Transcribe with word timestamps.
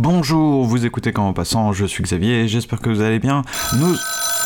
Bonjour, 0.00 0.64
vous 0.64 0.86
écoutez 0.86 1.12
Quand 1.12 1.26
en 1.26 1.32
passant, 1.32 1.72
je 1.72 1.84
suis 1.84 2.04
Xavier, 2.04 2.46
j'espère 2.46 2.78
que 2.78 2.88
vous 2.88 3.00
allez 3.00 3.18
bien. 3.18 3.42
Nous... 3.80 3.96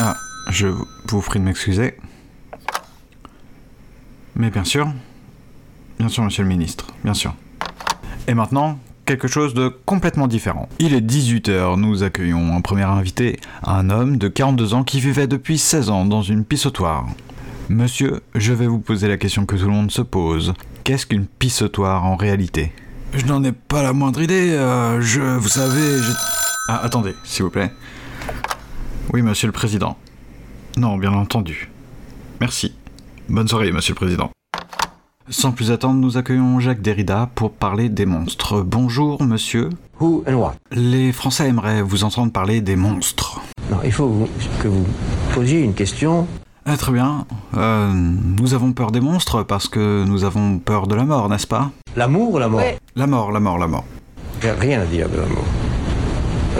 Ah, 0.00 0.16
je 0.48 0.68
vous 1.08 1.20
prie 1.20 1.40
de 1.40 1.44
m'excuser. 1.44 1.98
Mais 4.34 4.48
bien 4.48 4.64
sûr, 4.64 4.90
bien 5.98 6.08
sûr, 6.08 6.24
monsieur 6.24 6.42
le 6.42 6.48
ministre, 6.48 6.86
bien 7.04 7.12
sûr. 7.12 7.34
Et 8.28 8.32
maintenant, 8.32 8.78
quelque 9.04 9.28
chose 9.28 9.52
de 9.52 9.68
complètement 9.68 10.26
différent. 10.26 10.70
Il 10.78 10.94
est 10.94 11.02
18h, 11.02 11.78
nous 11.78 12.02
accueillons 12.02 12.56
un 12.56 12.62
premier 12.62 12.84
invité, 12.84 13.38
un 13.62 13.90
homme 13.90 14.16
de 14.16 14.28
42 14.28 14.72
ans 14.72 14.84
qui 14.84 15.00
vivait 15.00 15.26
depuis 15.26 15.58
16 15.58 15.90
ans 15.90 16.06
dans 16.06 16.22
une 16.22 16.46
pissotoire. 16.46 17.04
Monsieur, 17.68 18.22
je 18.34 18.54
vais 18.54 18.66
vous 18.66 18.80
poser 18.80 19.06
la 19.06 19.18
question 19.18 19.44
que 19.44 19.56
tout 19.56 19.66
le 19.66 19.72
monde 19.72 19.90
se 19.90 20.00
pose. 20.00 20.54
Qu'est-ce 20.82 21.04
qu'une 21.04 21.26
pissotoire 21.26 22.06
en 22.06 22.16
réalité? 22.16 22.72
Je 23.14 23.26
n'en 23.26 23.44
ai 23.44 23.52
pas 23.52 23.82
la 23.82 23.92
moindre 23.92 24.22
idée, 24.22 24.52
euh, 24.52 25.00
je... 25.02 25.20
vous 25.20 25.48
savez, 25.48 25.98
je... 25.98 26.12
Ah, 26.68 26.80
attendez, 26.82 27.14
s'il 27.24 27.44
vous 27.44 27.50
plaît. 27.50 27.70
Oui, 29.12 29.20
monsieur 29.20 29.46
le 29.46 29.52
président. 29.52 29.98
Non, 30.78 30.96
bien 30.96 31.12
entendu. 31.12 31.70
Merci. 32.40 32.74
Bonne 33.28 33.48
soirée, 33.48 33.70
monsieur 33.70 33.92
le 33.92 33.96
président. 33.96 34.30
Sans 35.28 35.52
plus 35.52 35.70
attendre, 35.70 36.00
nous 36.00 36.16
accueillons 36.16 36.58
Jacques 36.58 36.80
Derrida 36.80 37.30
pour 37.34 37.52
parler 37.52 37.88
des 37.90 38.06
monstres. 38.06 38.62
Bonjour, 38.62 39.22
monsieur. 39.22 39.68
Who 40.00 40.24
and 40.26 40.34
what? 40.34 40.54
Les 40.70 41.12
Français 41.12 41.48
aimeraient 41.48 41.82
vous 41.82 42.04
entendre 42.04 42.32
parler 42.32 42.60
des 42.60 42.76
monstres. 42.76 43.40
Non, 43.70 43.78
il 43.84 43.92
faut 43.92 44.28
que 44.62 44.68
vous 44.68 44.86
posiez 45.34 45.60
une 45.60 45.74
question. 45.74 46.26
Ah, 46.64 46.76
très 46.76 46.92
bien. 46.92 47.26
Euh, 47.56 47.92
nous 47.92 48.54
avons 48.54 48.72
peur 48.72 48.92
des 48.92 49.00
monstres 49.00 49.42
parce 49.42 49.66
que 49.68 50.04
nous 50.04 50.22
avons 50.24 50.58
peur 50.58 50.86
de 50.86 50.94
la 50.94 51.04
mort, 51.04 51.28
n'est-ce 51.28 51.46
pas? 51.46 51.70
L'amour 51.96 52.34
ou 52.34 52.38
la 52.38 52.48
mort? 52.48 52.62
La 52.94 53.06
mort, 53.06 53.32
la 53.32 53.40
mort, 53.40 53.58
la 53.58 53.66
mort. 53.66 53.84
J'ai 54.40 54.52
rien 54.52 54.80
à 54.80 54.84
dire 54.86 55.08
de 55.08 55.16
l'amour. 55.16 55.44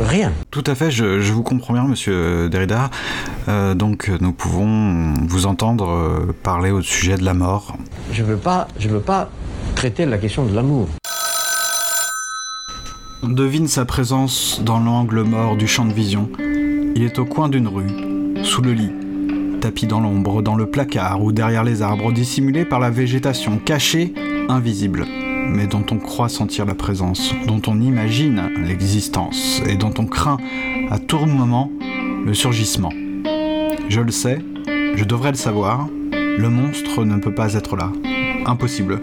Rien. 0.05 0.33
Tout 0.51 0.65
à 0.66 0.74
fait, 0.74 0.91
je, 0.91 1.20
je 1.20 1.33
vous 1.33 1.43
comprends 1.43 1.74
bien, 1.74 1.84
monsieur 1.84 2.49
Derrida. 2.49 2.91
Euh, 3.49 3.74
donc, 3.74 4.10
nous 4.21 4.32
pouvons 4.32 5.15
vous 5.29 5.46
entendre 5.46 5.88
euh, 5.91 6.32
parler 6.43 6.71
au 6.71 6.82
sujet 6.82 7.16
de 7.16 7.24
la 7.24 7.35
mort. 7.35 7.76
Je 8.13 8.23
veux 8.24 8.37
pas, 8.37 8.66
je 8.79 8.88
veux 8.88 9.01
pas 9.01 9.29
traiter 9.76 10.04
la 10.07 10.19
question 10.19 10.45
de 10.45 10.54
l'amour. 10.54 10.88
On 13.23 13.29
devine 13.29 13.69
sa 13.69 13.85
présence 13.85 14.60
dans 14.65 14.80
l'angle 14.80 15.23
mort 15.23 15.57
du 15.57 15.69
champ 15.69 15.85
de 15.85 15.93
vision. 15.93 16.29
Il 16.96 17.02
est 17.04 17.19
au 17.21 17.24
coin 17.24 17.48
d'une 17.48 17.69
rue, 17.69 17.87
sous 18.43 18.63
le 18.63 18.73
lit, 18.73 18.91
tapis 19.63 19.87
dans 19.87 20.01
l'ombre, 20.01 20.43
dans 20.43 20.57
le 20.57 20.66
placard 20.66 21.23
ou 21.23 21.30
derrière 21.30 21.63
les 21.63 21.82
arbres, 21.82 22.10
dissimulé 22.10 22.65
par 22.65 22.80
la 22.80 22.91
végétation, 22.91 23.60
caché, 23.65 24.13
invisible, 24.49 25.07
mais 25.49 25.69
dont 25.69 25.87
on 25.93 25.99
croit 25.99 26.29
sentir 26.29 26.66
la 26.66 26.74
présence, 26.74 27.32
dont 27.46 27.63
on 27.69 27.80
imagine 27.80 28.51
l'existence 28.66 29.63
et 29.69 29.77
dont 29.77 29.95
on 29.99 30.07
craint 30.07 30.38
à 30.91 30.99
tout 30.99 31.27
moment 31.27 31.71
le 32.27 32.35
surgissement. 32.35 32.93
Je 33.88 34.01
le 34.01 34.10
sais, 34.10 34.41
je 34.96 35.04
devrais 35.04 35.30
le 35.30 35.37
savoir, 35.37 35.87
le 36.10 36.49
monstre 36.49 37.04
ne 37.04 37.19
peut 37.19 37.35
pas 37.35 37.54
être 37.54 37.76
là. 37.76 37.93
Impossible. 38.45 38.99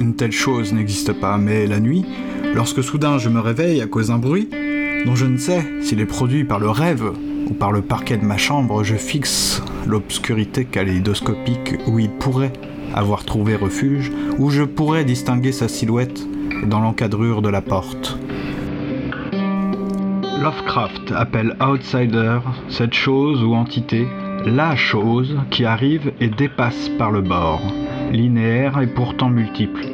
Une 0.00 0.16
telle 0.16 0.32
chose 0.32 0.72
n'existe 0.72 1.12
pas, 1.12 1.38
mais 1.38 1.68
la 1.68 1.78
nuit, 1.78 2.04
lorsque 2.52 2.82
soudain 2.82 3.18
je 3.18 3.28
me 3.28 3.38
réveille 3.38 3.80
à 3.80 3.86
cause 3.86 4.08
d'un 4.08 4.18
bruit, 4.18 4.48
dont 5.06 5.14
je 5.14 5.26
ne 5.26 5.36
sais 5.36 5.64
s'il 5.82 6.00
est 6.00 6.06
produit 6.06 6.42
par 6.42 6.58
le 6.58 6.68
rêve 6.68 7.12
ou 7.48 7.54
par 7.54 7.70
le 7.70 7.80
parquet 7.80 8.16
de 8.16 8.24
ma 8.24 8.38
chambre, 8.38 8.82
je 8.82 8.96
fixe 8.96 9.62
l'obscurité 9.86 10.64
kaléidoscopique 10.64 11.74
où 11.86 11.98
il 11.98 12.10
pourrait 12.10 12.52
avoir 12.94 13.24
trouvé 13.24 13.56
refuge, 13.56 14.12
où 14.38 14.50
je 14.50 14.62
pourrais 14.62 15.04
distinguer 15.04 15.52
sa 15.52 15.68
silhouette 15.68 16.26
dans 16.66 16.80
l'encadrure 16.80 17.42
de 17.42 17.48
la 17.48 17.60
porte. 17.60 18.18
Lovecraft 20.40 21.12
appelle 21.12 21.56
outsider 21.60 22.38
cette 22.68 22.94
chose 22.94 23.42
ou 23.42 23.54
entité, 23.54 24.06
la 24.46 24.76
chose 24.76 25.36
qui 25.50 25.64
arrive 25.64 26.12
et 26.20 26.28
dépasse 26.28 26.90
par 26.98 27.10
le 27.10 27.22
bord, 27.22 27.62
linéaire 28.12 28.80
et 28.80 28.86
pourtant 28.86 29.30
multiple 29.30 29.86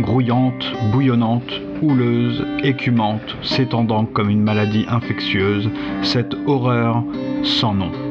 grouillante, 0.00 0.72
bouillonnante, 0.92 1.60
houleuse, 1.82 2.44
écumante, 2.62 3.36
s'étendant 3.42 4.04
comme 4.04 4.30
une 4.30 4.42
maladie 4.42 4.86
infectieuse, 4.88 5.70
cette 6.02 6.34
horreur 6.46 7.02
sans 7.42 7.74
nom. 7.74 8.03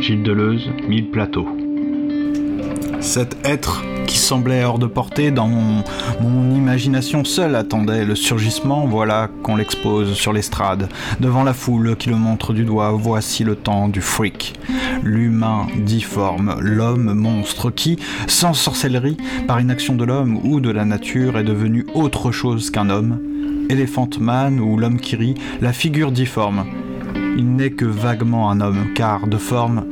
Gilles 0.00 0.22
Deleuze, 0.22 0.70
Mille 0.88 1.10
Plateaux. 1.10 1.46
Cet 3.00 3.36
être 3.44 3.82
qui 4.06 4.16
semblait 4.16 4.64
hors 4.64 4.78
de 4.78 4.86
portée 4.86 5.30
dans 5.30 5.46
mon, 5.46 5.84
imagination 6.54 7.24
seule 7.24 7.54
attendait 7.54 8.04
le 8.04 8.14
surgissement, 8.14 8.86
voilà 8.86 9.28
qu'on 9.42 9.56
l'expose 9.56 10.14
sur 10.14 10.32
l'estrade, 10.32 10.88
devant 11.20 11.44
la 11.44 11.52
foule 11.52 11.96
qui 11.96 12.08
le 12.08 12.16
montre 12.16 12.54
du 12.54 12.64
doigt, 12.64 12.92
voici 12.92 13.44
le 13.44 13.56
temps 13.56 13.88
du 13.88 14.00
freak. 14.00 14.54
L'humain 15.02 15.66
difforme, 15.76 16.56
l'homme 16.60 17.12
monstre 17.12 17.70
qui, 17.70 17.98
sans 18.26 18.54
sorcellerie, 18.54 19.18
par 19.46 19.58
une 19.58 19.70
action 19.70 19.96
de 19.96 20.04
l'homme 20.04 20.40
ou 20.44 20.60
de 20.60 20.70
la 20.70 20.84
nature, 20.84 21.36
est 21.36 21.44
devenu 21.44 21.86
autre 21.94 22.32
chose 22.32 22.70
qu'un 22.70 22.88
homme. 22.88 23.18
Elephant 23.68 24.10
Man 24.18 24.60
ou 24.60 24.76
l'homme 24.78 24.98
qui 24.98 25.16
rit, 25.16 25.34
la 25.60 25.72
figure 25.72 26.10
difforme. 26.10 26.64
Il 27.40 27.56
n'est 27.56 27.70
que 27.70 27.86
vaguement 27.86 28.50
un 28.50 28.60
homme, 28.60 28.92
car 28.94 29.26
de 29.26 29.38
forme, 29.38 29.86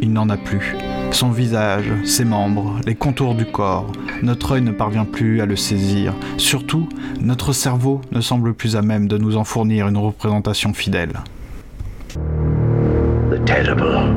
il 0.00 0.10
n'en 0.10 0.30
a 0.30 0.38
plus. 0.38 0.74
Son 1.10 1.30
visage, 1.30 1.84
ses 2.02 2.24
membres, 2.24 2.80
les 2.86 2.94
contours 2.94 3.34
du 3.34 3.44
corps, 3.44 3.92
notre 4.22 4.52
œil 4.52 4.62
ne 4.62 4.70
parvient 4.70 5.04
plus 5.04 5.42
à 5.42 5.44
le 5.44 5.54
saisir. 5.54 6.14
Surtout, 6.38 6.88
notre 7.20 7.52
cerveau 7.52 8.00
ne 8.10 8.22
semble 8.22 8.54
plus 8.54 8.74
à 8.74 8.80
même 8.80 9.06
de 9.06 9.18
nous 9.18 9.36
en 9.36 9.44
fournir 9.44 9.86
une 9.86 9.98
représentation 9.98 10.72
fidèle. 10.72 11.12
The 12.14 13.44
terrible 13.44 14.16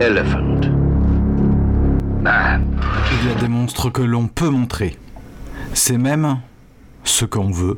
elephant 0.00 0.70
man. 2.22 2.64
Il 3.12 3.28
y 3.28 3.30
a 3.30 3.34
des 3.38 3.48
monstres 3.48 3.90
que 3.90 4.00
l'on 4.00 4.26
peut 4.26 4.48
montrer. 4.48 4.96
C'est 5.74 5.98
même 5.98 6.38
ce 7.04 7.26
qu'on 7.26 7.50
veut. 7.50 7.76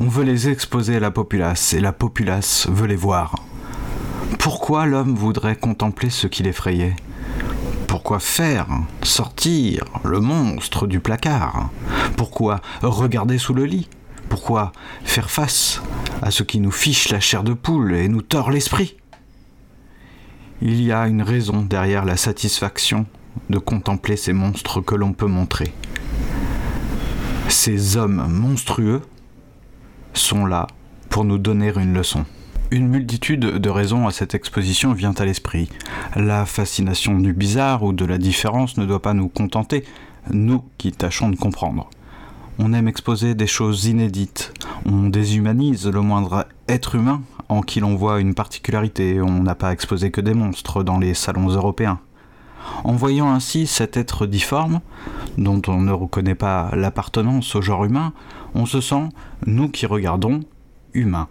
On 0.00 0.08
veut 0.08 0.24
les 0.24 0.48
exposer 0.48 0.96
à 0.96 1.00
la 1.00 1.10
populace 1.10 1.72
et 1.72 1.80
la 1.80 1.92
populace 1.92 2.66
veut 2.68 2.86
les 2.86 2.96
voir. 2.96 3.36
Pourquoi 4.38 4.86
l'homme 4.86 5.14
voudrait 5.14 5.56
contempler 5.56 6.10
ce 6.10 6.26
qui 6.26 6.42
l'effrayait 6.42 6.96
Pourquoi 7.86 8.18
faire 8.18 8.66
sortir 9.02 9.84
le 10.04 10.20
monstre 10.20 10.86
du 10.86 11.00
placard? 11.00 11.70
Pourquoi 12.16 12.60
regarder 12.82 13.38
sous 13.38 13.54
le 13.54 13.64
lit? 13.64 13.88
Pourquoi 14.28 14.72
faire 15.04 15.30
face 15.30 15.80
à 16.22 16.30
ce 16.30 16.42
qui 16.42 16.60
nous 16.60 16.70
fiche 16.70 17.10
la 17.10 17.20
chair 17.20 17.44
de 17.44 17.52
poule 17.52 17.94
et 17.94 18.08
nous 18.08 18.22
tord 18.22 18.50
l'esprit? 18.50 18.96
Il 20.60 20.82
y 20.82 20.92
a 20.92 21.06
une 21.06 21.22
raison 21.22 21.62
derrière 21.62 22.04
la 22.04 22.16
satisfaction 22.16 23.06
de 23.50 23.58
contempler 23.58 24.16
ces 24.16 24.32
monstres 24.32 24.80
que 24.80 24.94
l'on 24.94 25.12
peut 25.12 25.26
montrer. 25.26 25.72
Ces 27.48 27.96
hommes 27.96 28.26
monstrueux 28.28 29.02
sont 30.14 30.46
là 30.46 30.66
pour 31.10 31.24
nous 31.24 31.38
donner 31.38 31.72
une 31.76 31.94
leçon. 31.94 32.24
Une 32.70 32.88
multitude 32.88 33.40
de 33.40 33.70
raisons 33.70 34.06
à 34.08 34.10
cette 34.10 34.34
exposition 34.34 34.94
vient 34.94 35.14
à 35.18 35.24
l'esprit. 35.24 35.68
La 36.16 36.46
fascination 36.46 37.18
du 37.18 37.32
bizarre 37.32 37.82
ou 37.82 37.92
de 37.92 38.04
la 38.04 38.18
différence 38.18 38.76
ne 38.78 38.86
doit 38.86 39.02
pas 39.02 39.14
nous 39.14 39.28
contenter, 39.28 39.84
nous 40.30 40.64
qui 40.78 40.90
tâchons 40.90 41.28
de 41.28 41.36
comprendre. 41.36 41.90
On 42.58 42.72
aime 42.72 42.88
exposer 42.88 43.34
des 43.34 43.46
choses 43.46 43.84
inédites, 43.86 44.52
on 44.86 45.08
déshumanise 45.08 45.86
le 45.86 46.00
moindre 46.00 46.46
être 46.68 46.94
humain 46.94 47.22
en 47.48 47.60
qui 47.60 47.80
l'on 47.80 47.94
voit 47.96 48.20
une 48.20 48.34
particularité, 48.34 49.20
on 49.20 49.42
n'a 49.42 49.54
pas 49.54 49.72
exposé 49.72 50.10
que 50.10 50.20
des 50.20 50.34
monstres 50.34 50.82
dans 50.82 50.98
les 50.98 51.14
salons 51.14 51.48
européens. 51.48 52.00
En 52.84 52.92
voyant 52.92 53.30
ainsi 53.30 53.66
cet 53.66 53.96
être 53.96 54.26
difforme, 54.26 54.80
dont 55.38 55.62
on 55.68 55.80
ne 55.80 55.92
reconnaît 55.92 56.34
pas 56.34 56.70
l'appartenance 56.74 57.54
au 57.54 57.62
genre 57.62 57.84
humain, 57.84 58.12
on 58.54 58.66
se 58.66 58.80
sent, 58.80 59.08
nous 59.46 59.68
qui 59.68 59.86
regardons, 59.86 60.40
humains. 60.92 61.28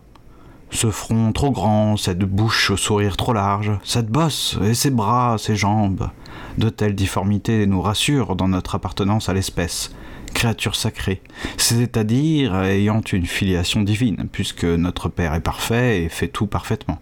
Ce 0.71 0.89
front 0.89 1.31
trop 1.31 1.51
grand, 1.51 1.97
cette 1.97 2.19
bouche 2.19 2.71
au 2.71 2.77
sourire 2.77 3.15
trop 3.15 3.33
large, 3.33 3.71
cette 3.83 4.09
bosse 4.09 4.57
et 4.63 4.73
ses 4.73 4.89
bras, 4.89 5.37
ses 5.37 5.55
jambes. 5.55 6.09
De 6.57 6.69
telles 6.69 6.95
difformités 6.95 7.67
nous 7.67 7.81
rassurent 7.81 8.35
dans 8.35 8.47
notre 8.47 8.75
appartenance 8.75 9.29
à 9.29 9.33
l'espèce, 9.33 9.93
créature 10.33 10.75
sacrée, 10.75 11.21
c'est-à-dire 11.57 12.55
ayant 12.63 13.01
une 13.01 13.25
filiation 13.25 13.81
divine, 13.81 14.27
puisque 14.31 14.65
notre 14.65 15.09
Père 15.09 15.33
est 15.33 15.39
parfait 15.41 16.03
et 16.03 16.09
fait 16.09 16.27
tout 16.27 16.47
parfaitement. 16.47 16.99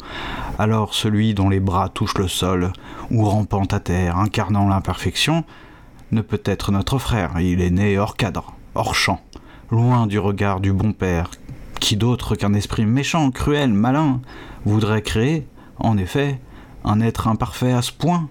Alors 0.59 0.93
celui 0.93 1.33
dont 1.33 1.49
les 1.49 1.59
bras 1.59 1.89
touchent 1.89 2.17
le 2.17 2.27
sol, 2.27 2.71
ou 3.09 3.25
rampant 3.25 3.65
à 3.65 3.79
terre, 3.79 4.17
incarnant 4.17 4.67
l'imperfection, 4.67 5.43
ne 6.11 6.21
peut 6.21 6.41
être 6.45 6.71
notre 6.71 6.99
frère, 6.99 7.39
il 7.39 7.61
est 7.61 7.71
né 7.71 7.97
hors 7.97 8.17
cadre, 8.17 8.53
hors 8.75 8.95
champ, 8.95 9.21
loin 9.71 10.07
du 10.07 10.19
regard 10.19 10.59
du 10.59 10.73
bon 10.73 10.91
Père, 10.91 11.31
qui 11.79 11.95
d'autre 11.95 12.35
qu'un 12.35 12.53
esprit 12.53 12.85
méchant, 12.85 13.31
cruel, 13.31 13.73
malin, 13.73 14.21
voudrait 14.65 15.01
créer, 15.01 15.47
en 15.77 15.97
effet, 15.97 16.39
un 16.83 17.01
être 17.01 17.27
imparfait 17.27 17.71
à 17.71 17.81
ce 17.81 17.91
point 17.91 18.29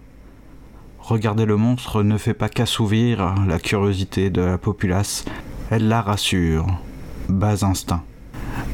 Regarder 1.11 1.45
le 1.45 1.57
monstre 1.57 2.05
ne 2.05 2.17
fait 2.19 2.35
pas 2.35 2.49
qu'assouvir 2.49 3.35
la 3.45 3.59
curiosité 3.59 4.31
de 4.31 4.43
la 4.43 4.59
populace, 4.59 5.25
Elle 5.69 5.89
la 5.89 6.03
rassure. 6.03 6.69
Bas 7.29 7.65
instinct. 7.65 8.05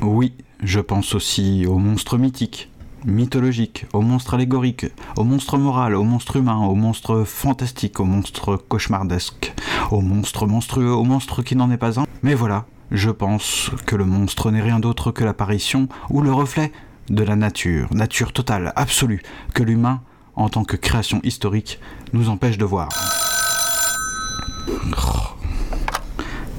Oui, 0.03 0.35
je 0.63 0.81
pense 0.81 1.15
aussi 1.15 1.65
aux 1.67 1.79
monstres 1.79 2.19
mythiques, 2.19 2.71
mythologiques, 3.07 3.87
aux 3.95 4.03
monstres 4.03 4.35
allégoriques, 4.35 4.85
aux 5.17 5.25
monstres 5.25 5.57
morales, 5.57 5.95
aux 5.95 6.05
monstres 6.05 6.37
humains, 6.37 6.59
aux 6.59 6.75
monstres 6.75 7.25
fantastiques, 7.25 8.01
aux 8.01 8.05
monstres 8.05 8.57
cauchemardesques, 8.69 9.55
aux 9.91 10.03
monstres 10.03 10.47
monstrueux, 10.47 10.93
aux 10.93 11.05
monstres 11.05 11.41
qui 11.41 11.57
n'en 11.57 11.71
est 11.71 11.79
pas 11.79 11.99
un. 11.99 12.05
Mais 12.23 12.35
voilà, 12.35 12.67
je 12.91 13.09
pense 13.09 13.71
que 13.87 13.97
le 13.97 14.05
monstre 14.05 14.51
n'est 14.51 14.61
rien 14.61 14.79
d'autre 14.79 15.11
que 15.11 15.25
l'apparition 15.25 15.89
ou 16.11 16.21
le 16.21 16.35
reflet 16.35 16.71
de 17.09 17.23
la 17.23 17.35
nature, 17.35 17.89
nature 17.95 18.35
totale, 18.35 18.75
absolue, 18.77 19.23
que 19.55 19.63
l'humain, 19.63 20.03
en 20.37 20.49
tant 20.49 20.65
que 20.65 20.77
création 20.77 21.21
historique, 21.25 21.81
nous 22.13 22.29
empêche 22.29 22.59
de 22.59 22.65
voir. 22.65 22.89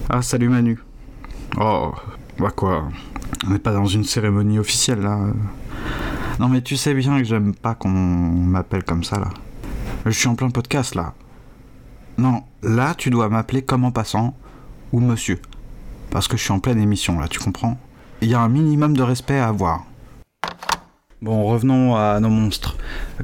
Ah, 0.09 0.21
salut 0.21 0.49
Manu. 0.49 0.79
Oh, 1.59 1.93
bah 2.39 2.51
quoi 2.55 2.87
On 3.45 3.51
n'est 3.51 3.59
pas 3.59 3.73
dans 3.73 3.85
une 3.85 4.03
cérémonie 4.03 4.57
officielle 4.59 5.01
là. 5.01 5.19
Non 6.39 6.49
mais 6.49 6.61
tu 6.61 6.77
sais 6.77 6.93
bien 6.93 7.17
que 7.17 7.23
j'aime 7.23 7.53
pas 7.53 7.75
qu'on 7.75 7.89
m'appelle 7.89 8.83
comme 8.83 9.03
ça 9.03 9.19
là. 9.19 9.29
Je 10.05 10.11
suis 10.11 10.27
en 10.27 10.35
plein 10.35 10.49
podcast 10.49 10.95
là. 10.95 11.13
Non, 12.17 12.43
là 12.63 12.95
tu 12.95 13.09
dois 13.09 13.29
m'appeler 13.29 13.61
comme 13.61 13.83
en 13.83 13.91
passant 13.91 14.35
ou 14.91 14.99
monsieur. 14.99 15.41
Parce 16.09 16.27
que 16.27 16.37
je 16.37 16.43
suis 16.43 16.53
en 16.53 16.59
pleine 16.59 16.79
émission 16.79 17.19
là, 17.19 17.27
tu 17.27 17.39
comprends? 17.39 17.77
Il 18.21 18.29
y 18.29 18.33
a 18.33 18.39
un 18.39 18.49
minimum 18.49 18.95
de 18.95 19.03
respect 19.03 19.37
à 19.37 19.49
avoir. 19.49 19.83
Bon, 21.23 21.45
revenons 21.45 21.95
à 21.95 22.19
nos 22.19 22.29
monstres. 22.29 22.77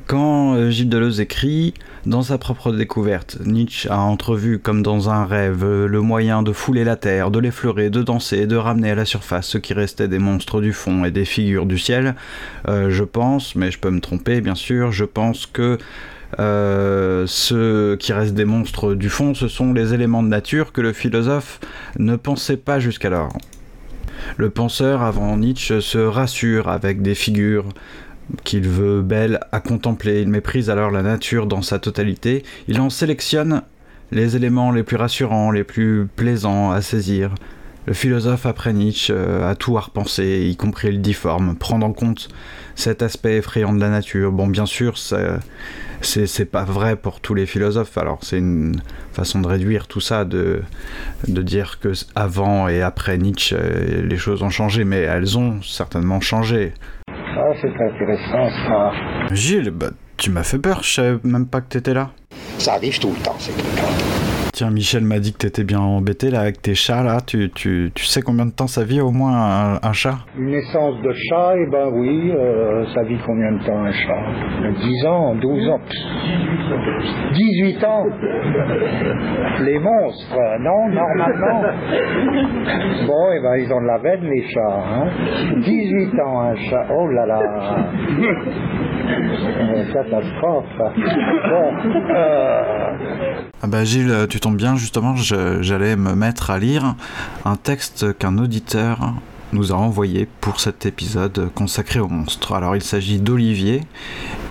Quand 0.08 0.56
euh, 0.56 0.72
Gilles 0.72 0.90
Deleuze 0.90 1.20
écrit 1.20 1.76
Dans 2.08 2.24
sa 2.24 2.40
propre 2.40 2.72
découverte, 2.72 3.38
Nietzsche 3.46 3.88
a 3.88 4.00
entrevu 4.00 4.58
comme 4.58 4.82
dans 4.82 5.12
un 5.12 5.26
rêve 5.26 5.64
le 5.64 6.02
moyen 6.02 6.42
de 6.42 6.52
fouler 6.54 6.86
la 6.86 6.96
terre, 6.96 7.30
de 7.30 7.38
l'effleurer, 7.38 7.92
de 7.92 8.02
danser 8.02 8.48
de 8.48 8.56
ramener 8.56 8.90
à 8.90 8.96
la 8.96 9.06
surface 9.06 9.46
ce 9.46 9.60
qui 9.60 9.76
restait 9.76 10.08
des 10.08 10.18
monstres 10.18 10.60
du 10.60 10.74
fond 10.74 11.06
et 11.06 11.12
des 11.12 11.24
figures 11.24 11.68
du 11.68 11.78
ciel. 11.78 12.16
Euh, 12.68 12.90
je 12.90 13.04
pense, 13.04 13.56
mais 13.56 13.70
je 13.70 13.78
peux 13.78 13.92
me 13.92 14.02
tromper 14.02 14.42
bien 14.42 14.56
sûr, 14.56 14.92
je 14.92 15.06
pense 15.06 15.46
que 15.46 15.78
euh, 16.40 17.26
ce 17.28 17.94
qui 17.94 18.12
reste 18.12 18.34
des 18.34 18.46
monstres 18.46 18.96
du 18.96 19.10
fond, 19.10 19.36
ce 19.36 19.48
sont 19.48 19.72
les 19.72 19.94
éléments 19.94 20.24
de 20.24 20.30
nature 20.30 20.72
que 20.72 20.82
le 20.82 20.94
philosophe 20.94 21.60
ne 22.00 22.16
pensait 22.16 22.58
pas 22.58 22.80
jusqu'alors. 22.80 23.38
Le 24.38 24.50
penseur, 24.50 25.02
avant 25.02 25.38
Nietzsche, 25.38 25.82
se 25.82 25.98
rassure 25.98 26.70
avec 26.70 27.02
des 27.02 27.16
figures 27.16 27.66
qu'il 28.44 28.68
veut 28.68 29.02
belles 29.02 29.40
à 29.52 29.60
contempler. 29.60 30.22
Il 30.22 30.30
méprise 30.30 30.70
alors 30.70 30.92
la 30.92 31.02
nature 31.02 31.46
dans 31.46 31.62
sa 31.62 31.80
totalité. 31.80 32.44
Il 32.68 32.80
en 32.80 32.90
sélectionne 32.90 33.62
les 34.12 34.36
éléments 34.36 34.72
les 34.72 34.84
plus 34.84 34.98
rassurants, 34.98 35.52
les 35.52 35.64
plus 35.64 36.08
plaisants 36.16 36.72
à 36.72 36.82
saisir. 36.82 37.34
Le 37.86 37.94
philosophe 37.94 38.46
après 38.46 38.72
Nietzsche 38.72 39.14
euh, 39.14 39.50
a 39.50 39.56
tout 39.56 39.78
à 39.78 39.82
repenser, 39.82 40.48
y 40.50 40.56
compris 40.56 40.92
le 40.92 41.00
difforme, 41.00 41.56
prendre 41.58 41.86
en 41.86 41.92
compte 41.92 42.30
cet 42.76 43.02
aspect 43.02 43.38
effrayant 43.38 43.74
de 43.74 43.82
la 43.82 43.90
nature. 43.90 44.32
Bon, 44.32 44.48
bien 44.48 44.66
sûr, 44.66 44.98
c'est 44.98 46.46
pas 46.46 46.64
vrai 46.64 46.96
pour 46.96 47.20
tous 47.20 47.34
les 47.34 47.46
philosophes. 47.46 47.98
Alors, 47.98 48.20
c'est 48.22 48.38
une 48.38 48.82
façon 49.12 49.42
de 49.42 49.48
réduire 49.48 49.88
tout 49.88 50.00
ça, 50.00 50.24
de, 50.24 50.62
de 51.28 51.42
dire 51.42 51.80
que 51.82 51.92
avant 52.16 52.70
et 52.70 52.82
après 52.82 53.18
Nietzsche, 53.18 53.54
euh, 53.54 54.02
les 54.02 54.18
choses 54.18 54.44
ont 54.44 54.50
changé, 54.50 54.86
mais 54.86 55.02
elles 55.02 55.38
ont 55.38 55.62
certainement 55.62 56.22
changé. 56.22 56.74
Ah, 57.10 57.52
c'est 57.62 57.68
intéressant 57.68 58.50
ça. 58.66 59.36
Gilles, 59.36 59.72
bah, 59.72 59.90
tu 60.16 60.32
m'as 60.32 60.44
fait 60.44 60.60
peur, 60.60 60.84
je 60.84 60.94
savais 60.94 61.20
même 61.24 61.48
pas 61.48 61.60
que 61.60 61.68
t'étais 61.68 61.94
là. 61.94 62.12
Ça 62.60 62.76
arrive 62.76 62.98
tout 62.98 63.10
le 63.10 63.22
temps, 63.22 63.36
c'est 63.40 63.52
tout 63.52 63.66
le 63.66 63.82
temps. 63.82 64.23
Tiens, 64.56 64.70
Michel 64.70 65.04
m'a 65.04 65.18
dit 65.18 65.34
que 65.34 65.40
t'étais 65.40 65.64
bien 65.64 65.80
embêté 65.80 66.30
là 66.30 66.42
avec 66.42 66.62
tes 66.62 66.76
chats 66.76 67.02
là. 67.02 67.22
Tu, 67.26 67.50
tu, 67.50 67.92
tu 67.96 68.06
sais 68.06 68.22
combien 68.22 68.46
de 68.46 68.52
temps 68.52 68.68
ça 68.68 68.84
vit 68.84 69.02
au 69.02 69.10
moins 69.10 69.34
un, 69.34 69.80
un 69.82 69.94
chat? 69.94 70.20
Une 70.38 70.52
naissance 70.52 71.02
de 71.02 71.12
chat, 71.12 71.54
eh 71.58 71.66
ben 71.72 71.90
oui, 71.92 72.32
euh, 72.32 72.86
ça 72.94 73.02
vit 73.02 73.18
combien 73.26 73.52
de 73.54 73.66
temps 73.66 73.84
un 73.84 73.92
chat? 73.92 74.80
10 74.80 75.06
ans, 75.08 75.36
12 75.38 75.70
ans. 75.70 75.80
18 77.34 77.84
ans. 77.84 78.06
Les 79.62 79.80
monstres, 79.80 80.38
non, 80.60 80.88
normalement. 80.88 81.62
Bon, 83.08 83.32
eh 83.36 83.42
ben 83.42 83.56
ils 83.58 83.74
ont 83.74 83.82
de 83.82 83.88
la 83.88 83.98
veine 83.98 84.22
les 84.24 84.44
chats, 84.50 84.84
hein. 84.86 85.08
18 85.62 86.20
ans 86.28 86.42
un 86.42 86.56
chat, 86.58 86.86
oh 86.96 87.08
là 87.08 87.26
là. 87.26 87.42
Catastrophe. 89.94 90.66
Bon, 90.78 91.74
euh, 92.16 92.62
Ah 93.64 93.68
bah 93.68 93.84
Gilles, 93.84 94.28
tu 94.30 94.40
bien, 94.52 94.76
justement, 94.76 95.16
j'allais 95.16 95.96
me 95.96 96.16
mettre 96.16 96.50
à 96.50 96.60
lire 96.60 96.96
un 97.46 97.56
texte 97.56 98.18
qu'un 98.18 98.38
auditeur 98.38 99.14
nous 99.54 99.72
a 99.72 99.76
envoyé 99.76 100.28
pour 100.42 100.60
cet 100.60 100.86
épisode 100.86 101.50
consacré 101.54 102.00
aux 102.00 102.08
monstres. 102.08 102.54
Alors 102.54 102.76
il 102.76 102.84
s'agit 102.84 103.20
d'Olivier, 103.20 103.82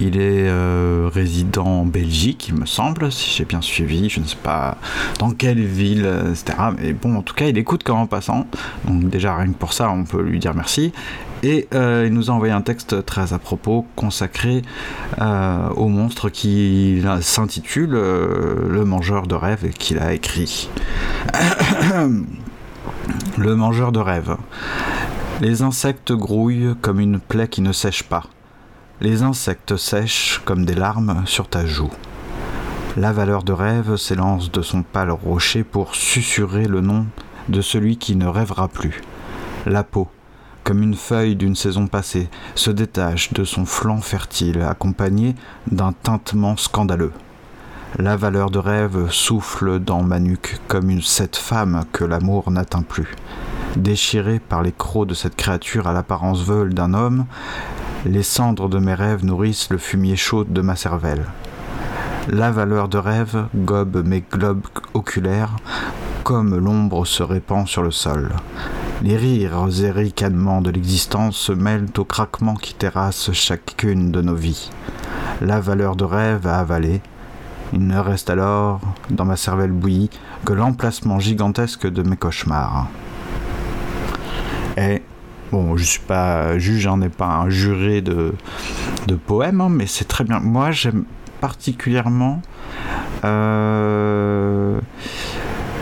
il 0.00 0.16
est 0.16 0.48
euh, 0.48 1.10
résident 1.12 1.66
en 1.66 1.86
Belgique, 1.86 2.48
il 2.48 2.54
me 2.54 2.66
semble, 2.66 3.10
si 3.10 3.30
j'ai 3.36 3.44
bien 3.44 3.60
suivi, 3.60 4.08
je 4.08 4.20
ne 4.20 4.24
sais 4.24 4.36
pas 4.42 4.78
dans 5.18 5.30
quelle 5.30 5.64
ville, 5.64 6.08
etc. 6.30 6.56
Mais 6.78 6.92
bon, 6.92 7.16
en 7.16 7.22
tout 7.22 7.34
cas, 7.34 7.46
il 7.46 7.58
écoute 7.58 7.82
quand 7.84 7.98
en 7.98 8.06
passant, 8.06 8.46
donc 8.86 9.08
déjà 9.08 9.36
rien 9.36 9.52
que 9.52 9.58
pour 9.58 9.72
ça, 9.72 9.90
on 9.90 10.04
peut 10.04 10.22
lui 10.22 10.38
dire 10.38 10.54
merci. 10.54 10.92
Et 11.42 11.66
euh, 11.74 12.04
il 12.06 12.12
nous 12.12 12.30
a 12.30 12.34
envoyé 12.34 12.52
un 12.52 12.60
texte 12.60 13.04
très 13.04 13.32
à 13.32 13.40
propos 13.40 13.84
consacré 13.96 14.62
euh, 15.20 15.68
au 15.70 15.88
monstre 15.88 16.28
qui 16.28 17.02
s'intitule 17.20 17.90
Le 17.90 18.84
mangeur 18.84 19.26
de 19.26 19.34
rêves 19.34 19.64
et 19.64 19.70
qu'il 19.70 19.98
a 19.98 20.12
écrit. 20.12 20.70
Le 23.38 23.56
mangeur 23.56 23.92
de 23.92 23.98
rêves. 23.98 24.36
Les 25.42 25.62
insectes 25.62 26.12
grouillent 26.12 26.76
comme 26.82 27.00
une 27.00 27.18
plaie 27.18 27.48
qui 27.48 27.62
ne 27.62 27.72
sèche 27.72 28.04
pas. 28.04 28.22
Les 29.00 29.24
insectes 29.24 29.76
sèchent 29.76 30.40
comme 30.44 30.64
des 30.64 30.76
larmes 30.76 31.24
sur 31.26 31.48
ta 31.48 31.66
joue. 31.66 31.90
La 32.96 33.12
valeur 33.12 33.42
de 33.42 33.52
rêve 33.52 33.96
s'élance 33.96 34.52
de 34.52 34.62
son 34.62 34.84
pâle 34.84 35.10
rocher 35.10 35.64
pour 35.64 35.96
susurrer 35.96 36.66
le 36.66 36.80
nom 36.80 37.06
de 37.48 37.60
celui 37.60 37.96
qui 37.96 38.14
ne 38.14 38.28
rêvera 38.28 38.68
plus. 38.68 39.02
La 39.66 39.82
peau, 39.82 40.06
comme 40.62 40.80
une 40.80 40.94
feuille 40.94 41.34
d'une 41.34 41.56
saison 41.56 41.88
passée, 41.88 42.28
se 42.54 42.70
détache 42.70 43.32
de 43.32 43.42
son 43.42 43.66
flanc 43.66 44.00
fertile, 44.00 44.62
accompagné 44.62 45.34
d'un 45.68 45.92
tintement 45.92 46.56
scandaleux. 46.56 47.12
La 47.98 48.14
valeur 48.16 48.52
de 48.52 48.60
rêve 48.60 49.10
souffle 49.10 49.80
dans 49.80 50.04
ma 50.04 50.20
nuque 50.20 50.60
comme 50.68 50.88
une 50.88 51.02
cette 51.02 51.36
femme 51.36 51.84
que 51.90 52.04
l'amour 52.04 52.48
n'atteint 52.52 52.82
plus. 52.82 53.16
Déchiré 53.76 54.38
par 54.38 54.62
les 54.62 54.72
crocs 54.72 55.08
de 55.08 55.14
cette 55.14 55.36
créature 55.36 55.86
à 55.86 55.92
l'apparence 55.92 56.42
veule 56.42 56.74
d'un 56.74 56.92
homme, 56.92 57.26
les 58.04 58.22
cendres 58.22 58.68
de 58.68 58.78
mes 58.78 58.94
rêves 58.94 59.24
nourrissent 59.24 59.70
le 59.70 59.78
fumier 59.78 60.16
chaud 60.16 60.44
de 60.44 60.60
ma 60.60 60.76
cervelle. 60.76 61.24
La 62.28 62.50
valeur 62.50 62.88
de 62.88 62.98
rêve 62.98 63.46
gobe 63.54 64.06
mes 64.06 64.22
globes 64.30 64.66
oculaires 64.94 65.56
comme 66.22 66.56
l'ombre 66.56 67.04
se 67.04 67.22
répand 67.22 67.66
sur 67.66 67.82
le 67.82 67.90
sol. 67.90 68.30
Les 69.02 69.16
rires 69.16 69.66
et 69.82 69.90
ricanements 69.90 70.60
de 70.60 70.70
l'existence 70.70 71.36
se 71.36 71.52
mêlent 71.52 71.88
au 71.98 72.04
craquement 72.04 72.54
qui 72.54 72.74
terrasse 72.74 73.32
chacune 73.32 74.12
de 74.12 74.22
nos 74.22 74.36
vies. 74.36 74.70
La 75.40 75.60
valeur 75.60 75.96
de 75.96 76.04
rêve 76.04 76.46
à 76.46 76.60
avaler. 76.60 77.00
Il 77.72 77.86
ne 77.86 77.98
reste 77.98 78.30
alors, 78.30 78.80
dans 79.10 79.24
ma 79.24 79.36
cervelle 79.36 79.72
bouillie, 79.72 80.10
que 80.44 80.52
l'emplacement 80.52 81.18
gigantesque 81.18 81.90
de 81.90 82.02
mes 82.02 82.16
cauchemars. 82.16 82.86
Et, 84.76 85.02
bon, 85.50 85.76
je 85.76 85.84
suis 85.84 86.00
pas 86.00 86.58
juge, 86.58 86.82
j'en 86.82 87.00
ai 87.02 87.08
pas 87.08 87.26
un 87.26 87.50
juré 87.50 88.00
de, 88.00 88.34
de 89.06 89.14
poèmes, 89.14 89.60
hein, 89.60 89.68
mais 89.70 89.86
c'est 89.86 90.06
très 90.06 90.24
bien. 90.24 90.40
Moi, 90.40 90.70
j'aime 90.70 91.04
particulièrement. 91.40 92.40
Euh... 93.24 94.80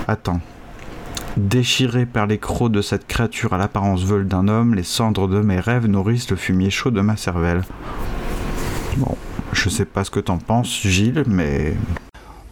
Attends. 0.08 0.40
Déchiré 1.36 2.06
par 2.06 2.26
les 2.26 2.38
crocs 2.38 2.72
de 2.72 2.82
cette 2.82 3.06
créature 3.06 3.52
à 3.52 3.58
l'apparence 3.58 4.02
veule 4.04 4.26
d'un 4.26 4.48
homme, 4.48 4.74
les 4.74 4.82
cendres 4.82 5.28
de 5.28 5.40
mes 5.40 5.60
rêves 5.60 5.86
nourrissent 5.86 6.30
le 6.30 6.36
fumier 6.36 6.70
chaud 6.70 6.90
de 6.90 7.00
ma 7.00 7.16
cervelle. 7.16 7.62
Bon, 8.96 9.16
je 9.52 9.68
sais 9.68 9.84
pas 9.84 10.02
ce 10.02 10.10
que 10.10 10.20
t'en 10.20 10.38
penses, 10.38 10.80
Gilles, 10.82 11.22
mais. 11.28 11.76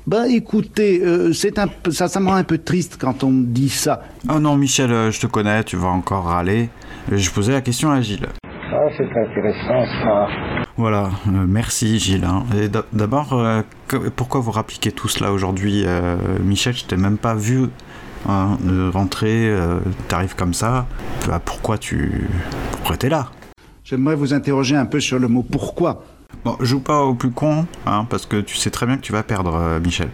Bah 0.08 0.26
écoutez, 0.26 1.02
euh, 1.04 1.34
c'est 1.34 1.58
un 1.58 1.66
peu, 1.68 1.90
ça, 1.90 2.08
ça 2.08 2.18
me 2.18 2.28
rend 2.28 2.36
un 2.36 2.42
peu 2.42 2.56
triste 2.56 2.96
quand 2.98 3.24
on 3.24 3.30
me 3.30 3.44
dit 3.44 3.68
ça. 3.68 4.00
Oh 4.34 4.38
non, 4.40 4.56
Michel, 4.56 4.90
euh, 4.90 5.10
je 5.10 5.20
te 5.20 5.26
connais, 5.26 5.62
tu 5.64 5.76
vas 5.76 5.88
encore 5.88 6.24
râler. 6.24 6.70
Je 7.12 7.30
posais 7.30 7.52
la 7.52 7.60
question 7.60 7.90
à 7.90 8.00
Gilles. 8.00 8.26
ah, 8.72 8.88
c'est 8.96 9.04
intéressant 9.04 9.84
ça. 10.02 10.26
Voilà, 10.78 11.10
euh, 11.26 11.44
merci 11.46 11.98
Gilles. 11.98 12.24
hein. 12.24 12.44
Et 12.58 12.70
D'abord, 12.94 13.34
euh, 13.34 13.60
pourquoi 14.16 14.40
vous 14.40 14.50
rappliquez 14.50 14.92
tout 14.92 15.08
cela 15.08 15.30
aujourd'hui 15.30 15.82
euh, 15.84 16.16
Michel, 16.42 16.74
je 16.74 16.86
t'ai 16.86 16.96
même 16.96 17.18
pas 17.18 17.34
vu 17.34 17.66
hein, 18.26 18.56
rentrer, 18.94 19.50
euh, 19.50 19.78
t'arrives 20.08 20.36
comme 20.36 20.54
ça. 20.54 20.86
Bah, 21.26 21.38
pourquoi 21.44 21.76
tu. 21.76 22.26
Pourquoi 22.72 22.96
t'es 22.96 23.10
là? 23.10 23.26
J'aimerais 23.84 24.16
vous 24.16 24.32
interroger 24.32 24.74
un 24.74 24.86
peu 24.86 25.00
sur 25.00 25.18
le 25.18 25.28
mot 25.28 25.42
pourquoi. 25.42 26.02
Bon, 26.44 26.56
joue 26.60 26.80
pas 26.80 27.02
au 27.02 27.14
plus 27.14 27.30
con, 27.30 27.66
hein, 27.84 28.06
parce 28.08 28.26
que 28.26 28.40
tu 28.40 28.56
sais 28.56 28.70
très 28.70 28.86
bien 28.86 28.96
que 28.96 29.02
tu 29.02 29.12
vas 29.12 29.22
perdre, 29.22 29.54
euh, 29.54 29.80
Michel. 29.80 30.08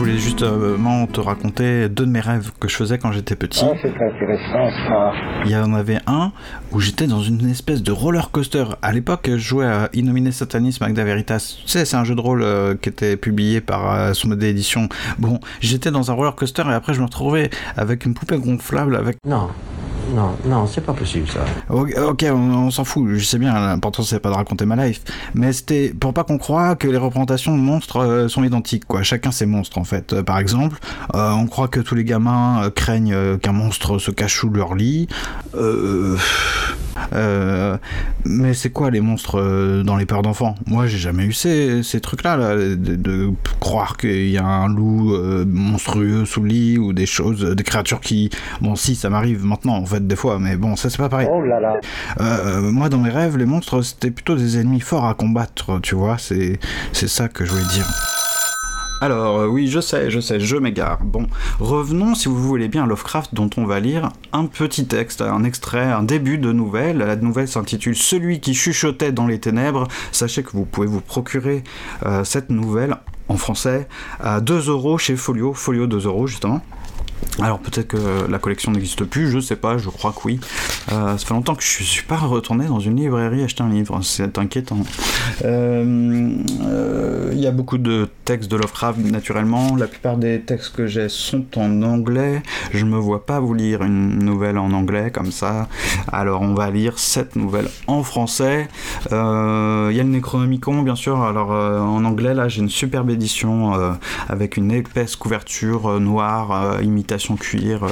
Voulais 0.00 0.18
justement 0.18 1.06
te 1.06 1.20
raconter 1.20 1.90
deux 1.90 2.06
de 2.06 2.10
mes 2.10 2.20
rêves 2.20 2.52
que 2.58 2.68
je 2.68 2.76
faisais 2.76 2.96
quand 2.96 3.12
j'étais 3.12 3.36
petit. 3.36 3.62
Ah, 3.62 3.74
c'est 3.82 3.88
intéressant 3.88 4.70
ça. 4.88 5.12
Il 5.44 5.50
y 5.50 5.56
en 5.56 5.74
avait 5.74 5.98
un 6.06 6.32
où 6.72 6.80
j'étais 6.80 7.06
dans 7.06 7.20
une 7.20 7.50
espèce 7.50 7.82
de 7.82 7.92
roller 7.92 8.30
coaster. 8.30 8.64
À 8.80 8.92
l'époque, 8.92 9.28
je 9.30 9.36
jouais 9.36 9.66
à 9.66 9.90
Innominé 9.92 10.32
Satanis 10.32 10.78
Magda 10.80 11.04
Veritas. 11.04 11.56
Tu 11.64 11.68
sais, 11.68 11.84
c'est 11.84 11.96
un 11.96 12.04
jeu 12.04 12.14
de 12.14 12.20
rôle 12.20 12.42
euh, 12.42 12.74
qui 12.80 12.88
était 12.88 13.18
publié 13.18 13.60
par 13.60 13.92
euh, 13.92 14.14
Sommodé 14.14 14.48
Édition. 14.48 14.88
Bon, 15.18 15.38
j'étais 15.60 15.90
dans 15.90 16.10
un 16.10 16.14
roller 16.14 16.34
coaster 16.34 16.62
et 16.70 16.72
après 16.72 16.94
je 16.94 17.00
me 17.00 17.04
retrouvais 17.04 17.50
avec 17.76 18.06
une 18.06 18.14
poupée 18.14 18.38
gonflable 18.38 18.96
avec 18.96 19.18
Non, 19.26 19.50
non, 20.14 20.36
non, 20.44 20.66
c'est 20.66 20.80
pas 20.80 20.92
possible 20.92 21.28
ça. 21.28 21.40
Ok, 21.68 21.94
ok, 21.96 22.26
on, 22.32 22.70
s'en 22.70 22.84
fout, 22.84 23.08
je 23.14 23.24
sais 23.24 23.38
bien, 23.38 23.52
l'important 23.54 24.02
c'est 24.02 24.20
pas 24.20 24.30
de 24.30 24.34
raconter 24.34 24.66
ma 24.66 24.76
life, 24.86 25.02
mais 25.34 25.52
c'était 25.52 25.92
pour 25.98 26.12
pas 26.12 26.24
qu'on 26.24 26.38
croie 26.38 26.76
que 26.76 26.88
les 26.88 26.96
représentations 26.96 27.56
de 27.56 27.62
monstres 27.62 27.98
euh, 27.98 28.28
sont 28.28 28.44
identiques, 28.44 28.86
quoi. 28.86 29.02
Chacun 29.02 29.30
ses 29.30 29.46
monstres 29.46 29.78
en 29.78 29.84
fait. 29.84 30.12
Euh, 30.12 30.22
par 30.22 30.38
exemple, 30.38 30.78
euh, 31.14 31.30
on 31.32 31.46
croit 31.46 31.68
que 31.68 31.80
tous 31.80 31.94
les 31.94 32.04
gamins 32.04 32.70
craignent 32.74 33.38
qu'un 33.38 33.52
monstre 33.52 33.98
se 33.98 34.10
cache 34.10 34.40
sous 34.40 34.50
leur 34.50 34.74
lit. 34.74 35.08
Euh, 35.54 36.16
euh, 37.12 37.76
mais 38.24 38.54
c'est 38.54 38.70
quoi 38.70 38.90
les 38.90 39.00
monstres 39.00 39.40
euh, 39.40 39.82
dans 39.82 39.96
les 39.96 40.06
peurs 40.06 40.22
d'enfants? 40.22 40.54
Moi 40.66 40.86
j'ai 40.86 40.98
jamais 40.98 41.24
eu 41.24 41.32
ces, 41.32 41.82
ces 41.82 42.00
trucs-là, 42.00 42.36
là, 42.36 42.56
de, 42.56 42.74
de 42.74 43.30
croire 43.60 43.96
qu'il 43.96 44.30
y 44.30 44.38
a 44.38 44.44
un 44.46 44.68
loup 44.68 45.14
euh, 45.14 45.44
monstrueux 45.46 46.24
sous 46.24 46.42
le 46.42 46.48
lit 46.48 46.78
ou 46.78 46.92
des 46.92 47.06
choses, 47.06 47.44
des 47.44 47.64
créatures 47.64 48.00
qui... 48.00 48.30
Bon 48.60 48.76
si, 48.76 48.94
ça 48.94 49.10
m'arrive 49.10 49.44
maintenant 49.44 49.76
en 49.76 49.86
fait 49.86 50.06
des 50.06 50.16
fois, 50.16 50.38
mais 50.38 50.56
bon, 50.56 50.76
ça 50.76 50.90
c'est 50.90 50.98
pas 50.98 51.08
pareil. 51.08 51.28
Oh 51.30 51.40
là 51.40 51.60
là. 51.60 51.74
Euh, 52.20 52.70
moi, 52.70 52.88
dans 52.88 52.98
mes 52.98 53.10
rêves, 53.10 53.36
les 53.36 53.46
monstres, 53.46 53.82
c'était 53.82 54.10
plutôt 54.10 54.36
des 54.36 54.58
ennemis 54.58 54.80
forts 54.80 55.06
à 55.06 55.14
combattre, 55.14 55.80
tu 55.80 55.94
vois, 55.94 56.18
c'est, 56.18 56.58
c'est 56.92 57.08
ça 57.08 57.28
que 57.28 57.44
je 57.44 57.50
voulais 57.50 57.68
dire. 57.72 57.86
Alors, 59.02 59.38
euh, 59.38 59.46
oui, 59.46 59.68
je 59.68 59.80
sais, 59.80 60.10
je 60.10 60.20
sais, 60.20 60.38
je 60.40 60.56
m'égare. 60.56 60.98
Bon, 61.02 61.26
revenons, 61.58 62.14
si 62.14 62.28
vous 62.28 62.36
voulez 62.36 62.68
bien, 62.68 62.84
à 62.84 62.86
Lovecraft, 62.86 63.34
dont 63.34 63.48
on 63.56 63.64
va 63.64 63.80
lire 63.80 64.10
un 64.34 64.44
petit 64.44 64.86
texte, 64.86 65.22
un 65.22 65.42
extrait, 65.42 65.86
un 65.86 66.02
début 66.02 66.36
de 66.36 66.52
nouvelle. 66.52 66.98
La 66.98 67.16
nouvelle 67.16 67.48
s'intitule 67.48 67.96
Celui 67.96 68.40
qui 68.40 68.52
chuchotait 68.52 69.12
dans 69.12 69.26
les 69.26 69.40
ténèbres. 69.40 69.88
Sachez 70.12 70.42
que 70.42 70.50
vous 70.52 70.66
pouvez 70.66 70.86
vous 70.86 71.00
procurer 71.00 71.64
euh, 72.04 72.24
cette 72.24 72.50
nouvelle 72.50 72.96
en 73.28 73.38
français 73.38 73.88
à 74.18 74.42
2 74.42 74.68
euros 74.68 74.98
chez 74.98 75.16
Folio, 75.16 75.54
Folio 75.54 75.86
2 75.86 76.06
euros 76.06 76.26
justement. 76.26 76.60
Alors 77.40 77.58
peut-être 77.58 77.88
que 77.88 78.26
la 78.28 78.38
collection 78.38 78.72
n'existe 78.72 79.04
plus, 79.04 79.30
je 79.30 79.38
sais 79.40 79.56
pas, 79.56 79.78
je 79.78 79.88
crois 79.88 80.12
que 80.12 80.20
oui. 80.24 80.40
Euh, 80.92 81.16
ça 81.16 81.26
fait 81.26 81.34
longtemps 81.34 81.54
que 81.54 81.62
je 81.62 81.82
suis 81.82 82.04
pas 82.04 82.16
retourné 82.16 82.66
dans 82.66 82.80
une 82.80 82.96
librairie 82.96 83.42
acheter 83.42 83.62
un 83.62 83.70
livre, 83.70 83.98
c'est 84.02 84.36
inquiétant. 84.38 84.80
Euh, 85.44 86.32
euh, 86.62 87.30
Il 87.32 87.40
y 87.40 87.46
a 87.46 87.50
beaucoup 87.50 87.78
de 87.78 88.08
textes 88.24 88.50
de 88.50 88.56
Lovecraft 88.56 88.98
naturellement, 88.98 89.76
la 89.76 89.86
plupart 89.86 90.16
des 90.16 90.40
textes 90.40 90.74
que 90.74 90.86
j'ai 90.86 91.08
sont 91.08 91.46
en 91.56 91.82
anglais. 91.82 92.42
Je 92.72 92.84
me 92.84 92.98
vois 92.98 93.24
pas 93.24 93.40
vous 93.40 93.54
lire 93.54 93.82
une 93.82 94.18
nouvelle 94.18 94.58
en 94.58 94.72
anglais 94.72 95.10
comme 95.10 95.30
ça. 95.30 95.68
Alors 96.12 96.42
on 96.42 96.54
va 96.54 96.70
lire 96.70 96.98
cette 96.98 97.36
nouvelle 97.36 97.68
en 97.86 98.02
français. 98.02 98.68
Euh, 99.12 99.88
Il 99.90 99.96
y 99.96 100.00
a 100.00 100.02
le 100.02 100.10
Necronomicon 100.10 100.82
bien 100.82 100.96
sûr. 100.96 101.22
Alors 101.22 101.52
euh, 101.52 101.80
en 101.80 102.04
anglais 102.04 102.34
là 102.34 102.48
j'ai 102.48 102.60
une 102.60 102.68
superbe 102.68 103.10
édition 103.10 103.74
euh, 103.74 103.92
avec 104.28 104.56
une 104.56 104.70
épaisse 104.72 105.16
couverture 105.16 105.86
euh, 105.86 105.98
noire, 106.00 106.52
euh, 106.52 106.80
cuir. 107.36 107.84
euh, 107.84 107.88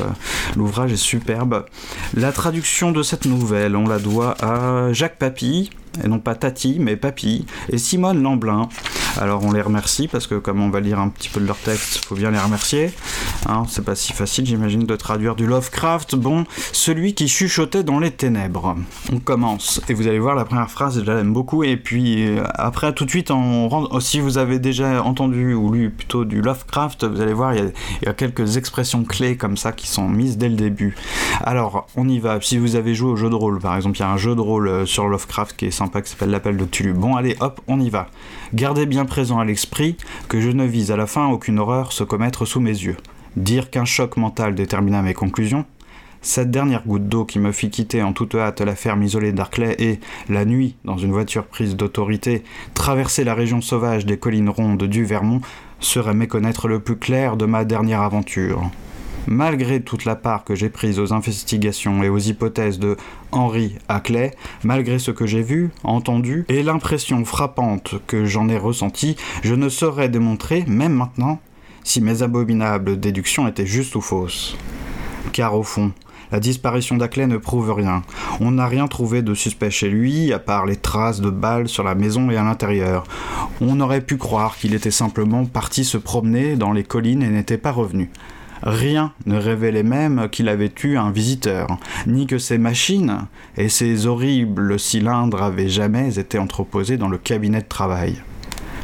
L'ouvrage 0.57 0.93
est 0.93 0.97
superbe. 0.97 1.67
La 2.15 2.33
traduction 2.33 2.93
de 2.93 3.03
cette 3.03 3.25
nouvelle, 3.27 3.77
on 3.77 3.87
la 3.87 3.99
doit 3.99 4.37
à 4.43 4.93
Jacques 4.93 5.19
Papy, 5.19 5.71
et 6.03 6.09
non 6.09 6.19
pas 6.19 6.35
Tati, 6.35 6.77
mais 6.81 6.97
Papy, 6.97 7.47
et 7.71 7.79
Simone 7.79 8.23
Lamblin. 8.23 8.69
Alors 9.19 9.45
on 9.45 9.53
les 9.53 9.63
remercie 9.63 10.07
parce 10.07 10.27
que 10.27 10.37
comme 10.37 10.61
on 10.61 10.71
va 10.71 10.81
lire 10.81 10.99
un 11.01 11.09
petit 11.09 11.29
peu 11.29 11.41
de 11.41 11.47
leur 11.47 11.57
texte, 11.57 12.05
faut 12.05 12.15
bien 12.15 12.31
les 12.31 12.39
remercier. 12.39 12.93
Hein, 13.49 13.65
c'est 13.69 13.85
pas 13.85 13.95
si 13.95 14.13
facile, 14.13 14.47
j'imagine, 14.47 14.85
de 14.85 14.97
traduire 14.97 15.35
du 15.35 15.47
Lovecraft. 15.47 16.15
Bon, 16.15 16.45
celui 16.73 17.15
qui 17.15 17.29
chuchotait 17.29 17.83
dans 17.83 17.99
les 17.99 18.11
ténèbres. 18.11 18.77
On 19.13 19.19
commence 19.19 19.81
et 19.89 19.95
vous 19.95 20.07
allez 20.07 20.19
voir 20.19 20.35
la 20.35 20.45
première 20.45 20.71
phrase, 20.71 21.03
je 21.05 21.11
l'aime 21.11 21.33
beaucoup. 21.33 21.65
Et 21.65 21.77
puis 21.77 22.27
euh, 22.27 22.45
après, 22.55 22.93
tout 22.93 23.05
de 23.05 23.11
suite, 23.11 23.31
rentre. 23.31 24.01
Si 24.01 24.21
vous 24.21 24.39
avez 24.39 24.59
déjà 24.59 25.03
entendu 25.03 25.55
ou 25.55 25.73
lu 25.73 25.91
plutôt 25.91 26.25
du 26.25 26.41
Lovecraft, 26.41 27.05
vous 27.05 27.21
allez 27.21 27.33
voir, 27.33 27.55
il 27.55 27.73
il 28.01 28.07
y 28.07 28.09
a 28.09 28.15
quelques 28.15 28.57
expressions 28.57 29.05
clés 29.05 29.37
comme 29.37 29.57
ça 29.57 29.73
qui 29.73 29.87
sont 29.87 30.09
mises 30.09 30.39
dès 30.39 30.49
le 30.49 30.57
début. 30.57 30.97
Alors, 31.43 31.87
on 31.97 32.09
y 32.09 32.19
va. 32.19 32.41
Si 32.41 32.59
vous 32.59 32.77
avez 32.77 32.95
joué 32.95 33.11
au 33.11 33.17
jeu 33.17 33.31
de 33.31 33.35
rôle, 33.35 33.59
par 33.59 33.77
exemple, 33.77 33.97
il 33.99 34.01
y 34.01 34.05
a 34.05 34.11
un 34.11 34.17
jeu 34.17 34.35
de 34.35 34.41
rôle 34.41 34.69
euh, 34.69 34.87
sur 34.87 35.09
Lovecraft 35.09 35.57
qui 35.57 35.67
est 35.67 35.71
sympa 35.79 36.03
qui 36.03 36.11
s'appelle 36.11 36.31
L'appel 36.31 36.57
de 36.57 36.65
Tulu. 36.65 36.93
Bon, 36.93 37.17
allez, 37.17 37.37
hop, 37.41 37.61
on 37.69 37.81
y 37.81 37.89
va. 37.89 38.09
Gardez 38.53 38.85
bien 38.85 39.05
présent 39.05 39.39
à 39.39 39.45
l'esprit 39.45 39.97
que 40.29 40.41
je 40.41 40.51
ne 40.51 40.65
vise 40.65 40.91
à 40.91 40.97
la 40.97 41.07
fin 41.07 41.29
aucune 41.29 41.59
horreur 41.59 41.93
se 41.93 42.05
commettre 42.05 42.45
sous 42.45 42.61
mes 42.61 42.71
yeux. 42.71 42.97
Dire 43.37 43.71
qu'un 43.71 43.85
choc 43.85 44.17
mental 44.17 44.55
détermina 44.57 45.03
mes 45.03 45.15
conclusions, 45.15 45.65
cette 46.21 46.51
dernière 46.51 46.85
goutte 46.85 47.09
d'eau 47.09 47.25
qui 47.25 47.39
me 47.39 47.53
fit 47.53 47.71
quitter 47.71 48.03
en 48.03 48.13
toute 48.13 48.35
hâte 48.35 48.61
la 48.61 48.75
ferme 48.75 49.05
isolée 49.05 49.33
d'Arclay 49.33 49.77
et, 49.79 50.01
la 50.29 50.45
nuit, 50.45 50.75
dans 50.85 50.99
une 50.99 51.13
voiture 51.13 51.45
prise 51.45 51.77
d'autorité, 51.77 52.43
traverser 52.75 53.23
la 53.23 53.35
région 53.35 53.61
sauvage 53.61 54.05
des 54.05 54.19
collines 54.19 54.51
rondes 54.51 54.83
du 54.83 55.05
Vermont, 55.05 55.41
serait 55.79 56.15
méconnaître 56.15 56.67
le 56.67 56.81
plus 56.81 56.97
clair 56.97 57.37
de 57.37 57.47
ma 57.47 57.65
dernière 57.65 58.03
aventure. 58.03 58.69
Malgré 59.31 59.83
toute 59.83 60.07
la 60.07 60.17
part 60.17 60.43
que 60.43 60.55
j'ai 60.55 60.71
prise 60.71 60.99
aux 60.99 61.13
investigations 61.13 62.03
et 62.03 62.09
aux 62.09 62.17
hypothèses 62.17 62.79
de 62.79 62.97
Henri 63.31 63.77
Ackley, 63.87 64.35
malgré 64.65 64.99
ce 64.99 65.11
que 65.11 65.27
j'ai 65.27 65.43
vu, 65.43 65.69
entendu, 65.85 66.47
et 66.49 66.63
l'impression 66.63 67.23
frappante 67.27 67.97
que 68.07 68.25
j'en 68.25 68.49
ai 68.49 68.57
ressentie, 68.57 69.17
je 69.43 69.55
ne 69.55 69.69
saurais 69.69 70.09
démontrer, 70.09 70.65
même 70.67 70.95
maintenant, 70.95 71.41
si 71.85 72.01
mes 72.01 72.23
abominables 72.23 72.99
déductions 72.99 73.47
étaient 73.47 73.67
justes 73.67 73.97
ou 73.97 74.01
fausses. 74.01 74.57
Car 75.35 75.55
au 75.55 75.63
fond, 75.63 75.93
la 76.33 76.41
disparition 76.41 76.97
d'Ackley 76.97 77.27
ne 77.27 77.37
prouve 77.37 77.73
rien. 77.73 78.05
On 78.41 78.53
n'a 78.53 78.67
rien 78.67 78.89
trouvé 78.89 79.21
de 79.21 79.35
suspect 79.35 79.71
chez 79.71 79.91
lui, 79.91 80.33
à 80.33 80.39
part 80.39 80.65
les 80.65 80.77
traces 80.77 81.21
de 81.21 81.29
balles 81.29 81.69
sur 81.69 81.85
la 81.85 81.95
maison 81.95 82.31
et 82.31 82.39
à 82.39 82.45
l'intérieur. 82.45 83.05
On 83.61 83.79
aurait 83.81 84.01
pu 84.01 84.17
croire 84.17 84.57
qu'il 84.57 84.73
était 84.73 84.91
simplement 84.91 85.45
parti 85.45 85.85
se 85.85 85.99
promener 85.99 86.57
dans 86.57 86.73
les 86.73 86.83
collines 86.83 87.23
et 87.23 87.29
n'était 87.29 87.59
pas 87.59 87.73
revenu. 87.73 88.09
Rien 88.63 89.13
ne 89.27 89.37
révélait 89.37 89.83
même 89.83 90.29
qu'il 90.31 90.49
avait 90.49 90.73
eu 90.85 90.97
un 90.97 91.11
visiteur, 91.11 91.69
ni 92.07 92.27
que 92.27 92.39
ses 92.39 92.59
machines 92.59 93.27
et 93.57 93.69
ses 93.69 94.07
horribles 94.07 94.79
cylindres 94.79 95.43
avaient 95.43 95.69
jamais 95.69 96.19
été 96.19 96.39
entreposés 96.39 96.97
dans 96.97 97.09
le 97.09 97.19
cabinet 97.19 97.61
de 97.61 97.69
travail. 97.69 98.17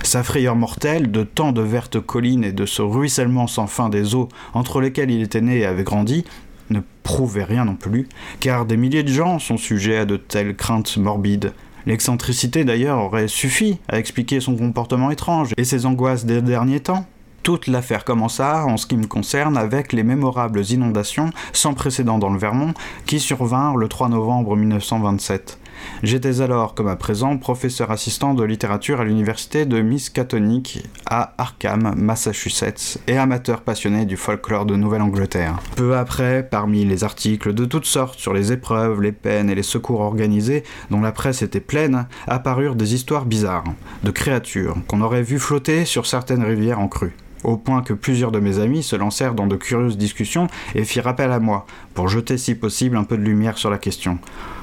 Sa 0.02 0.23
frayeur 0.23 0.54
mortelle, 0.54 1.11
de 1.11 1.23
tant 1.23 1.52
de 1.52 1.62
vertes 1.62 1.99
collines 1.99 2.45
et 2.45 2.52
de 2.52 2.66
ce 2.66 2.83
ruissellement 2.83 3.47
sans 3.47 3.66
fin 3.66 3.88
des 3.88 4.14
eaux 4.14 4.28
entre 4.52 4.81
lesquelles 4.81 5.11
il 5.11 5.23
était 5.23 5.40
né 5.40 5.61
et 5.61 5.66
avait 5.66 5.83
grandi, 5.83 6.25
ne 6.71 6.81
prouvait 7.02 7.45
rien 7.45 7.64
non 7.64 7.75
plus, 7.75 8.09
car 8.40 8.66
des 8.66 8.76
milliers 8.76 9.02
de 9.02 9.12
gens 9.12 9.38
sont 9.38 9.57
sujets 9.57 9.99
à 9.99 10.04
de 10.04 10.16
telles 10.16 10.57
craintes 10.57 10.97
morbides. 10.99 11.52
L'excentricité 11.87 12.64
d'ailleurs 12.64 12.99
aurait 12.99 13.28
suffi 13.28 13.78
à 13.88 13.99
expliquer 13.99 14.40
son 14.40 14.57
comportement 14.57 15.11
étrange 15.11 15.52
et 15.57 15.64
ses 15.64 15.85
angoisses 15.87 16.25
des 16.25 16.40
derniers 16.40 16.81
temps. 16.81 17.07
Toute 17.44 17.66
l'affaire 17.66 18.06
commença, 18.06 18.64
en 18.64 18.78
ce 18.78 18.86
qui 18.86 18.96
me 18.96 19.06
concerne, 19.06 19.58
avec 19.58 19.92
les 19.92 20.02
mémorables 20.02 20.64
inondations 20.64 21.28
sans 21.52 21.74
précédent 21.74 22.18
dans 22.18 22.30
le 22.30 22.38
Vermont 22.38 22.72
qui 23.04 23.20
survinrent 23.20 23.76
le 23.76 23.86
3 23.86 24.08
novembre 24.08 24.56
1927. 24.56 25.58
J'étais 26.02 26.40
alors, 26.40 26.74
comme 26.74 26.88
à 26.88 26.96
présent, 26.96 27.36
professeur 27.36 27.90
assistant 27.90 28.32
de 28.32 28.42
littérature 28.44 28.98
à 28.98 29.04
l'université 29.04 29.66
de 29.66 29.82
Miskatonic 29.82 30.84
à 31.04 31.34
Arkham, 31.36 31.94
Massachusetts, 31.98 32.96
et 33.08 33.18
amateur 33.18 33.60
passionné 33.60 34.06
du 34.06 34.16
folklore 34.16 34.64
de 34.64 34.76
Nouvelle-Angleterre. 34.76 35.58
Peu 35.76 35.98
après, 35.98 36.48
parmi 36.50 36.86
les 36.86 37.04
articles 37.04 37.52
de 37.52 37.66
toutes 37.66 37.84
sortes 37.84 38.18
sur 38.18 38.32
les 38.32 38.52
épreuves, 38.52 39.02
les 39.02 39.12
peines 39.12 39.50
et 39.50 39.54
les 39.54 39.62
secours 39.62 40.00
organisés, 40.00 40.64
dont 40.90 41.02
la 41.02 41.12
presse 41.12 41.42
était 41.42 41.60
pleine, 41.60 42.06
apparurent 42.26 42.76
des 42.76 42.94
histoires 42.94 43.26
bizarres, 43.26 43.74
de 44.02 44.10
créatures 44.10 44.76
qu'on 44.88 45.02
aurait 45.02 45.22
vues 45.22 45.38
flotter 45.38 45.84
sur 45.84 46.06
certaines 46.06 46.42
rivières 46.42 46.80
en 46.80 46.88
crue 46.88 47.14
au 47.44 47.56
point 47.56 47.82
que 47.82 47.92
plusieurs 47.92 48.32
de 48.32 48.40
mes 48.40 48.58
amis 48.58 48.82
se 48.82 48.96
lancèrent 48.96 49.34
dans 49.34 49.46
de 49.46 49.56
curieuses 49.56 49.96
discussions 49.96 50.48
et 50.74 50.84
firent 50.84 51.06
appel 51.06 51.30
à 51.30 51.40
moi, 51.40 51.66
pour 51.94 52.08
jeter 52.08 52.38
si 52.38 52.54
possible 52.54 52.96
un 52.96 53.04
peu 53.04 53.16
de 53.16 53.22
lumière 53.22 53.58
sur 53.58 53.70
la 53.70 53.78
question. 53.78 54.18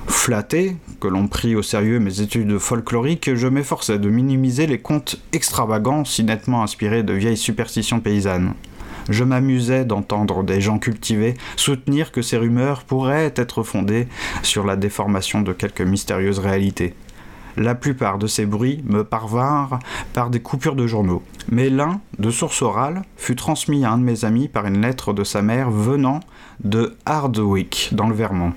Flatté, 0.08 0.76
que 1.00 1.08
l'on 1.08 1.28
prit 1.28 1.56
au 1.56 1.62
sérieux 1.62 2.00
mes 2.00 2.22
études 2.22 2.58
folkloriques, 2.58 3.36
je 3.36 3.48
m'efforçais 3.48 4.00
de 4.00 4.10
minimiser 4.10 4.68
les 4.68 4.80
contes 4.80 5.22
extravagants 5.32 6.06
si 6.06 6.24
nettement 6.24 6.64
inspirés 6.64 7.04
de 7.04 7.14
vieilles 7.14 7.38
superstitions 7.38 8.00
paysannes. 8.00 8.54
Je 9.10 9.24
m'amusais 9.24 9.86
d'entendre 9.86 10.44
des 10.44 10.62
gens 10.62 10.78
cultivés 10.78 11.36
soutenir 11.56 12.12
que 12.12 12.22
ces 12.22 12.38
rumeurs 12.38 12.84
pourraient 12.84 13.34
être 13.36 13.64
fondées 13.64 14.08
sur 14.44 14.66
la 14.66 14.76
déformation 14.76 15.42
de 15.42 15.54
quelques 15.54 15.82
mystérieuses 15.82 16.40
réalités. 16.40 16.94
La 17.58 17.76
plupart 17.76 18.18
de 18.18 18.28
ces 18.28 18.46
bruits 18.46 18.84
me 18.86 19.04
parvinrent 19.04 19.80
par 20.14 20.30
des 20.30 20.40
coupures 20.40 20.76
de 20.76 20.88
journaux. 20.88 21.24
Mais 21.50 21.70
l'un, 21.70 22.02
de 22.20 22.32
source 22.32 22.62
orale, 22.62 23.02
fut 23.18 23.36
transmis 23.36 23.84
à 23.86 23.92
un 23.92 23.98
de 23.98 24.04
mes 24.04 24.26
amis 24.26 24.48
par 24.48 24.66
une 24.68 24.82
lettre 24.82 25.14
de 25.14 25.24
sa 25.24 25.42
mère 25.42 25.70
venant 25.70 26.20
de 26.64 26.96
Hardwick, 27.06 27.90
dans 27.94 28.08
le 28.08 28.16
Vermont. 28.16 28.54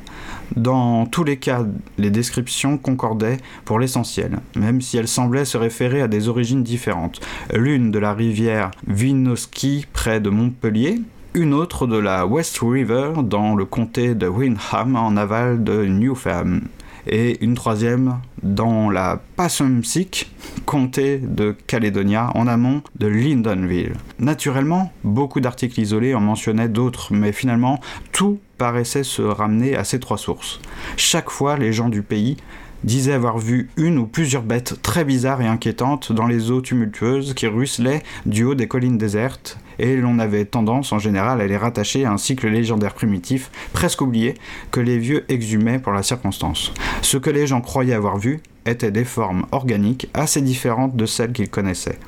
Dans 0.56 1.06
tous 1.06 1.24
les 1.24 1.38
cas, 1.38 1.64
les 1.98 2.10
descriptions 2.10 2.78
concordaient 2.78 3.38
pour 3.64 3.78
l'essentiel, 3.78 4.38
même 4.54 4.80
si 4.80 4.96
elles 4.96 5.08
semblaient 5.08 5.44
se 5.44 5.56
référer 5.56 6.02
à 6.02 6.08
des 6.08 6.28
origines 6.28 6.62
différentes. 6.62 7.20
L'une 7.52 7.90
de 7.90 7.98
la 7.98 8.12
rivière 8.12 8.70
Winooski 8.86 9.86
près 9.92 10.20
de 10.20 10.30
Montpellier, 10.30 11.00
une 11.34 11.54
autre 11.54 11.88
de 11.88 11.96
la 11.96 12.26
West 12.26 12.60
River 12.62 13.12
dans 13.24 13.56
le 13.56 13.64
comté 13.64 14.14
de 14.14 14.28
Windham 14.28 14.94
en 14.94 15.16
aval 15.16 15.64
de 15.64 15.84
Newfam, 15.84 16.62
et 17.06 17.42
une 17.44 17.54
troisième 17.54 18.20
dans 18.42 18.90
la 18.90 19.20
Passumpsic, 19.36 20.30
comté 20.64 21.18
de 21.18 21.54
Caledonia 21.66 22.30
en 22.34 22.46
amont 22.46 22.82
de 22.98 23.06
Lyndonville. 23.06 23.94
Naturellement, 24.18 24.92
beaucoup 25.02 25.40
d'articles 25.40 25.80
isolés 25.80 26.14
en 26.14 26.20
mentionnaient 26.20 26.68
d'autres, 26.68 27.12
mais 27.12 27.32
finalement, 27.32 27.80
tout 28.12 28.38
paraissait 28.58 29.04
se 29.04 29.22
ramener 29.22 29.76
à 29.76 29.84
ces 29.84 30.00
trois 30.00 30.18
sources. 30.18 30.60
Chaque 30.96 31.30
fois, 31.30 31.56
les 31.56 31.72
gens 31.72 31.88
du 31.88 32.02
pays 32.02 32.36
disaient 32.84 33.12
avoir 33.12 33.38
vu 33.38 33.70
une 33.76 33.98
ou 33.98 34.06
plusieurs 34.06 34.42
bêtes 34.42 34.80
très 34.82 35.04
bizarres 35.04 35.40
et 35.40 35.46
inquiétantes 35.46 36.12
dans 36.12 36.26
les 36.26 36.50
eaux 36.50 36.60
tumultueuses 36.60 37.34
qui 37.34 37.46
ruisselaient 37.46 38.02
du 38.26 38.44
haut 38.44 38.54
des 38.54 38.68
collines 38.68 38.98
désertes, 38.98 39.58
et 39.78 39.96
l'on 39.96 40.18
avait 40.18 40.44
tendance 40.44 40.92
en 40.92 40.98
général 40.98 41.40
à 41.40 41.46
les 41.46 41.56
rattacher 41.56 42.04
à 42.04 42.12
un 42.12 42.18
cycle 42.18 42.48
légendaire 42.48 42.94
primitif, 42.94 43.50
presque 43.72 44.00
oublié, 44.00 44.34
que 44.70 44.80
les 44.80 44.98
vieux 44.98 45.24
exhumaient 45.28 45.78
pour 45.78 45.92
la 45.92 46.02
circonstance. 46.02 46.72
Ce 47.02 47.16
que 47.16 47.30
les 47.30 47.46
gens 47.46 47.60
croyaient 47.60 47.94
avoir 47.94 48.18
vu 48.18 48.40
étaient 48.66 48.90
des 48.90 49.04
formes 49.04 49.46
organiques 49.52 50.08
assez 50.14 50.40
différentes 50.40 50.96
de 50.96 51.06
celles 51.06 51.32
qu'ils 51.32 51.50
connaissaient. 51.50 51.98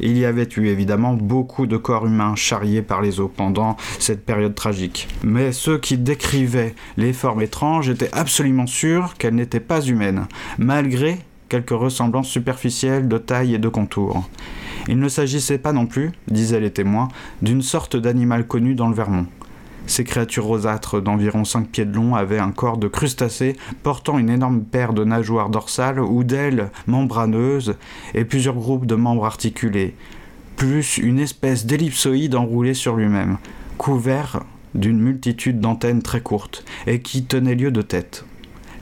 Il 0.00 0.16
y 0.16 0.24
avait 0.24 0.48
eu 0.56 0.66
évidemment 0.66 1.14
beaucoup 1.14 1.66
de 1.66 1.76
corps 1.76 2.06
humains 2.06 2.36
charriés 2.36 2.82
par 2.82 3.02
les 3.02 3.18
eaux 3.18 3.32
pendant 3.34 3.76
cette 3.98 4.24
période 4.24 4.54
tragique. 4.54 5.08
Mais 5.24 5.50
ceux 5.50 5.78
qui 5.78 5.98
décrivaient 5.98 6.74
les 6.96 7.12
formes 7.12 7.42
étranges 7.42 7.88
étaient 7.88 8.12
absolument 8.12 8.68
sûrs 8.68 9.14
qu'elles 9.18 9.34
n'étaient 9.34 9.58
pas 9.58 9.80
humaines, 9.80 10.26
malgré 10.58 11.18
quelques 11.48 11.70
ressemblances 11.70 12.28
superficielles 12.28 13.08
de 13.08 13.18
taille 13.18 13.54
et 13.54 13.58
de 13.58 13.68
contour. 13.68 14.28
Il 14.88 14.98
ne 14.98 15.08
s'agissait 15.08 15.58
pas 15.58 15.72
non 15.72 15.86
plus, 15.86 16.12
disaient 16.28 16.60
les 16.60 16.72
témoins, 16.72 17.08
d'une 17.42 17.62
sorte 17.62 17.96
d'animal 17.96 18.46
connu 18.46 18.74
dans 18.74 18.88
le 18.88 18.94
Vermont. 18.94 19.26
Ces 19.86 20.04
créatures 20.04 20.44
rosâtres 20.44 21.00
d'environ 21.00 21.44
5 21.44 21.68
pieds 21.68 21.84
de 21.84 21.94
long 21.94 22.14
avaient 22.14 22.38
un 22.38 22.50
corps 22.50 22.76
de 22.76 22.88
crustacés 22.88 23.56
portant 23.82 24.18
une 24.18 24.28
énorme 24.28 24.62
paire 24.62 24.92
de 24.92 25.04
nageoires 25.04 25.48
dorsales 25.48 26.00
ou 26.00 26.24
d'ailes 26.24 26.70
membraneuses 26.86 27.76
et 28.14 28.24
plusieurs 28.24 28.54
groupes 28.54 28.86
de 28.86 28.96
membres 28.96 29.24
articulés, 29.24 29.94
plus 30.56 30.98
une 30.98 31.18
espèce 31.18 31.64
d'ellipsoïde 31.64 32.34
enroulé 32.34 32.74
sur 32.74 32.96
lui-même, 32.96 33.38
couvert 33.78 34.42
d'une 34.74 35.00
multitude 35.00 35.60
d'antennes 35.60 36.02
très 36.02 36.20
courtes 36.20 36.64
et 36.86 37.00
qui 37.00 37.24
tenait 37.24 37.54
lieu 37.54 37.70
de 37.70 37.82
tête. 37.82 38.24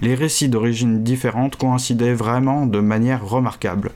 Les 0.02 0.14
récits 0.14 0.48
d'origines 0.48 1.02
différentes 1.02 1.56
coïncidaient 1.56 2.14
vraiment 2.14 2.66
de 2.66 2.80
manière 2.80 3.26
remarquable, 3.26 3.92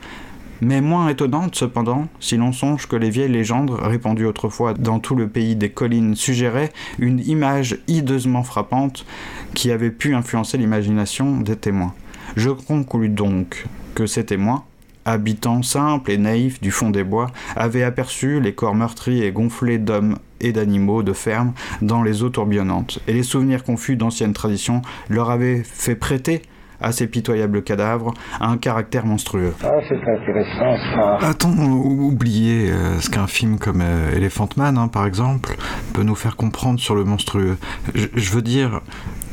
mais 0.61 0.81
moins 0.81 1.09
étonnante 1.09 1.55
cependant 1.55 2.09
si 2.21 2.37
l'on 2.37 2.53
songe 2.53 2.87
que 2.87 2.97
les 2.97 3.11
vieilles 3.11 3.33
légendes 3.33 3.71
répandues 3.71 4.27
autrefois 4.27 4.75
dans 4.75 4.99
tout 4.99 5.15
le 5.15 5.29
pays 5.29 5.57
des 5.57 5.71
collines 5.71 6.15
suggéraient 6.15 6.73
une 6.99 7.21
image 7.21 7.79
hideusement 7.89 8.43
frappante 8.43 9.05
qui 9.55 9.71
avait 9.71 9.91
pu 9.91 10.15
influencer 10.15 10.59
l'imagination 10.59 11.41
des 11.41 11.57
témoins. 11.57 11.95
Je 12.37 12.51
conclus 12.51 13.09
donc 13.09 13.67
que 13.95 14.07
ces 14.07 14.25
témoins, 14.25 14.65
habitants 15.05 15.63
simples 15.63 16.11
et 16.11 16.19
naïfs 16.19 16.61
du 16.61 16.71
fond 16.71 16.91
des 16.91 17.05
bois, 17.05 17.31
avaient 17.57 17.83
aperçu 17.83 18.41
les 18.41 18.55
corps 18.55 18.75
meurtris 18.75 19.23
et 19.23 19.33
gonflés 19.33 19.79
d'hommes 19.79 20.19
et 20.41 20.53
d'animaux 20.53 21.03
de 21.03 21.13
ferme 21.13 21.53
dans 21.83 22.03
les 22.03 22.23
eaux 22.23 22.31
tourbillonnantes, 22.31 23.01
et 23.07 23.13
les 23.13 23.23
souvenirs 23.23 23.65
confus 23.65 23.97
d'anciennes 23.97 24.33
traditions 24.33 24.83
leur 25.09 25.31
avaient 25.31 25.63
fait 25.65 25.97
prêter 25.97 26.43
à 26.81 26.93
ces 26.93 27.07
pitoyables 27.07 27.63
cadavres 27.63 28.15
un 28.41 28.57
caractère 28.57 29.07
monstrueux. 29.07 29.55
Ah, 29.63 29.69
c'est 29.89 29.97
intéressant 29.97 30.77
ça. 30.95 31.29
A-t-on 31.29 31.51
oublié 31.51 32.71
euh, 32.71 33.01
ce 33.01 33.11
qu'un 33.11 33.27
film 33.27 33.59
comme 33.59 33.81
euh, 33.83 34.15
Elephant 34.15 34.49
Man, 34.57 34.79
hein, 34.79 34.89
par 34.89 35.07
exemple, 35.07 35.57
peut 35.93 36.03
nous 36.03 36.15
faire 36.15 36.37
comprendre 36.37 36.81
sur 36.81 36.95
le 36.95 37.05
monstrueux? 37.05 37.57
Je, 37.95 38.07
je 38.15 38.31
veux 38.33 38.43
dire, 38.43 38.81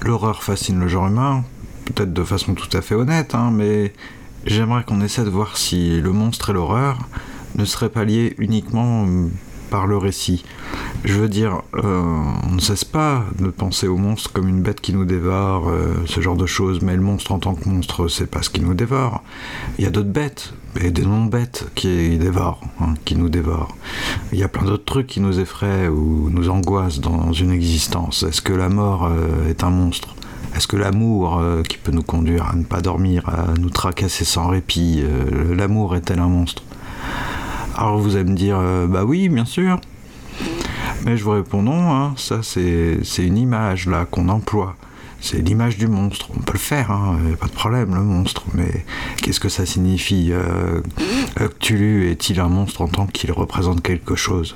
l'horreur 0.04 0.44
fascine 0.44 0.80
le 0.80 0.88
genre 0.88 1.08
humain, 1.08 1.44
peut-être 1.86 2.14
de 2.14 2.24
façon 2.24 2.54
tout 2.54 2.76
à 2.76 2.82
fait 2.82 2.96
honnête, 2.96 3.36
hein, 3.36 3.52
mais 3.54 3.94
j'aimerais 4.46 4.84
qu'on 4.84 5.02
essaie 5.02 5.24
de 5.24 5.30
voir 5.30 5.58
si 5.58 6.02
le 6.02 6.12
monstre 6.12 6.50
et 6.50 6.54
l'horreur 6.54 7.08
ne 7.56 7.66
seraient 7.66 7.90
pas 7.90 8.04
liés 8.04 8.36
uniquement 8.38 9.06
euh, 9.06 9.28
par 9.70 9.88
le 9.88 9.98
récit. 9.98 10.44
Je 11.04 11.14
veux 11.14 11.30
dire, 11.30 11.62
euh, 11.76 12.04
on 12.50 12.56
ne 12.56 12.60
cesse 12.60 12.84
pas 12.84 13.24
de 13.40 13.48
penser 13.48 13.88
au 13.88 13.98
monstre 13.98 14.32
comme 14.34 14.48
une 14.48 14.62
bête 14.62 14.82
qui 14.82 14.94
nous 14.94 15.06
dévore, 15.06 15.70
euh, 15.70 15.94
ce 16.06 16.22
genre 16.22 16.36
de 16.36 16.46
choses, 16.46 16.82
mais 16.82 16.96
le 16.96 17.02
monstre 17.02 17.32
en 17.32 17.40
tant 17.40 17.54
que 17.54 17.70
monstre, 17.70 18.08
c'est 18.08 18.26
pas 18.26 18.42
ce 18.42 18.50
qui 18.50 18.62
nous 18.62 18.74
dévore. 18.74 19.24
Il 19.78 19.84
y 19.84 19.88
a 19.88 19.90
d'autres 19.90 20.10
bêtes, 20.10 20.54
et 20.82 20.92
des 20.92 21.04
non-bêtes 21.04 21.68
qui 21.76 22.18
dévorent, 22.18 22.62
hein, 22.82 22.96
qui 23.06 23.16
nous 23.16 23.30
dévorent. 23.30 23.76
Il 24.34 24.40
y 24.40 24.44
a 24.44 24.48
plein 24.48 24.66
d'autres 24.66 24.86
trucs 24.86 25.08
qui 25.08 25.20
nous 25.20 25.40
effraient 25.40 25.88
ou 25.88 26.30
nous 26.30 26.50
angoissent 26.50 27.00
dans 27.00 27.32
une 27.32 27.52
existence. 27.52 28.24
Est-ce 28.24 28.42
que 28.42 28.54
la 28.54 28.70
mort 28.70 29.06
euh, 29.06 29.50
est 29.50 29.64
un 29.64 29.70
monstre? 29.70 30.16
Est-ce 30.56 30.68
que 30.68 30.78
l'amour 30.78 31.40
qui 31.70 31.78
peut 31.78 31.92
nous 31.92 32.02
conduire 32.02 32.50
à 32.50 32.56
ne 32.56 32.64
pas 32.64 32.82
dormir, 32.82 33.30
à 33.30 33.54
nous 33.60 33.70
tracasser 33.70 34.26
sans 34.26 34.48
répit, 34.48 35.04
l'amour 35.56 35.96
est-elle 35.96 36.18
un 36.18 36.30
monstre? 36.30 36.64
Alors 37.78 37.98
vous 38.00 38.16
allez 38.16 38.30
me 38.30 38.36
dire, 38.36 38.58
euh, 38.60 38.88
bah 38.88 39.04
oui, 39.06 39.30
bien 39.30 39.46
sûr. 39.46 39.80
Mais 41.06 41.16
je 41.16 41.24
vous 41.24 41.32
réponds 41.32 41.62
non, 41.62 41.92
hein, 41.94 42.14
ça 42.18 42.40
c'est 42.42 43.00
c'est 43.04 43.26
une 43.26 43.38
image 43.38 43.88
là 43.88 44.06
qu'on 44.10 44.30
emploie. 44.30 44.76
C'est 45.20 45.38
l'image 45.40 45.78
du 45.78 45.88
monstre. 45.88 46.30
On 46.36 46.40
peut 46.42 46.54
le 46.54 46.60
faire, 46.60 46.92
hein, 46.92 47.18
a 47.34 47.38
pas 47.38 47.48
de 47.48 47.52
problème, 47.52 47.94
le 47.96 48.02
monstre. 48.02 48.44
Mais 48.54 48.86
qu'est-ce 49.22 49.40
que 49.40 49.50
ça 49.50 49.66
signifie 49.66 50.30
euh, 50.32 50.82
euh, 51.42 51.48
Cthulhu 51.60 52.10
est-il 52.10 52.40
un 52.40 52.50
monstre 52.50 52.82
en 52.82 52.88
tant 52.88 53.08
qu'il 53.08 53.32
représente 53.32 53.82
quelque 53.82 54.16
chose? 54.16 54.56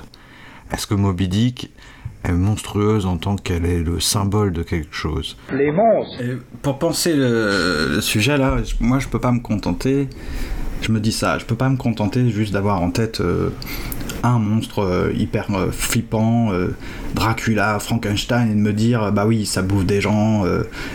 Est-ce 0.72 0.86
que 0.86 0.94
Moby 0.94 1.28
Dick 1.28 1.70
est 2.24 2.32
monstrueuse 2.32 3.06
en 3.06 3.16
tant 3.16 3.36
qu'elle 3.36 3.66
est 3.66 3.82
le 3.82 3.98
symbole 3.98 4.52
de 4.52 4.62
quelque 4.62 4.94
chose? 4.94 5.36
Les 5.52 5.72
monstres. 5.72 6.22
et 6.22 6.36
pour 6.62 6.78
penser 6.78 7.14
le, 7.14 7.88
le 7.94 8.00
sujet 8.00 8.36
là, 8.38 8.58
je- 8.62 8.74
moi 8.80 8.98
je 9.00 9.08
peux 9.08 9.18
pas 9.20 9.32
me 9.32 9.40
contenter. 9.40 10.08
Je 10.82 10.90
me 10.90 10.98
dis 10.98 11.12
ça, 11.12 11.38
je 11.38 11.44
peux 11.44 11.54
pas 11.54 11.68
me 11.68 11.76
contenter 11.76 12.28
juste 12.30 12.52
d'avoir 12.52 12.82
en 12.82 12.90
tête 12.90 13.20
euh, 13.20 13.50
un 14.24 14.40
monstre 14.40 14.80
euh, 14.80 15.12
hyper 15.16 15.46
euh, 15.54 15.70
flippant, 15.70 16.50
Dracula, 17.14 17.78
Frankenstein, 17.78 18.50
et 18.50 18.54
de 18.54 18.58
me 18.58 18.72
dire 18.72 19.12
bah 19.12 19.24
oui, 19.24 19.46
ça 19.46 19.62
bouffe 19.62 19.86
des 19.86 20.00
gens, 20.00 20.44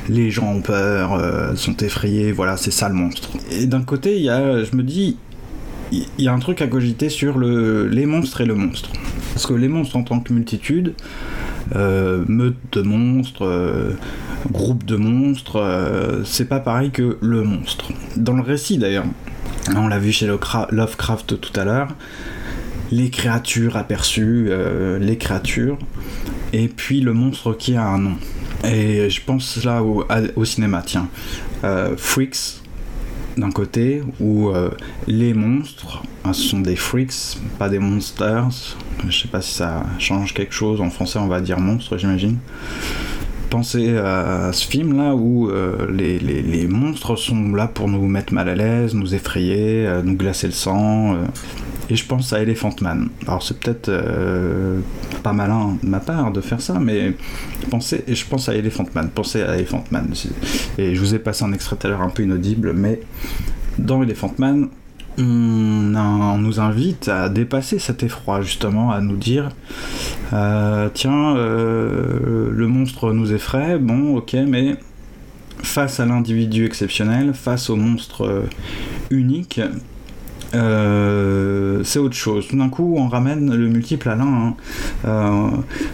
les 0.09 0.29
gens 0.29 0.51
ont 0.51 0.61
peur, 0.61 1.21
sont 1.55 1.77
effrayés, 1.77 2.31
voilà, 2.33 2.57
c'est 2.57 2.71
ça 2.71 2.89
le 2.89 2.95
monstre. 2.95 3.29
Et 3.51 3.65
d'un 3.65 3.81
côté, 3.81 4.19
y 4.19 4.29
a, 4.29 4.63
je 4.63 4.75
me 4.75 4.83
dis, 4.83 5.17
il 5.91 6.05
y 6.17 6.27
a 6.27 6.33
un 6.33 6.39
truc 6.39 6.61
à 6.61 6.67
cogiter 6.67 7.07
sur 7.07 7.37
le, 7.37 7.87
les 7.87 8.05
monstres 8.05 8.41
et 8.41 8.45
le 8.45 8.55
monstre. 8.55 8.91
Parce 9.33 9.45
que 9.45 9.53
les 9.53 9.69
monstres 9.69 9.95
en 9.95 10.03
tant 10.03 10.19
que 10.19 10.33
multitude, 10.33 10.95
meute 11.73 12.57
de 12.73 12.81
monstres, 12.81 13.95
groupe 14.51 14.83
de 14.83 14.97
monstres, 14.97 16.21
c'est 16.25 16.49
pas 16.49 16.59
pareil 16.59 16.91
que 16.91 17.17
le 17.21 17.43
monstre. 17.43 17.91
Dans 18.17 18.33
le 18.33 18.41
récit 18.41 18.79
d'ailleurs, 18.79 19.05
on 19.75 19.87
l'a 19.87 19.99
vu 19.99 20.11
chez 20.11 20.27
Lovecra- 20.27 20.67
Lovecraft 20.71 21.39
tout 21.39 21.59
à 21.59 21.65
l'heure, 21.65 21.89
les 22.91 23.09
créatures 23.09 23.75
aperçues, 23.77 24.47
euh, 24.49 24.99
les 24.99 25.17
créatures, 25.17 25.77
et 26.53 26.67
puis 26.67 27.01
le 27.01 27.13
monstre 27.13 27.53
qui 27.53 27.75
a 27.75 27.85
un 27.85 27.99
nom. 27.99 28.15
Et 28.63 29.09
je 29.09 29.21
pense 29.23 29.63
là 29.63 29.83
au, 29.83 30.45
cinéma, 30.45 30.81
tiens. 30.85 31.09
Euh, 31.63 31.95
Freaks, 31.97 32.61
d'un 33.37 33.51
côté, 33.51 34.01
où 34.19 34.49
euh, 34.49 34.71
les 35.07 35.33
monstres, 35.33 36.03
hein, 36.25 36.33
ce 36.33 36.41
sont 36.41 36.59
des 36.59 36.75
freaks, 36.75 37.37
pas 37.59 37.69
des 37.69 37.79
monsters. 37.79 38.47
Je 39.07 39.15
sais 39.15 39.27
pas 39.27 39.41
si 39.41 39.53
ça 39.53 39.85
change 39.99 40.33
quelque 40.33 40.53
chose. 40.53 40.81
En 40.81 40.89
français, 40.89 41.19
on 41.19 41.27
va 41.27 41.39
dire 41.39 41.59
monstre, 41.59 41.97
j'imagine. 41.97 42.37
Pensez 43.49 43.97
à 43.97 44.51
ce 44.51 44.67
film-là 44.67 45.15
où 45.15 45.49
euh, 45.49 45.87
les, 45.91 46.19
les- 46.19 46.67
monstres 46.67 47.15
sont 47.15 47.53
là 47.53 47.67
pour 47.67 47.87
nous 47.87 48.05
mettre 48.07 48.33
mal 48.33 48.49
à 48.49 48.55
l'aise, 48.55 48.93
nous 48.93 49.15
effrayer, 49.15 49.87
euh, 49.87 50.01
nous 50.03 50.15
glacer 50.15 50.47
le 50.47 50.53
sang. 50.53 51.15
euh. 51.15 51.19
Et 51.89 51.95
je 51.95 52.05
pense 52.05 52.33
à 52.33 52.41
Elephant 52.41 52.75
Man. 52.81 53.07
Alors 53.25 53.41
c'est 53.41 53.57
peut-être 53.57 53.89
pas 55.23 55.31
malin 55.31 55.77
de 55.81 55.87
ma 55.87 56.01
part 56.01 56.31
de 56.33 56.41
faire 56.41 56.59
ça, 56.59 56.77
mais 56.81 57.13
je 57.71 58.25
pense 58.25 58.49
à 58.49 58.55
Elephant 58.55 58.85
Man. 58.93 59.09
Pensez 59.15 59.41
à 59.41 59.55
Elephant 59.55 59.85
Man. 59.91 60.09
Et 60.77 60.93
je 60.95 60.99
vous 60.99 61.15
ai 61.15 61.19
passé 61.19 61.45
un 61.45 61.53
extrait 61.53 61.77
tout 61.77 61.87
à 61.87 61.89
l'heure 61.89 62.01
un 62.01 62.09
peu 62.09 62.23
inaudible, 62.23 62.73
mais 62.73 62.99
dans 63.79 64.03
Elephant 64.03 64.33
Man, 64.37 64.67
on, 65.17 66.37
nous 66.37 66.59
invite 66.59 67.07
à 67.07 67.29
dépasser 67.29 67.79
cet 67.79 68.03
effroi, 68.03 68.41
justement, 68.41 68.91
à 68.91 69.01
nous 69.01 69.17
dire 69.17 69.49
euh, 70.33 70.89
tiens, 70.93 71.35
euh, 71.35 72.49
le 72.51 72.67
monstre 72.67 73.11
nous 73.11 73.33
effraie, 73.33 73.77
bon, 73.79 74.17
ok, 74.17 74.33
mais 74.47 74.75
face 75.63 75.99
à 75.99 76.05
l'individu 76.05 76.65
exceptionnel, 76.65 77.33
face 77.33 77.69
au 77.69 77.75
monstre 77.75 78.25
euh, 78.25 78.43
unique, 79.09 79.59
euh, 80.57 81.83
c'est 81.83 81.99
autre 81.99 82.15
chose. 82.15 82.47
Tout 82.47 82.57
d'un 82.57 82.69
coup, 82.69 82.95
on 82.97 83.07
ramène 83.07 83.53
le 83.55 83.67
multiple 83.67 84.09
à 84.09 84.15
l'un. 84.15 84.25
hein. 84.25 84.55
Euh, 85.05 85.49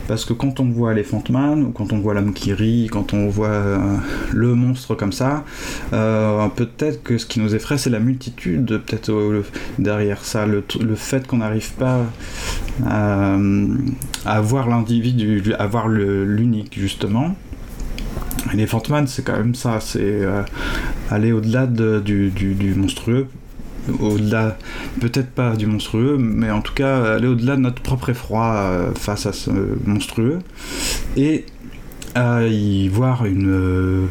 parce 0.08 0.26
que 0.26 0.34
quand 0.34 0.60
on 0.60 0.66
voit 0.70 0.94
Elephant 0.94 1.24
Man, 1.30 1.64
ou 1.64 1.70
quand 1.72 1.94
on 1.94 2.00
voit 2.00 2.14
l'homme 2.14 2.34
qui 2.34 2.54
rit, 2.54 2.88
quand 2.92 3.14
on 3.14 3.28
voit 3.30 3.48
euh, 3.48 3.78
le 4.34 4.56
monstre 4.56 4.96
comme 4.96 5.12
ça, 5.12 5.44
peut-être 5.92 7.04
que 7.04 7.18
ce 7.18 7.26
qui 7.26 7.40
nous 7.40 7.54
effraie, 7.56 7.78
c'est 7.78 7.90
la 7.90 8.00
multitude. 8.00 8.82
Peut-être 8.86 9.44
derrière 9.80 10.24
ça, 10.24 10.46
le, 10.46 10.64
fait 10.96 11.28
qu'on 11.28 11.38
n'arrive 11.38 11.74
pas 11.74 12.02
à, 12.88 13.38
voir 14.42 14.68
l'individu, 14.70 15.54
à 15.60 15.68
voir 15.68 15.88
l'unique, 15.88 16.78
justement. 16.80 17.36
Elephant 18.54 18.84
Man, 18.90 19.08
c'est 19.08 19.24
quand 19.24 19.38
même 19.38 19.56
ça, 19.56 19.80
c'est 19.80 20.22
aller 21.10 21.32
au-delà 21.32 21.66
de- 21.68 22.02
du, 22.04 22.30
du- 22.30 22.54
du 22.56 22.74
monstrueux, 22.76 23.28
au-delà, 24.00 24.58
peut-être 25.02 25.30
pas 25.30 25.56
du 25.56 25.66
monstrueux, 25.68 26.18
mais 26.18 26.52
en 26.52 26.62
tout 26.62 26.74
cas 26.74 27.16
aller 27.16 27.28
au-delà 27.28 27.56
de 27.56 27.62
notre 27.62 27.82
propre 27.82 28.10
effroi 28.10 28.54
euh, 28.54 28.94
face 28.94 29.26
à 29.26 29.34
ce 29.34 29.52
monstrueux, 29.86 30.40
et 31.18 31.46
à 32.16 32.44
y 32.46 32.88
voir 32.90 33.26
une... 33.26 33.50
euh, 33.50 34.06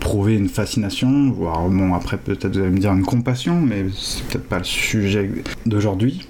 prouver 0.00 0.34
une 0.34 0.48
fascination, 0.48 1.30
voire, 1.30 1.68
bon, 1.68 1.94
après 1.94 2.18
peut-être 2.18 2.56
vous 2.56 2.62
allez 2.62 2.70
me 2.70 2.78
dire 2.78 2.92
une 2.92 3.04
compassion, 3.04 3.60
mais 3.60 3.86
c'est 3.96 4.24
peut-être 4.26 4.48
pas 4.48 4.58
le 4.58 4.64
sujet 4.64 5.30
d'aujourd'hui. 5.64 6.26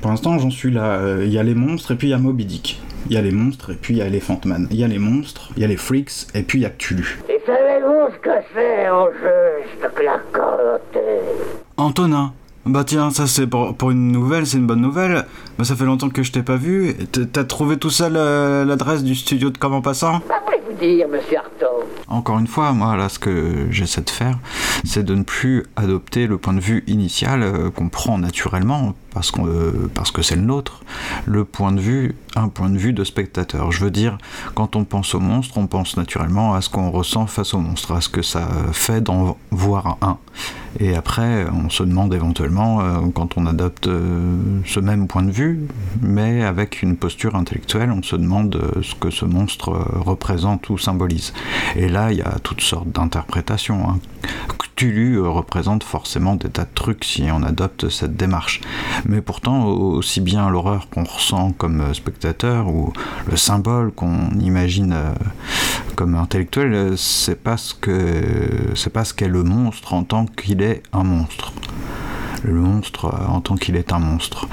Pour 0.00 0.10
l'instant, 0.10 0.38
j'en 0.38 0.50
suis 0.50 0.70
là. 0.70 0.94
Euh, 0.94 1.24
Il 1.26 1.32
y 1.32 1.38
a 1.38 1.42
les 1.42 1.54
monstres 1.54 1.92
et 1.92 1.96
puis 1.96 2.08
il 2.08 2.10
y 2.10 2.14
a 2.14 2.18
Moby 2.18 2.44
Dick. 2.44 2.80
Il 3.08 3.14
y 3.14 3.18
a 3.18 3.22
les 3.22 3.30
monstres 3.30 3.70
et 3.70 3.76
puis 3.76 3.94
il 3.94 3.98
y 3.98 4.02
a 4.02 4.06
Elephant 4.06 4.40
Man. 4.44 4.66
Il 4.70 4.76
y 4.78 4.84
a 4.84 4.88
les 4.88 4.98
monstres, 4.98 5.50
il 5.56 5.62
y 5.62 5.64
a 5.64 5.68
les 5.68 5.76
freaks 5.76 6.26
et 6.34 6.42
puis 6.42 6.58
il 6.58 6.62
y 6.62 6.66
a 6.66 6.70
Cthulhu. 6.70 7.20
Et 7.28 7.40
savez-vous 7.46 8.12
ce 8.14 8.18
que 8.18 8.30
c'est 8.54 8.88
en 8.88 9.06
jeu, 9.06 9.62
cette 9.80 9.94
clacote 9.94 10.98
Antonin 11.76 12.32
bah 12.66 12.82
tiens, 12.84 13.10
ça 13.10 13.28
c'est 13.28 13.46
pour, 13.46 13.76
pour 13.76 13.92
une 13.92 14.10
nouvelle, 14.10 14.44
c'est 14.44 14.56
une 14.58 14.66
bonne 14.66 14.80
nouvelle. 14.80 15.24
Bah 15.56 15.64
ça 15.64 15.76
fait 15.76 15.84
longtemps 15.84 16.08
que 16.08 16.24
je 16.24 16.32
t'ai 16.32 16.42
pas 16.42 16.56
vu. 16.56 16.96
T'as 17.32 17.44
trouvé 17.44 17.76
tout 17.76 17.90
seul 17.90 18.14
euh, 18.16 18.64
l'adresse 18.64 19.04
du 19.04 19.14
studio 19.14 19.50
de 19.50 19.56
Comment 19.56 19.82
Passant? 19.82 20.20
Voulez-vous 20.44 20.72
dire, 20.80 21.08
monsieur 21.08 21.38
Artaud 21.38 21.55
Encore 22.08 22.38
une 22.38 22.46
fois, 22.46 22.72
moi 22.72 22.96
là 22.96 23.08
ce 23.08 23.18
que 23.18 23.66
j'essaie 23.70 24.02
de 24.02 24.10
faire, 24.10 24.38
c'est 24.84 25.04
de 25.04 25.14
ne 25.14 25.24
plus 25.24 25.64
adopter 25.74 26.26
le 26.26 26.38
point 26.38 26.54
de 26.54 26.60
vue 26.60 26.84
initial 26.86 27.42
euh, 27.42 27.70
qu'on 27.70 27.88
prend 27.88 28.18
naturellement 28.18 28.94
euh, 29.38 29.88
parce 29.94 30.10
que 30.10 30.22
c'est 30.22 30.36
le 30.36 30.42
nôtre, 30.42 30.82
le 31.24 31.44
point 31.44 31.72
de 31.72 31.80
vue, 31.80 32.14
un 32.36 32.48
point 32.48 32.68
de 32.70 32.78
vue 32.78 32.92
de 32.92 33.02
spectateur. 33.02 33.72
Je 33.72 33.82
veux 33.84 33.90
dire, 33.90 34.18
quand 34.54 34.76
on 34.76 34.84
pense 34.84 35.14
au 35.14 35.20
monstre, 35.20 35.58
on 35.58 35.66
pense 35.66 35.96
naturellement 35.96 36.54
à 36.54 36.60
ce 36.60 36.68
qu'on 36.68 36.90
ressent 36.90 37.26
face 37.26 37.54
au 37.54 37.58
monstre, 37.58 37.92
à 37.92 38.00
ce 38.00 38.08
que 38.08 38.22
ça 38.22 38.48
fait 38.72 39.00
d'en 39.00 39.36
voir 39.50 39.98
un. 40.02 40.18
Et 40.78 40.94
après, 40.94 41.46
on 41.50 41.70
se 41.70 41.82
demande 41.82 42.12
éventuellement, 42.12 42.80
euh, 42.80 42.98
quand 43.14 43.38
on 43.38 43.46
adopte 43.46 43.86
euh, 43.86 44.36
ce 44.66 44.80
même 44.80 45.06
point 45.06 45.22
de 45.22 45.30
vue, 45.30 45.66
mais 46.02 46.42
avec 46.42 46.82
une 46.82 46.96
posture 46.96 47.34
intellectuelle, 47.34 47.90
on 47.90 48.02
se 48.02 48.16
demande 48.16 48.56
euh, 48.56 48.82
ce 48.82 48.94
que 48.94 49.10
ce 49.10 49.24
monstre 49.24 49.70
représente 49.94 50.68
ou 50.68 50.76
symbolise. 50.76 51.32
Et 51.76 51.88
là, 51.88 52.12
il 52.12 52.18
y 52.18 52.22
a 52.22 52.38
toutes 52.42 52.60
sortes 52.60 52.88
d'interprétations. 52.88 53.88
hein. 53.88 53.98
Cthulhu 54.76 55.16
euh, 55.18 55.28
représente 55.28 55.82
forcément 55.82 56.36
des 56.36 56.48
tas 56.50 56.64
de 56.64 56.74
trucs 56.74 57.04
si 57.04 57.24
on 57.32 57.42
adopte 57.42 57.88
cette 57.88 58.14
démarche. 58.16 58.60
Mais 59.06 59.20
pourtant, 59.22 59.64
au- 59.64 59.92
aussi 59.96 60.20
bien 60.20 60.48
l'horreur 60.50 60.88
qu'on 60.90 61.04
ressent 61.04 61.52
comme 61.52 61.80
euh, 61.80 61.94
spectateur 61.94 62.68
ou 62.68 62.92
le 63.28 63.36
symbole 63.36 63.90
qu'on 63.90 64.30
imagine 64.38 64.92
euh, 64.92 65.12
comme 65.94 66.14
intellectuel, 66.14 66.94
c'est 66.98 67.42
pas 67.42 67.56
ce 67.56 67.72
que 67.74 68.74
pas 68.92 69.04
ce 69.04 69.14
qu'est 69.14 69.28
le 69.28 69.42
monstre 69.42 69.94
en 69.94 70.04
tant 70.04 70.26
qu'il 70.26 70.62
est 70.62 70.82
un 70.92 71.02
monstre. 71.04 71.52
Le 72.44 72.52
monstre 72.60 73.12
en 73.28 73.40
tant 73.40 73.56
qu'il 73.56 73.76
est 73.76 73.92
un 73.92 73.98
monstre. 73.98 74.46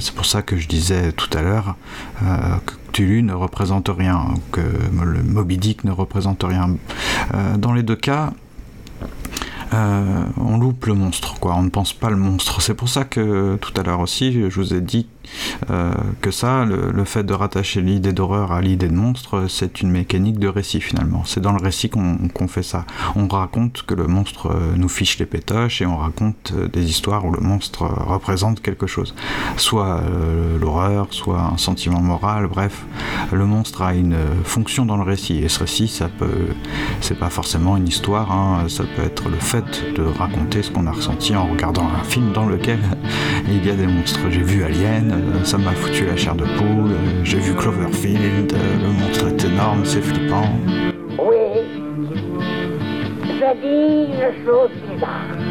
C'est 0.00 0.14
pour 0.14 0.26
ça 0.26 0.42
que 0.42 0.56
je 0.56 0.68
disais 0.68 1.12
tout 1.12 1.30
à 1.36 1.42
l'heure 1.42 1.76
que 2.20 2.72
Cthulhu 2.92 3.22
ne 3.22 3.32
représente 3.32 3.88
rien, 3.88 4.26
que 4.52 4.60
le 4.60 5.22
Moby 5.22 5.56
Dick 5.56 5.84
ne 5.84 5.90
représente 5.92 6.42
rien. 6.44 6.76
Dans 7.56 7.72
les 7.72 7.82
deux 7.82 7.96
cas, 7.96 8.32
on 9.74 10.58
loupe 10.58 10.86
le 10.86 10.94
monstre, 10.94 11.38
quoi. 11.38 11.54
On 11.56 11.62
ne 11.62 11.70
pense 11.70 11.92
pas 11.92 12.10
le 12.10 12.16
monstre. 12.16 12.60
C'est 12.60 12.74
pour 12.74 12.88
ça 12.88 13.04
que 13.04 13.56
tout 13.56 13.72
à 13.78 13.82
l'heure 13.82 14.00
aussi, 14.00 14.32
je 14.32 14.60
vous 14.60 14.74
ai 14.74 14.80
dit 14.80 15.06
euh, 15.70 15.92
que 16.20 16.30
ça, 16.30 16.64
le, 16.64 17.04
fait 17.04 17.24
de 17.24 17.34
rattacher 17.34 17.82
l'idée 17.82 18.12
d'horreur 18.12 18.52
à 18.52 18.60
l'idée 18.60 18.88
de 18.88 18.94
monstre, 18.94 19.46
c'est 19.48 19.82
une 19.82 19.90
mécanique 19.90 20.38
de 20.38 20.48
récit 20.48 20.80
finalement. 20.80 21.22
C'est 21.24 21.40
dans 21.40 21.52
le 21.52 21.62
récit 21.62 21.90
qu'on 21.90 22.48
fait 22.48 22.62
ça. 22.62 22.86
On 23.14 23.28
raconte 23.28 23.82
que 23.82 23.94
le 23.94 24.06
monstre 24.06 24.50
euh, 24.50 24.74
nous 24.76 24.88
fiche 24.88 25.18
les 25.18 25.26
pétoches 25.26 25.82
et 25.82 25.86
on 25.86 25.96
raconte 25.96 26.52
euh, 26.56 26.68
des 26.68 26.88
histoires 26.88 27.24
où 27.24 27.32
le 27.32 27.40
monstre 27.40 27.82
représente 27.82 28.60
quelque 28.62 28.86
chose. 28.86 29.14
Soit 29.56 30.02
l'horreur, 30.60 31.08
soit 31.10 31.40
un 31.40 31.56
sentiment 31.56 32.00
moral, 32.00 32.46
bref. 32.46 32.84
Le 33.32 33.44
monstre 33.46 33.82
a 33.82 33.94
une 33.94 34.16
fonction 34.44 34.86
dans 34.86 34.96
le 34.96 35.02
récit. 35.02 35.38
Et 35.38 35.48
ce 35.48 35.60
récit, 35.60 35.88
ça 35.88 36.08
peut. 36.08 36.48
C'est 37.00 37.18
pas 37.18 37.30
forcément 37.30 37.76
une 37.76 37.88
histoire, 37.88 38.32
hein, 38.32 38.64
ça 38.68 38.84
peut 38.84 39.02
être 39.02 39.28
le 39.28 39.38
fait 39.38 39.94
de 39.94 40.02
raconter 40.02 40.62
ce 40.62 40.70
qu'on 40.70 40.86
a 40.86 40.92
ressenti 40.92 41.34
en 41.34 41.46
regardant 41.46 41.86
un 41.88 42.04
film 42.04 42.32
dans 42.32 42.46
lequel 42.46 42.78
il 43.48 43.64
y 43.64 43.70
a 43.70 43.74
des 43.74 43.86
monstres. 43.86 44.20
J'ai 44.30 44.42
vu 44.42 44.64
Alien, 44.64 45.13
ça 45.44 45.58
m'a 45.58 45.72
foutu 45.72 46.06
la 46.06 46.16
chair 46.16 46.34
de 46.34 46.44
poule, 46.44 46.92
euh, 46.92 47.24
j'ai 47.24 47.38
vu 47.38 47.54
Cloverfield, 47.54 48.52
euh, 48.52 48.76
le 48.82 48.88
monstre 48.88 49.28
est 49.28 49.44
énorme, 49.44 49.84
c'est 49.84 50.02
flippant. 50.02 50.48
Oui. 51.18 51.36
Je 53.22 53.50
dis 53.60 54.12
une 54.12 54.44
chose 54.44 54.70
bizarre. 54.90 55.43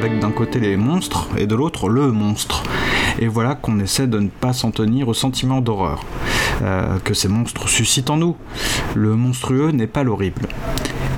Avec 0.00 0.18
d'un 0.18 0.30
côté 0.30 0.60
les 0.60 0.78
monstres 0.78 1.28
et 1.36 1.46
de 1.46 1.54
l'autre 1.54 1.90
le 1.90 2.10
monstre. 2.10 2.62
Et 3.18 3.28
voilà 3.28 3.54
qu'on 3.54 3.78
essaie 3.80 4.06
de 4.06 4.18
ne 4.18 4.28
pas 4.28 4.54
s'en 4.54 4.70
tenir 4.70 5.08
au 5.08 5.14
sentiment 5.14 5.60
d'horreur 5.60 6.06
euh, 6.62 6.98
que 7.04 7.12
ces 7.12 7.28
monstres 7.28 7.68
suscitent 7.68 8.08
en 8.08 8.16
nous. 8.16 8.34
Le 8.94 9.14
monstrueux 9.14 9.72
n'est 9.72 9.86
pas 9.86 10.02
l'horrible. 10.02 10.48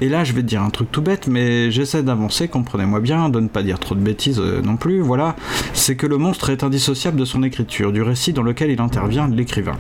Et 0.00 0.08
là, 0.08 0.24
je 0.24 0.32
vais 0.32 0.42
te 0.42 0.48
dire 0.48 0.62
un 0.62 0.70
truc 0.70 0.90
tout 0.90 1.00
bête, 1.00 1.28
mais 1.28 1.70
j'essaie 1.70 2.02
d'avancer, 2.02 2.48
comprenez-moi 2.48 2.98
bien, 2.98 3.28
de 3.28 3.38
ne 3.38 3.46
pas 3.46 3.62
dire 3.62 3.78
trop 3.78 3.94
de 3.94 4.00
bêtises 4.00 4.40
euh, 4.40 4.60
non 4.60 4.76
plus, 4.76 5.00
voilà. 5.00 5.36
C'est 5.74 5.94
que 5.94 6.08
le 6.08 6.18
monstre 6.18 6.50
est 6.50 6.64
indissociable 6.64 7.20
de 7.20 7.24
son 7.24 7.44
écriture, 7.44 7.92
du 7.92 8.02
récit 8.02 8.32
dans 8.32 8.42
lequel 8.42 8.72
il 8.72 8.80
intervient 8.80 9.28
l'écrivain 9.28 9.78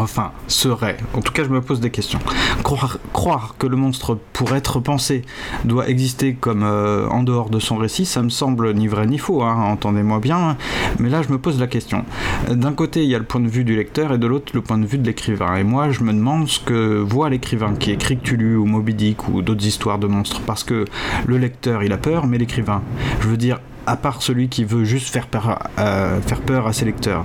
enfin, 0.00 0.32
serait, 0.48 0.96
en 1.14 1.20
tout 1.20 1.32
cas 1.32 1.44
je 1.44 1.48
me 1.48 1.60
pose 1.60 1.80
des 1.80 1.90
questions, 1.90 2.18
croire, 2.62 3.54
que 3.58 3.66
le 3.66 3.76
monstre, 3.76 4.18
pour 4.32 4.54
être 4.54 4.80
pensé, 4.80 5.22
doit 5.64 5.88
exister 5.88 6.34
comme 6.34 6.62
euh, 6.62 7.08
en 7.08 7.22
dehors 7.22 7.50
de 7.50 7.58
son 7.58 7.76
récit, 7.76 8.06
ça 8.06 8.22
me 8.22 8.28
semble 8.28 8.72
ni 8.74 8.86
vrai 8.88 9.06
ni 9.06 9.18
faux, 9.18 9.42
hein, 9.42 9.56
entendez-moi 9.56 10.20
bien, 10.20 10.56
mais 10.98 11.08
là 11.08 11.22
je 11.22 11.32
me 11.32 11.38
pose 11.38 11.58
la 11.58 11.66
question. 11.66 12.04
D'un 12.50 12.72
côté, 12.72 13.04
il 13.04 13.10
y 13.10 13.14
a 13.14 13.18
le 13.18 13.24
point 13.24 13.40
de 13.40 13.48
vue 13.48 13.64
du 13.64 13.76
lecteur 13.76 14.12
et 14.12 14.18
de 14.18 14.26
l'autre, 14.26 14.52
le 14.54 14.60
point 14.60 14.78
de 14.78 14.86
vue 14.86 14.98
de 14.98 15.06
l'écrivain. 15.06 15.56
Et 15.56 15.64
moi, 15.64 15.90
je 15.90 16.02
me 16.02 16.12
demande 16.12 16.48
ce 16.48 16.60
que 16.60 16.98
voit 16.98 17.30
l'écrivain 17.30 17.74
qui 17.74 17.90
écrit 17.90 18.18
Cthulhu 18.18 18.56
ou 18.56 18.64
Moby 18.66 18.94
Dick 18.94 19.28
ou 19.28 19.42
d'autres 19.42 19.66
histoires 19.66 19.98
de 19.98 20.06
monstres, 20.06 20.40
parce 20.42 20.64
que 20.64 20.84
le 21.26 21.38
lecteur, 21.38 21.82
il 21.82 21.92
a 21.92 21.98
peur, 21.98 22.26
mais 22.26 22.38
l'écrivain, 22.38 22.82
je 23.20 23.28
veux 23.28 23.36
dire, 23.36 23.60
à 23.86 23.96
part 23.96 24.22
celui 24.22 24.48
qui 24.48 24.64
veut 24.64 24.84
juste 24.84 25.08
faire 25.08 25.26
peur, 25.26 25.58
euh, 25.78 26.20
faire 26.20 26.40
peur 26.40 26.66
à 26.66 26.72
ses 26.72 26.84
lecteurs. 26.84 27.24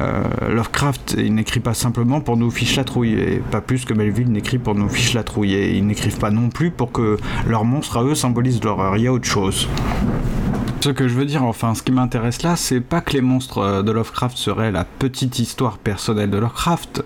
Euh, 0.00 0.22
Lovecraft, 0.48 1.16
il 1.18 1.34
n'écrit 1.34 1.60
pas 1.60 1.74
simplement 1.74 2.20
pour 2.20 2.36
nous 2.36 2.50
fiche 2.50 2.76
la 2.76 2.84
trouille, 2.84 3.14
et 3.14 3.42
pas 3.50 3.60
plus 3.60 3.84
que 3.84 3.94
Melville 3.94 4.30
n'écrit 4.30 4.58
pour 4.58 4.74
nous 4.74 4.88
fiche 4.88 5.14
la 5.14 5.24
trouille, 5.24 5.54
et 5.54 5.76
ils 5.76 5.86
n'écrivent 5.86 6.18
pas 6.18 6.30
non 6.30 6.48
plus 6.48 6.70
pour 6.70 6.92
que 6.92 7.16
leurs 7.46 7.64
monstres 7.64 7.98
à 7.98 8.04
eux 8.04 8.14
symbolisent 8.14 8.62
l'horreur, 8.62 8.96
il 8.96 9.04
y 9.04 9.06
a 9.06 9.12
autre 9.12 9.28
chose. 9.28 9.68
Ce 10.84 10.90
que 10.90 11.08
je 11.08 11.14
veux 11.14 11.24
dire, 11.24 11.42
enfin, 11.44 11.74
ce 11.74 11.82
qui 11.82 11.92
m'intéresse 11.92 12.42
là, 12.42 12.56
c'est 12.56 12.82
pas 12.82 13.00
que 13.00 13.14
les 13.14 13.22
monstres 13.22 13.82
de 13.82 13.90
Lovecraft 13.90 14.36
seraient 14.36 14.70
la 14.70 14.84
petite 14.84 15.38
histoire 15.38 15.78
personnelle 15.78 16.28
de 16.28 16.36
Lovecraft, 16.36 17.02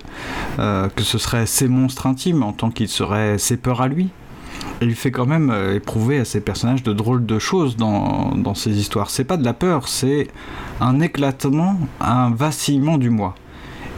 euh, 0.59 0.89
que 0.89 1.05
ce 1.05 1.17
serait 1.17 1.47
ses 1.47 1.69
monstres 1.69 2.09
intimes 2.09 2.43
en 2.43 2.53
tant 2.53 2.73
qu'ils 2.73 2.89
seraient 2.89 3.39
ses 3.39 3.57
peurs 3.57 3.81
à 3.81 3.87
lui, 3.87 4.09
il 4.81 4.95
fait 4.95 5.11
quand 5.11 5.27
même 5.27 5.51
euh, 5.51 5.77
éprouver 5.77 6.19
à 6.19 6.25
ses 6.25 6.41
personnages 6.41 6.83
de 6.83 6.93
drôles 6.93 7.27
de 7.27 7.39
choses 7.39 7.77
dans, 7.77 8.33
dans 8.37 8.55
ses 8.55 8.79
histoires. 8.79 9.11
C'est 9.11 9.25
pas 9.25 9.37
de 9.37 9.45
la 9.45 9.55
peur, 9.55 9.89
c'est 9.89 10.29
un 10.81 11.01
éclatement, 11.01 11.79
un 12.01 12.31
vacillement 12.31 12.99
du 12.99 13.11
moi. 13.11 13.35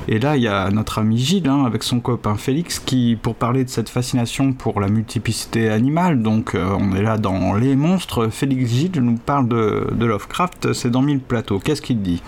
Et 0.09 0.19
là, 0.19 0.37
il 0.37 0.43
y 0.43 0.49
a 0.49 0.71
notre 0.71 0.99
ami 0.99 1.19
Gilles, 1.19 1.49
hein, 1.49 1.65
avec 1.65 1.83
son 1.83 2.01
copain 2.01 2.35
Félix, 2.35 2.79
qui, 2.79 3.19
pour 3.21 3.35
parler 3.35 3.65
de 3.65 3.69
cette 3.69 3.89
fascination 3.89 4.53
pour 4.53 4.81
la 4.81 4.89
multiplicité 4.89 5.69
animale, 5.69 6.23
donc 6.23 6.55
euh, 6.55 6.77
on 6.81 6.97
est 6.97 7.03
là 7.03 7.19
dans 7.19 7.55
les 7.55 7.77
monstres, 7.77 8.29
Félix 8.29 8.71
Gilles 8.71 9.01
nous 9.01 9.17
parle 9.17 9.47
de, 9.49 9.89
de 9.93 10.07
Lovecraft, 10.07 10.73
c'est 10.73 10.91
dans 10.91 11.03
Mille 11.03 11.21
Plateaux. 11.21 11.59
Qu'est-ce 11.59 11.83
qu'il 11.83 12.01
dit? 12.01 12.23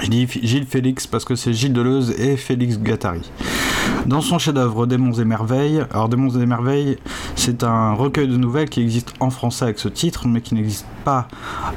Je 0.00 0.08
dis 0.08 0.28
Gilles 0.42 0.66
Félix 0.66 1.06
parce 1.06 1.24
que 1.24 1.34
c'est 1.34 1.54
Gilles 1.54 1.72
Deleuze 1.72 2.14
et 2.20 2.36
Félix 2.36 2.78
Gattari. 2.78 3.30
Dans 4.06 4.20
son 4.20 4.38
chef-d'œuvre 4.38 4.86
Démons 4.86 5.14
et 5.14 5.24
Merveilles, 5.24 5.82
alors 5.90 6.08
Démons 6.08 6.30
et 6.30 6.46
Merveilles, 6.46 6.96
c'est 7.34 7.64
un 7.64 7.92
recueil 7.92 8.28
de 8.28 8.36
nouvelles 8.36 8.68
qui 8.68 8.80
existe 8.80 9.12
en 9.18 9.30
français 9.30 9.64
avec 9.64 9.80
ce 9.80 9.88
titre, 9.88 10.28
mais 10.28 10.40
qui 10.40 10.54
n'existe 10.54 10.86
pas 11.04 11.26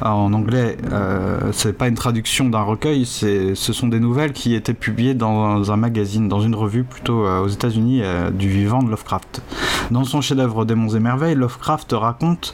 en 0.00 0.32
anglais. 0.32 0.76
Euh, 0.92 1.50
c'est 1.52 1.72
pas 1.72 1.88
une 1.88 1.96
traduction 1.96 2.48
d'un 2.48 2.62
recueil, 2.62 3.04
ce 3.04 3.54
sont 3.54 3.88
des 3.88 3.98
nouvelles 3.98 4.32
qui 4.32 4.54
étaient 4.54 4.74
publiées 4.74 5.14
dans 5.14 5.72
un 5.72 5.76
magazine, 5.76 6.28
dans 6.28 6.40
une 6.40 6.54
revue 6.54 6.84
plutôt 6.84 7.26
euh, 7.26 7.40
aux 7.40 7.48
États-Unis 7.48 8.02
euh, 8.02 8.30
du 8.30 8.48
vivant 8.48 8.82
de 8.82 8.90
Lovecraft. 8.90 9.42
Dans 9.90 10.04
son 10.04 10.20
chef-d'œuvre 10.20 10.64
Démons 10.64 10.94
et 10.94 11.00
Merveilles, 11.00 11.34
Lovecraft 11.34 11.92
raconte 11.98 12.52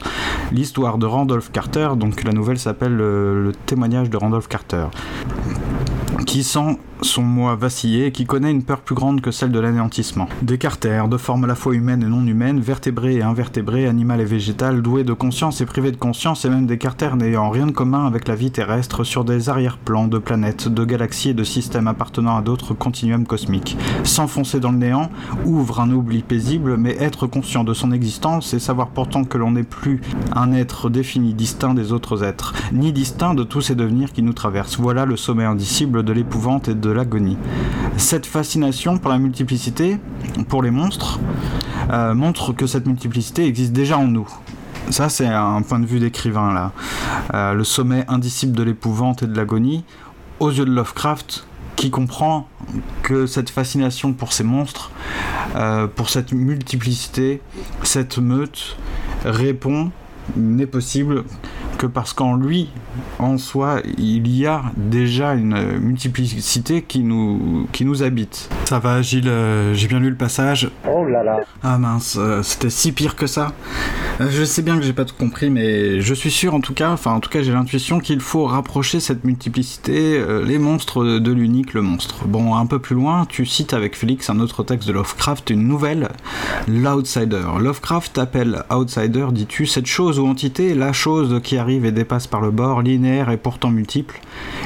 l'histoire 0.51 0.97
de 0.97 1.05
Randolph 1.05 1.51
Carter, 1.51 1.89
donc 1.97 2.23
la 2.23 2.33
nouvelle 2.33 2.57
s'appelle 2.57 2.95
le 2.95 3.51
témoignage 3.67 4.09
de 4.09 4.17
Randolph 4.17 4.47
Carter 4.47 4.87
qui 6.25 6.43
sent 6.43 6.77
son 7.01 7.23
moi 7.23 7.55
vaciller 7.55 8.07
et 8.07 8.11
qui 8.11 8.25
connaît 8.25 8.51
une 8.51 8.63
peur 8.63 8.81
plus 8.81 8.95
grande 8.95 9.21
que 9.21 9.31
celle 9.31 9.51
de 9.51 9.59
l'anéantissement. 9.59 10.27
Des 10.41 10.57
cartères, 10.57 11.07
de 11.07 11.17
forme 11.17 11.43
à 11.43 11.47
la 11.47 11.55
fois 11.55 11.73
humaine 11.73 12.03
et 12.03 12.07
non 12.07 12.25
humaine, 12.25 12.59
vertébrés 12.59 13.15
et 13.15 13.23
invertébrés, 13.23 13.87
animal 13.87 14.21
et 14.21 14.25
végétal, 14.25 14.81
doués 14.81 15.03
de 15.03 15.13
conscience 15.13 15.61
et 15.61 15.65
privés 15.65 15.91
de 15.91 15.97
conscience, 15.97 16.45
et 16.45 16.49
même 16.49 16.65
des 16.65 16.77
cartères 16.77 17.15
n'ayant 17.15 17.49
rien 17.49 17.67
de 17.67 17.71
commun 17.71 18.05
avec 18.05 18.27
la 18.27 18.35
vie 18.35 18.51
terrestre 18.51 19.03
sur 19.03 19.23
des 19.25 19.49
arrière-plans 19.49 20.07
de 20.07 20.17
planètes, 20.17 20.67
de 20.67 20.85
galaxies 20.85 21.29
et 21.29 21.33
de 21.33 21.43
systèmes 21.43 21.87
appartenant 21.87 22.37
à 22.37 22.41
d'autres 22.41 22.73
continuums 22.73 23.25
cosmiques. 23.25 23.77
S'enfoncer 24.03 24.59
dans 24.59 24.71
le 24.71 24.77
néant 24.77 25.09
ouvre 25.45 25.79
un 25.79 25.91
oubli 25.91 26.21
paisible, 26.21 26.77
mais 26.77 26.95
être 26.99 27.27
conscient 27.27 27.63
de 27.63 27.73
son 27.73 27.91
existence 27.91 28.53
et 28.53 28.59
savoir 28.59 28.89
pourtant 28.89 29.23
que 29.23 29.37
l'on 29.37 29.51
n'est 29.51 29.63
plus 29.63 30.01
un 30.35 30.53
être 30.53 30.89
défini 30.89 31.33
distinct 31.33 31.73
des 31.73 31.91
autres 31.91 32.23
êtres, 32.23 32.53
ni 32.71 32.91
distinct 32.91 33.33
de 33.33 33.43
tous 33.43 33.61
ces 33.61 33.75
devenirs 33.75 34.13
qui 34.13 34.23
nous 34.23 34.33
traversent. 34.33 34.79
Voilà 34.79 35.05
le 35.05 35.17
sommet 35.17 35.45
indicible 35.45 36.03
de 36.03 36.13
l'épouvante 36.13 36.67
et 36.67 36.75
de 36.75 36.86
l'agonie. 36.91 37.37
Cette 37.97 38.25
fascination 38.25 38.97
pour 38.97 39.09
la 39.09 39.17
multiplicité, 39.17 39.97
pour 40.47 40.61
les 40.61 40.71
monstres, 40.71 41.19
euh, 41.91 42.13
montre 42.13 42.53
que 42.53 42.67
cette 42.67 42.85
multiplicité 42.85 43.45
existe 43.45 43.71
déjà 43.73 43.97
en 43.97 44.07
nous. 44.07 44.27
Ça, 44.89 45.09
c'est 45.09 45.27
un 45.27 45.61
point 45.63 45.79
de 45.79 45.85
vue 45.85 45.99
d'écrivain, 45.99 46.53
là. 46.53 46.71
Euh, 47.33 47.53
le 47.53 47.63
sommet 47.63 48.05
indicible 48.07 48.55
de 48.55 48.63
l'épouvante 48.63 49.23
et 49.23 49.27
de 49.27 49.35
l'agonie, 49.35 49.83
aux 50.39 50.51
yeux 50.51 50.65
de 50.65 50.71
Lovecraft, 50.71 51.45
qui 51.75 51.91
comprend 51.91 52.47
que 53.03 53.27
cette 53.27 53.49
fascination 53.49 54.13
pour 54.13 54.33
ces 54.33 54.43
monstres, 54.43 54.91
euh, 55.55 55.87
pour 55.87 56.09
cette 56.09 56.31
multiplicité, 56.31 57.41
cette 57.83 58.17
meute, 58.17 58.77
répond, 59.25 59.91
n'est 60.35 60.67
possible 60.67 61.23
que 61.77 61.85
parce 61.85 62.13
qu'en 62.13 62.35
lui, 62.35 62.69
en 63.19 63.37
soi, 63.37 63.81
il 63.97 64.27
y 64.27 64.45
a 64.45 64.63
déjà 64.75 65.33
une 65.33 65.77
multiplicité 65.79 66.81
qui 66.81 66.99
nous, 66.99 67.67
qui 67.71 67.85
nous 67.85 68.03
habite. 68.03 68.49
Ça 68.65 68.79
va, 68.79 69.01
Gilles, 69.01 69.29
euh, 69.29 69.73
j'ai 69.73 69.87
bien 69.87 69.99
lu 69.99 70.09
le 70.09 70.15
passage. 70.15 70.69
Oh 70.89 71.05
là 71.05 71.23
là. 71.23 71.39
Ah 71.63 71.77
mince, 71.77 72.17
euh, 72.19 72.43
c'était 72.43 72.69
si 72.69 72.91
pire 72.91 73.15
que 73.15 73.27
ça. 73.27 73.53
Euh, 74.19 74.27
je 74.29 74.43
sais 74.43 74.61
bien 74.61 74.77
que 74.77 74.83
j'ai 74.83 74.93
pas 74.93 75.05
tout 75.05 75.15
compris, 75.17 75.49
mais 75.49 76.01
je 76.01 76.13
suis 76.13 76.31
sûr 76.31 76.53
en 76.53 76.59
tout 76.59 76.73
cas, 76.73 76.91
enfin 76.91 77.11
en 77.11 77.19
tout 77.19 77.29
cas 77.29 77.43
j'ai 77.43 77.51
l'intuition 77.51 77.99
qu'il 77.99 78.19
faut 78.19 78.45
rapprocher 78.45 78.99
cette 78.99 79.23
multiplicité, 79.23 80.21
les 80.43 80.57
monstres 80.57 81.19
de 81.19 81.31
l'unique, 81.31 81.73
le 81.73 81.81
monstre. 81.81 82.25
Bon, 82.25 82.55
un 82.55 82.65
peu 82.65 82.79
plus 82.79 82.95
loin, 82.95 83.25
tu 83.29 83.45
cites 83.45 83.73
avec 83.73 83.95
Félix 83.95 84.29
un 84.29 84.39
autre 84.39 84.63
texte 84.63 84.87
de 84.87 84.93
Lovecraft, 84.93 85.51
une 85.51 85.67
nouvelle, 85.67 86.09
l'outsider. 86.67 87.43
Lovecraft 87.59 88.17
appelle 88.17 88.63
outsider, 88.71 89.27
dis-tu, 89.31 89.65
cette 89.65 89.85
chose 89.85 90.19
ou 90.19 90.27
entité, 90.27 90.73
la 90.73 90.93
chose 90.93 91.39
qui 91.43 91.57
arrive 91.57 91.66
et 91.69 91.91
dépasse 91.91 92.27
par 92.27 92.41
le 92.41 92.51
bord, 92.51 92.81
linéaire 92.81 93.29
et 93.29 93.37
pourtant 93.37 93.69
multiple. 93.69 94.19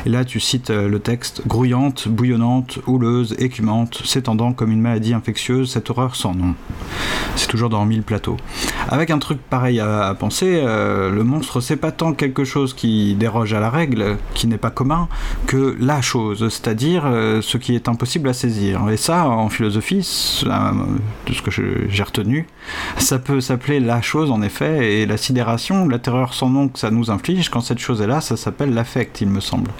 Et 0.06 0.10
là, 0.10 0.26
tu 0.26 0.40
cites 0.40 0.70
euh, 0.70 0.88
le 0.88 1.00
texte 1.00 1.48
grouillante, 1.48 2.08
bouillonnante, 2.08 2.80
houleuse, 2.88 3.36
écumante, 3.40 4.02
s'étendant 4.06 4.54
comme 4.54 4.72
une 4.72 4.82
maladie 4.82 5.14
infectieuse, 5.14 5.72
cette 5.72 5.90
horreur 5.90 6.16
sans 6.16 6.34
nom. 6.34 6.54
C'est 7.36 7.48
toujours 7.48 7.70
dans 7.70 7.86
Mille 7.86 8.04
plateaux. 8.04 8.38
Avec 8.90 9.10
un 9.12 9.20
truc 9.20 9.40
pareil 9.42 9.80
à, 9.80 10.14
penser, 10.18 10.62
euh, 10.64 11.10
le 11.12 11.24
monstre, 11.24 11.62
c'est 11.62 11.76
pas 11.76 11.92
tant 11.92 12.14
quelque 12.14 12.44
chose 12.44 12.74
qui 12.74 13.16
déroge 13.16 13.54
à 13.54 13.60
la 13.60 13.70
règle, 13.70 14.18
qui 14.34 14.48
n'est 14.48 14.58
pas 14.58 14.70
commun, 14.70 15.08
que 15.48 15.76
la 15.80 16.02
chose, 16.02 16.50
c'est-à-dire 16.50 17.04
euh, 17.06 17.42
ce 17.42 17.58
qui 17.58 17.76
est 17.76 17.88
impossible 17.88 18.30
à 18.30 18.34
saisir. 18.34 18.90
Et 18.90 18.98
ça, 18.98 19.28
en 19.28 19.50
philosophie, 19.50 19.98
de 19.98 21.34
ce 21.34 21.42
que 21.42 21.52
j'ai 21.52 22.04
retenu, 22.04 22.48
ça 22.98 23.20
peut 23.20 23.42
s'appeler 23.42 23.80
la 23.80 24.02
chose 24.02 24.32
en 24.32 24.42
effet, 24.42 25.02
et 25.02 25.06
la 25.06 25.18
sidération, 25.18 25.88
la 25.88 26.00
terreur 26.00 26.34
sans 26.34 26.50
nom 26.50 26.68
que 26.68 26.80
ça 26.80 26.92
nous 26.92 27.12
inflige, 27.12 27.50
quand 27.50 27.62
cette 27.62 27.80
chose 27.80 28.02
est 28.02 28.08
là, 28.08 28.22
ça 28.22 28.38
s'appelle 28.38 28.74
l'affect, 28.74 29.22
il 29.22 29.30
me 29.30 29.40
semble. 29.40 29.72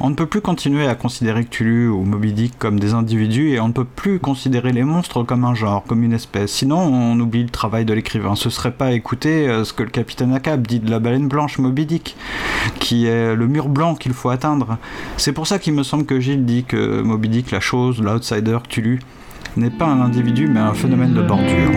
On 0.00 0.10
ne 0.10 0.14
peut 0.14 0.26
plus 0.26 0.40
continuer 0.40 0.86
à 0.86 0.94
considérer 0.94 1.44
Cthulhu 1.44 1.88
ou 1.88 2.02
Moby 2.02 2.32
Dick 2.32 2.58
comme 2.58 2.80
des 2.80 2.94
individus, 2.94 3.50
et 3.50 3.60
on 3.60 3.68
ne 3.68 3.72
peut 3.72 3.84
plus 3.84 4.18
considérer 4.18 4.72
les 4.72 4.84
monstres 4.84 5.22
comme 5.22 5.44
un 5.44 5.54
genre, 5.54 5.84
comme 5.84 6.02
une 6.02 6.12
espèce, 6.12 6.52
sinon 6.52 6.78
on 6.78 7.18
oublie 7.20 7.44
le 7.44 7.50
travail 7.50 7.84
de 7.84 7.94
l'écrivain 7.94 8.31
ben, 8.32 8.36
ce 8.36 8.48
serait 8.48 8.72
pas 8.72 8.92
écouter 8.92 9.46
euh, 9.46 9.62
ce 9.64 9.74
que 9.74 9.82
le 9.82 9.90
capitaine 9.90 10.32
Ahab 10.32 10.66
dit 10.66 10.80
de 10.80 10.90
la 10.90 11.00
baleine 11.00 11.28
blanche 11.28 11.58
Moby 11.58 11.84
Dick, 11.84 12.16
qui 12.80 13.04
est 13.06 13.34
le 13.34 13.46
mur 13.46 13.68
blanc 13.68 13.94
qu'il 13.94 14.14
faut 14.14 14.30
atteindre. 14.30 14.78
C'est 15.18 15.32
pour 15.32 15.46
ça 15.46 15.58
qu'il 15.58 15.74
me 15.74 15.82
semble 15.82 16.06
que 16.06 16.18
Gilles 16.18 16.46
dit 16.46 16.64
que 16.64 16.76
euh, 16.76 17.02
Moby 17.02 17.28
Dick, 17.28 17.50
la 17.50 17.60
chose, 17.60 18.00
l'outsider 18.00 18.56
Tulu, 18.70 19.00
n'est 19.58 19.68
pas 19.68 19.84
un 19.84 20.00
individu 20.00 20.46
mais 20.46 20.60
un 20.60 20.72
phénomène 20.72 21.12
de 21.12 21.20
bordure. 21.20 21.72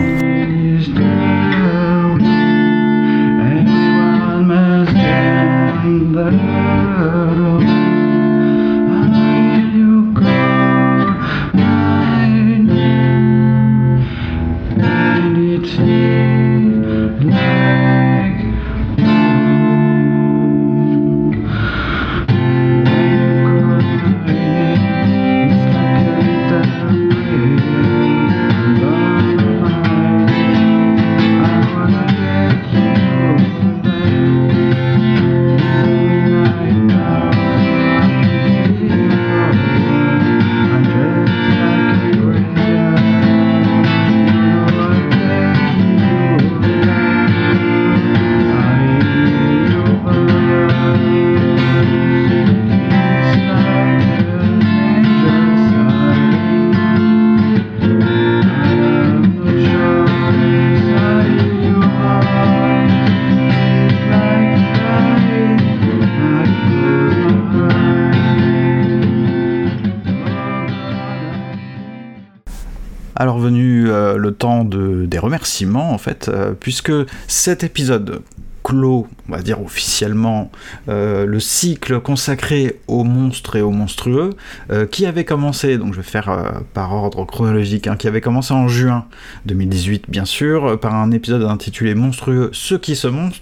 Des 75.16 75.20
remerciements 75.20 75.94
en 75.94 75.98
fait, 75.98 76.28
euh, 76.28 76.52
puisque 76.52 76.92
cet 77.26 77.64
épisode 77.64 78.20
clôt, 78.62 79.06
on 79.28 79.32
va 79.32 79.40
dire 79.40 79.62
officiellement, 79.62 80.50
euh, 80.90 81.24
le 81.24 81.40
cycle 81.40 82.00
consacré 82.00 82.80
aux 82.86 83.02
monstres 83.02 83.56
et 83.56 83.62
aux 83.62 83.70
monstrueux, 83.70 84.34
euh, 84.70 84.84
qui 84.84 85.06
avait 85.06 85.24
commencé, 85.24 85.78
donc 85.78 85.94
je 85.94 85.98
vais 85.98 86.06
faire 86.06 86.28
par 86.74 86.92
ordre 86.92 87.24
chronologique, 87.24 87.86
hein, 87.86 87.96
qui 87.96 88.08
avait 88.08 88.20
commencé 88.20 88.52
en 88.52 88.68
juin 88.68 89.06
2018 89.46 90.10
bien 90.10 90.26
sûr, 90.26 90.78
par 90.80 90.94
un 90.94 91.12
épisode 91.12 91.44
intitulé 91.44 91.94
Monstrueux, 91.94 92.50
ceux 92.52 92.78
qui 92.78 92.94
se 92.94 93.08
montrent 93.08 93.40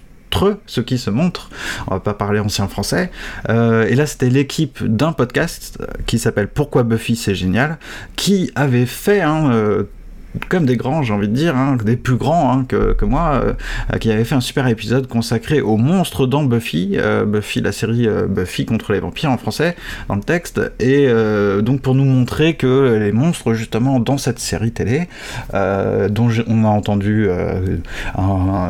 ceux 0.66 0.82
qui 0.82 0.98
se 0.98 1.10
montrent, 1.10 1.48
on 1.86 1.94
va 1.94 2.00
pas 2.00 2.12
parler 2.12 2.40
ancien 2.40 2.66
français, 2.66 3.12
et 3.48 3.94
là 3.94 4.04
c'était 4.04 4.30
l'équipe 4.30 4.82
d'un 4.82 5.12
podcast 5.12 5.78
qui 6.06 6.18
s'appelle 6.18 6.48
Pourquoi 6.48 6.82
Buffy 6.82 7.14
c'est 7.14 7.36
génial, 7.36 7.78
qui 8.16 8.50
avait 8.56 8.86
fait 8.86 9.20
hein, 9.20 9.52
comme 10.48 10.66
des 10.66 10.76
grands, 10.76 11.02
j'ai 11.02 11.12
envie 11.12 11.28
de 11.28 11.34
dire, 11.34 11.56
hein, 11.56 11.76
des 11.84 11.96
plus 11.96 12.16
grands 12.16 12.52
hein, 12.52 12.64
que, 12.66 12.92
que, 12.92 13.04
moi, 13.04 13.54
euh, 13.92 13.98
qui 13.98 14.10
avait 14.10 14.24
fait 14.24 14.34
un 14.34 14.40
super 14.40 14.66
épisode 14.66 15.06
consacré 15.06 15.60
aux 15.60 15.76
monstres 15.76 16.26
dans 16.26 16.42
Buffy, 16.42 16.96
euh, 16.96 17.24
Buffy, 17.24 17.60
la 17.60 17.72
série 17.72 18.08
euh, 18.08 18.26
Buffy 18.26 18.66
contre 18.66 18.92
les 18.92 19.00
vampires 19.00 19.30
en 19.30 19.38
français, 19.38 19.76
dans 20.08 20.16
le 20.16 20.22
texte, 20.22 20.60
et 20.80 21.06
euh, 21.08 21.62
donc 21.62 21.80
pour 21.80 21.94
nous 21.94 22.04
montrer 22.04 22.54
que 22.54 22.98
les 22.98 23.12
monstres, 23.12 23.54
justement, 23.54 24.00
dans 24.00 24.18
cette 24.18 24.38
série 24.38 24.72
télé, 24.72 25.08
euh, 25.54 26.08
dont 26.08 26.28
on 26.46 26.64
a 26.64 26.68
entendu 26.68 27.28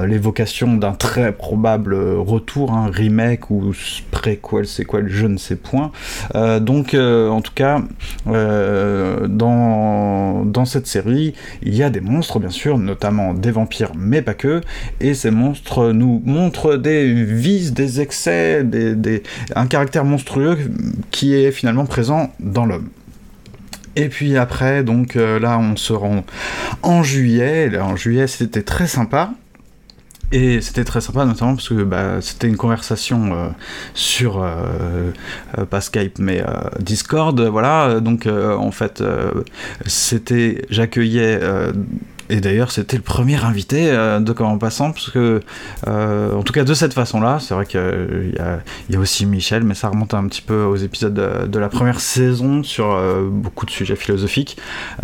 l'évocation 0.06 0.74
d'un 0.74 0.92
très 0.92 1.32
probable 1.32 1.94
retour, 1.94 2.72
un 2.72 2.90
remake 2.90 3.50
ou 3.50 3.72
préquel, 4.10 4.66
c'est 4.66 4.84
quoi, 4.84 5.00
je 5.06 5.26
ne 5.26 5.38
sais 5.38 5.56
point. 5.56 5.90
donc, 6.60 6.94
en 6.94 7.40
tout 7.40 7.52
cas, 7.54 7.80
dans, 8.26 10.44
dans 10.44 10.64
cette 10.64 10.86
série, 10.86 11.34
il 11.62 11.74
y 11.74 11.82
a 11.82 11.90
des 11.90 12.00
monstres, 12.00 12.38
bien 12.38 12.50
sûr, 12.50 12.78
notamment 12.78 13.34
des 13.34 13.50
vampires, 13.50 13.92
mais 13.96 14.22
pas 14.22 14.34
que, 14.34 14.60
et 15.00 15.14
ces 15.14 15.30
monstres 15.30 15.92
nous 15.92 16.22
montrent 16.24 16.76
des 16.76 17.12
vices, 17.12 17.72
des 17.72 18.00
excès, 18.00 18.64
un 19.54 19.66
caractère 19.66 20.04
monstrueux 20.04 20.58
qui 21.10 21.34
est 21.34 21.50
finalement 21.50 21.86
présent 21.86 22.32
dans 22.40 22.66
l'homme. 22.66 22.88
Et 23.96 24.08
puis 24.08 24.36
après, 24.36 24.82
donc 24.82 25.16
euh, 25.16 25.38
là, 25.38 25.58
on 25.58 25.76
se 25.76 25.92
rend 25.92 26.24
en 26.82 27.02
juillet. 27.02 27.70
Là, 27.70 27.84
en 27.84 27.96
juillet, 27.96 28.26
c'était 28.26 28.62
très 28.62 28.88
sympa. 28.88 29.32
Et 30.32 30.60
c'était 30.60 30.84
très 30.84 31.00
sympa, 31.00 31.24
notamment 31.24 31.54
parce 31.54 31.68
que 31.68 31.82
bah, 31.84 32.20
c'était 32.20 32.48
une 32.48 32.56
conversation 32.56 33.32
euh, 33.32 33.48
sur, 33.94 34.42
euh, 34.42 35.10
euh, 35.58 35.64
pas 35.64 35.80
Skype, 35.80 36.18
mais 36.18 36.42
Discord, 36.80 37.40
voilà. 37.40 38.00
Donc, 38.00 38.26
en 38.26 38.70
fait, 38.70 39.02
c'était, 39.86 40.64
j'accueillais 40.70 41.40
et 42.28 42.40
d'ailleurs, 42.40 42.70
c'était 42.70 42.96
le 42.96 43.02
premier 43.02 43.42
invité 43.42 43.90
euh, 43.90 44.20
de 44.20 44.32
Comment 44.32 44.58
Passant, 44.58 44.92
parce 44.92 45.10
que, 45.10 45.40
euh, 45.86 46.32
en 46.32 46.42
tout 46.42 46.52
cas, 46.52 46.64
de 46.64 46.74
cette 46.74 46.94
façon-là, 46.94 47.38
c'est 47.40 47.54
vrai 47.54 47.66
qu'il 47.66 48.34
y, 48.88 48.92
y, 48.92 48.96
a 48.96 48.98
aussi 48.98 49.26
Michel, 49.26 49.64
mais 49.64 49.74
ça 49.74 49.88
remonte 49.88 50.14
un 50.14 50.26
petit 50.28 50.42
peu 50.42 50.64
aux 50.64 50.76
épisodes 50.76 51.14
de, 51.14 51.58
la 51.58 51.68
première 51.68 52.00
saison 52.00 52.62
sur 52.62 52.92
euh, 52.92 53.28
beaucoup 53.28 53.66
de 53.66 53.70
sujets 53.70 53.96
philosophiques. 53.96 54.56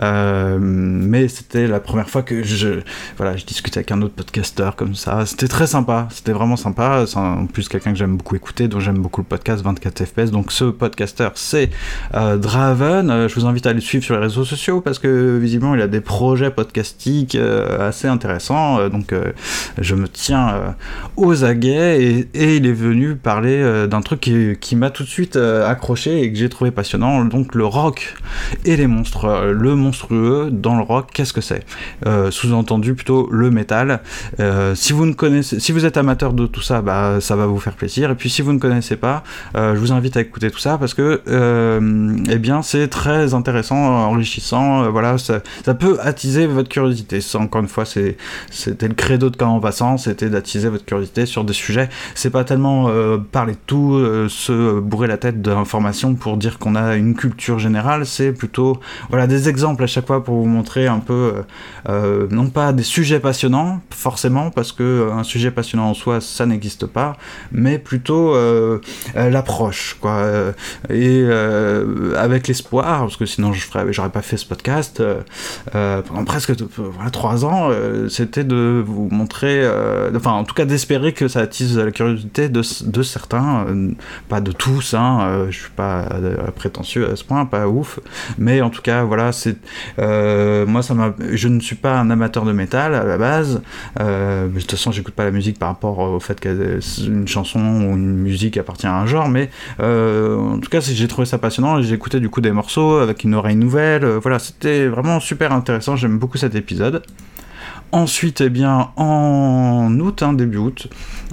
Euh, 0.03 0.59
mais 0.61 1.29
c'était 1.29 1.67
la 1.67 1.81
première 1.81 2.09
fois 2.09 2.23
que 2.23 2.43
je, 2.43 2.81
voilà, 3.17 3.37
je 3.37 3.45
discutais 3.45 3.79
avec 3.79 3.93
un 3.93 4.03
autre 4.03 4.15
podcasteur 4.15 4.77
comme 4.77 4.95
ça. 4.95 5.27
C'était 5.27 5.49
très 5.49 5.67
sympa, 5.67 6.09
c'était 6.11 6.33
vraiment 6.33 6.57
sympa. 6.57 7.05
En 7.15 7.47
plus 7.47 7.69
quelqu'un 7.69 7.93
que 7.93 7.99
j'aime 7.99 8.17
beaucoup 8.17 8.37
écouter, 8.37 8.69
dont 8.69 8.81
j'aime 8.81 8.99
beaucoup 8.99 9.21
le 9.21 9.27
podcast 9.27 9.63
24 9.63 10.05
FPS. 10.05 10.31
Donc, 10.31 10.53
ce 10.53 10.65
podcasteur, 10.65 11.33
c'est 11.35 11.71
euh, 12.15 12.37
Draven. 12.37 13.29
Je 13.29 13.35
vous 13.35 13.47
invite 13.47 13.67
à 13.67 13.73
le 13.73 13.81
suivre 13.81 14.05
sur 14.05 14.15
les 14.15 14.21
réseaux 14.21 14.45
sociaux 14.45 14.81
parce 14.81 14.99
que 14.99 15.39
visiblement, 15.39 15.75
il 15.75 15.81
a 15.81 15.89
des 15.89 16.01
projets 16.01 16.51
podcastiques 16.51 17.10
euh, 17.35 17.89
assez 17.89 18.09
intéressant. 18.09 18.79
Euh, 18.79 18.89
donc 18.89 19.13
euh, 19.13 19.33
je 19.79 19.95
me 19.95 20.09
tiens 20.09 20.75
aux 21.17 21.45
aguets 21.45 22.27
et, 22.35 22.57
il 22.57 22.67
est 22.67 22.73
venu 22.73 23.17
parler 23.17 23.87
d'un 23.89 24.01
truc 24.01 24.21
qui, 24.21 24.77
m'a 24.77 24.91
tout 24.91 25.03
de 25.03 25.09
suite 25.09 25.37
accroché 25.37 26.23
et 26.23 26.33
que 26.33 26.39
j'ai 26.39 26.49
trouvé 26.49 26.71
passionnant. 26.71 27.25
Donc 27.25 27.55
le 27.55 27.65
rock 27.65 28.15
et 28.65 28.77
les 28.77 28.87
monstres. 28.87 29.51
Le 29.53 29.75
monstrueux 29.75 30.51
dans 30.51 30.77
le 30.77 30.83
rock, 30.83 31.11
qu'est-ce 31.13 31.33
que 31.33 31.41
c'est? 31.41 31.65
Sous-entendu 32.31 32.95
plutôt 32.95 33.29
le 33.31 33.51
métal. 33.51 34.01
si 34.75 34.93
vous 34.93 35.07
ne 35.07 35.13
connaissez, 35.13 35.61
si 35.61 35.73
vous 35.73 35.85
êtes 35.85 35.97
amateur 35.97 36.33
de 36.33 36.47
tout 36.47 36.63
ça, 36.63 36.83
bah 36.83 37.21
ça 37.21 37.37
va 37.37 37.47
vous 37.47 37.61
faire 37.61 37.75
plaisir. 37.75 38.11
Et 38.11 38.15
puis 38.15 38.31
si 38.31 38.43
vous 38.43 38.53
ne 38.53 38.59
connaissez 38.59 38.97
pas, 38.97 39.23
je 39.55 39.77
vous 39.77 39.93
invite 39.93 40.17
à 40.17 40.21
écouter 40.21 40.51
tout 40.51 40.59
ça 40.59 40.79
parce 40.79 40.95
que 40.95 41.21
eh 42.31 42.39
bien 42.39 42.63
c'est 42.63 42.89
très 42.89 43.35
intéressant, 43.35 43.77
enrichissant. 43.77 44.91
voilà, 44.91 45.17
ça 45.19 45.41
peut 45.75 45.99
attiser 46.01 46.47
votre 46.47 46.69
curiosité 46.69 47.00
curiosité. 47.01 47.21
Ça, 47.21 47.39
encore 47.39 47.61
une 47.61 47.69
fois, 47.69 47.85
c'était 47.85 48.89
le 48.89 48.95
credo 48.95 49.31
de 49.31 49.37
quand 49.37 49.49
en 49.49 49.61
passant, 49.61 49.97
c'était 49.99 50.29
d'attiser 50.29 50.69
votre 50.69 50.85
curiosité 50.85 51.27
sur 51.27 51.45
des 51.45 51.53
sujets. 51.53 51.89
C'est 52.15 52.31
pas 52.31 52.45
tellement 52.45 52.89
euh, 52.89 53.19
parler 53.19 53.55
de 53.55 53.59
tout, 53.67 53.95
euh, 53.95 54.29
se 54.29 54.81
bourrer 54.81 55.09
la 55.09 55.17
tête 55.17 55.43
d'informations 55.43 56.15
pour 56.15 56.37
dire 56.37 56.59
qu'on 56.59 56.75
a 56.75 56.97
une 56.97 57.15
culture 57.15 57.59
générale, 57.59 58.07
c'est 58.07 58.33
plutôt 58.33 58.79
voilà 59.09 59.27
des 59.27 59.49
exemples 59.49 59.85
à 59.85 59.87
chaque 59.87 60.07
fois 60.07 60.23
pour 60.25 60.37
vous 60.37 60.47
montrer 60.47 60.87
un 60.87 60.99
peu, 60.99 61.35
euh, 61.89 62.27
non 62.31 62.49
pas 62.49 62.73
des 62.73 62.83
sujets 62.83 63.21
passionnants, 63.21 63.81
forcément, 63.91 64.51
parce 64.51 64.73
que 64.73 65.11
un 65.13 65.23
sujet 65.23 65.51
passionnant 65.51 65.91
en 65.91 65.95
soi, 65.95 66.21
ça 66.21 66.47
n'existe 66.47 66.87
pas, 66.87 67.17
mais 67.53 67.79
plutôt 67.79 68.35
l'approche, 69.15 69.97
quoi. 70.01 70.27
et 70.89 71.25
avec 72.17 72.49
l'espoir, 72.49 73.01
parce 73.01 73.17
que 73.17 73.27
sinon 73.27 73.53
je 73.53 73.61
ferais, 73.63 73.93
j'aurais 73.93 74.11
pas 74.11 74.23
fait 74.23 74.37
ce 74.37 74.47
podcast 74.47 75.03
pendant 75.73 76.25
presque 76.25 76.53
voilà, 76.93 77.11
trois 77.11 77.45
ans, 77.45 77.69
euh, 77.71 78.09
c'était 78.09 78.45
de 78.45 78.83
vous 78.85 79.09
montrer, 79.11 79.61
euh, 79.63 80.11
enfin 80.15 80.33
en 80.33 80.45
tout 80.45 80.55
cas 80.55 80.65
d'espérer 80.65 81.13
que 81.13 81.29
ça 81.29 81.41
attise 81.41 81.79
la 81.79 81.91
curiosité 81.91 82.49
de, 82.49 82.63
de 82.87 83.03
certains, 83.03 83.67
euh, 83.69 83.91
pas 84.29 84.41
de 84.41 84.53
tous, 84.53 84.95
hein, 84.95 85.47
je 85.51 85.59
suis 85.59 85.71
pas 85.71 86.09
prétentieux 86.57 87.11
à 87.11 87.17
ce 87.17 87.25
point, 87.25 87.45
pas 87.47 87.69
ouf, 87.69 88.01
mais 88.39 88.61
en 88.61 88.71
tout 88.71 88.83
cas 88.83 89.05
voilà, 89.05 89.33
c'est 89.33 89.57
moi 89.99 90.83
ça 90.83 90.95
je 91.33 91.49
ne 91.49 91.61
suis 91.61 91.77
pas 91.77 91.99
un 91.99 92.11
amateur 92.11 92.45
de 92.45 92.53
métal 92.53 92.95
à 92.95 93.05
la 93.05 93.19
base, 93.19 93.63
de 93.99 94.61
toute 94.61 94.71
façon 94.71 94.93
j'écoute 94.93 95.15
pas 95.15 95.25
la 95.25 95.31
musique 95.31 95.59
par 95.59 95.69
rapport 95.69 95.99
au 95.99 96.21
fait 96.21 96.41
qu'une 96.41 97.29
chanson 97.29 97.61
ou 97.61 97.97
une 97.97 98.17
musique 98.17 98.57
appartient 98.57 98.87
à 98.87 98.97
un 98.97 99.07
genre, 99.07 99.29
mais 99.29 99.51
en 99.79 100.59
tout 100.59 100.71
cas 100.71 100.81
j'ai 100.81 101.09
trouvé 101.09 101.27
ça 101.27 101.39
passionnant 101.39 101.81
j'ai 101.83 101.95
écouté 101.95 102.21
du 102.21 102.29
coup 102.29 102.41
des 102.41 102.53
morceaux 102.53 102.97
avec 102.97 103.25
une 103.25 103.35
oreille 103.35 103.57
nouvelle, 103.57 104.05
voilà 104.05 104.39
c'était 104.39 104.89
vraiment 104.89 105.21
super 105.21 105.53
intéressant, 105.53 105.97
j'aime 105.97 106.19
beaucoup 106.19 106.39
cette 106.39 106.55
épisode 106.55 106.80
épisode. 106.81 107.03
Ensuite, 107.93 108.41
eh 108.41 108.51
bien, 108.51 108.91
en 108.97 109.99
août, 109.99 110.23
hein, 110.23 110.33
début 110.33 110.59
août, 110.59 110.89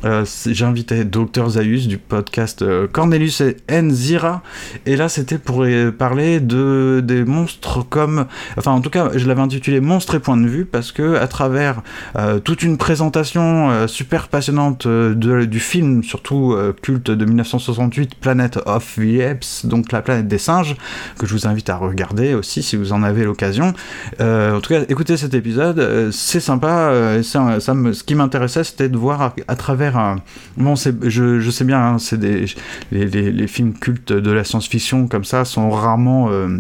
euh, 0.06 0.26
j'ai 0.46 0.66
invité 0.66 1.04
Dr 1.06 1.50
Zaius 1.50 1.88
du 1.88 1.98
podcast 1.98 2.62
euh, 2.62 2.88
Cornelius 2.88 3.42
et 3.42 3.58
Nzira. 3.82 4.42
Et 4.86 4.96
là, 4.96 5.10
c'était 5.10 5.38
pour 5.38 5.64
euh, 5.64 5.92
parler 5.92 6.40
de 6.40 7.02
des 7.04 7.24
monstres 7.26 7.84
comme, 7.88 8.26
enfin, 8.58 8.72
en 8.72 8.82
tout 8.82 8.90
cas, 8.90 9.10
je 9.16 9.28
l'avais 9.28 9.42
intitulé 9.42 9.82
Monstres 9.82 10.16
et 10.16 10.20
point 10.20 10.38
de 10.38 10.48
vue 10.48 10.66
parce 10.66 10.92
que 10.92 11.16
à 11.16 11.28
travers 11.28 11.82
euh, 12.16 12.40
toute 12.40 12.64
une 12.64 12.78
présentation 12.78 13.88
super 13.88 14.28
passionnante 14.28 14.88
du 14.88 15.60
film, 15.60 16.04
surtout 16.04 16.56
culte 16.82 17.12
de 17.12 17.26
1968, 17.26 18.16
Planet 18.16 18.60
of 18.66 18.96
the 18.96 19.22
Apes, 19.22 19.66
donc 19.66 19.92
la 19.92 20.02
planète 20.02 20.28
des 20.28 20.38
singes, 20.38 20.76
que 21.18 21.26
je 21.26 21.34
vous 21.34 21.48
invite 21.48 21.70
à 21.70 21.78
regarder 21.78 22.34
aussi 22.34 22.64
si 22.64 22.76
vous 22.76 22.94
en 22.94 23.04
avez 23.04 23.24
l'occasion. 23.24 23.74
en 24.20 24.60
tout 24.62 24.70
cas, 24.70 24.82
écoutez 24.90 25.18
cet 25.18 25.34
épisode, 25.34 26.12
c'est 26.12 26.40
sympa. 26.48 26.90
Euh, 26.92 27.24
ça, 27.24 27.74
me, 27.74 27.94
ce 27.94 28.04
qui 28.04 28.16
m'intéressait, 28.16 28.64
c'était 28.64 28.90
de 28.90 28.98
voir 28.98 29.34
à, 29.48 29.56
travers 29.56 29.98
un. 29.98 30.18
Bon, 30.56 30.76
je, 30.76 31.50
sais 31.50 31.66
bien, 31.66 31.80
hein, 31.80 32.00
c'est 32.00 32.20
des 32.20 32.46
les, 32.92 33.48
films 33.48 33.74
cultes 33.74 34.14
de 34.14 34.32
la 34.32 34.44
science-fiction 34.44 35.08
comme 35.08 35.26
ça 35.26 35.46
sont 35.46 35.70
rarement. 35.70 36.30
Euh, 36.30 36.58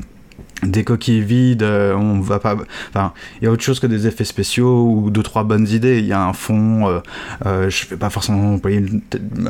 des 0.63 0.83
coquilles 0.83 1.21
vides, 1.21 1.63
euh, 1.63 1.93
on 1.93 2.19
va 2.19 2.39
pas. 2.39 2.55
Enfin, 2.89 3.13
il 3.41 3.45
y 3.45 3.47
a 3.47 3.51
autre 3.51 3.63
chose 3.63 3.79
que 3.79 3.87
des 3.87 4.07
effets 4.07 4.23
spéciaux 4.23 4.87
ou 4.89 5.09
deux 5.09 5.23
trois 5.23 5.43
bonnes 5.43 5.67
idées. 5.67 5.99
Il 5.99 6.05
y 6.05 6.13
a 6.13 6.21
un 6.21 6.33
fond. 6.33 6.87
Euh, 6.87 6.99
euh, 7.45 7.69
je 7.69 7.87
vais 7.87 7.95
pas 7.95 8.09
forcément 8.09 8.55
employer 8.55 8.83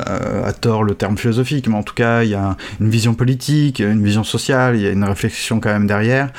à 0.04 0.52
tort 0.52 0.84
le 0.84 0.94
terme 0.94 1.16
philosophique, 1.16 1.66
mais 1.68 1.76
en 1.76 1.82
tout 1.82 1.94
cas, 1.94 2.24
il 2.24 2.30
y 2.30 2.34
a 2.34 2.56
une 2.80 2.90
vision 2.90 3.14
politique, 3.14 3.78
une 3.78 4.04
vision 4.04 4.24
sociale. 4.24 4.76
Il 4.76 4.82
y 4.82 4.86
a 4.86 4.90
une 4.90 5.04
réflexion 5.04 5.60
quand 5.60 5.70
même 5.70 5.86
derrière. 5.86 6.30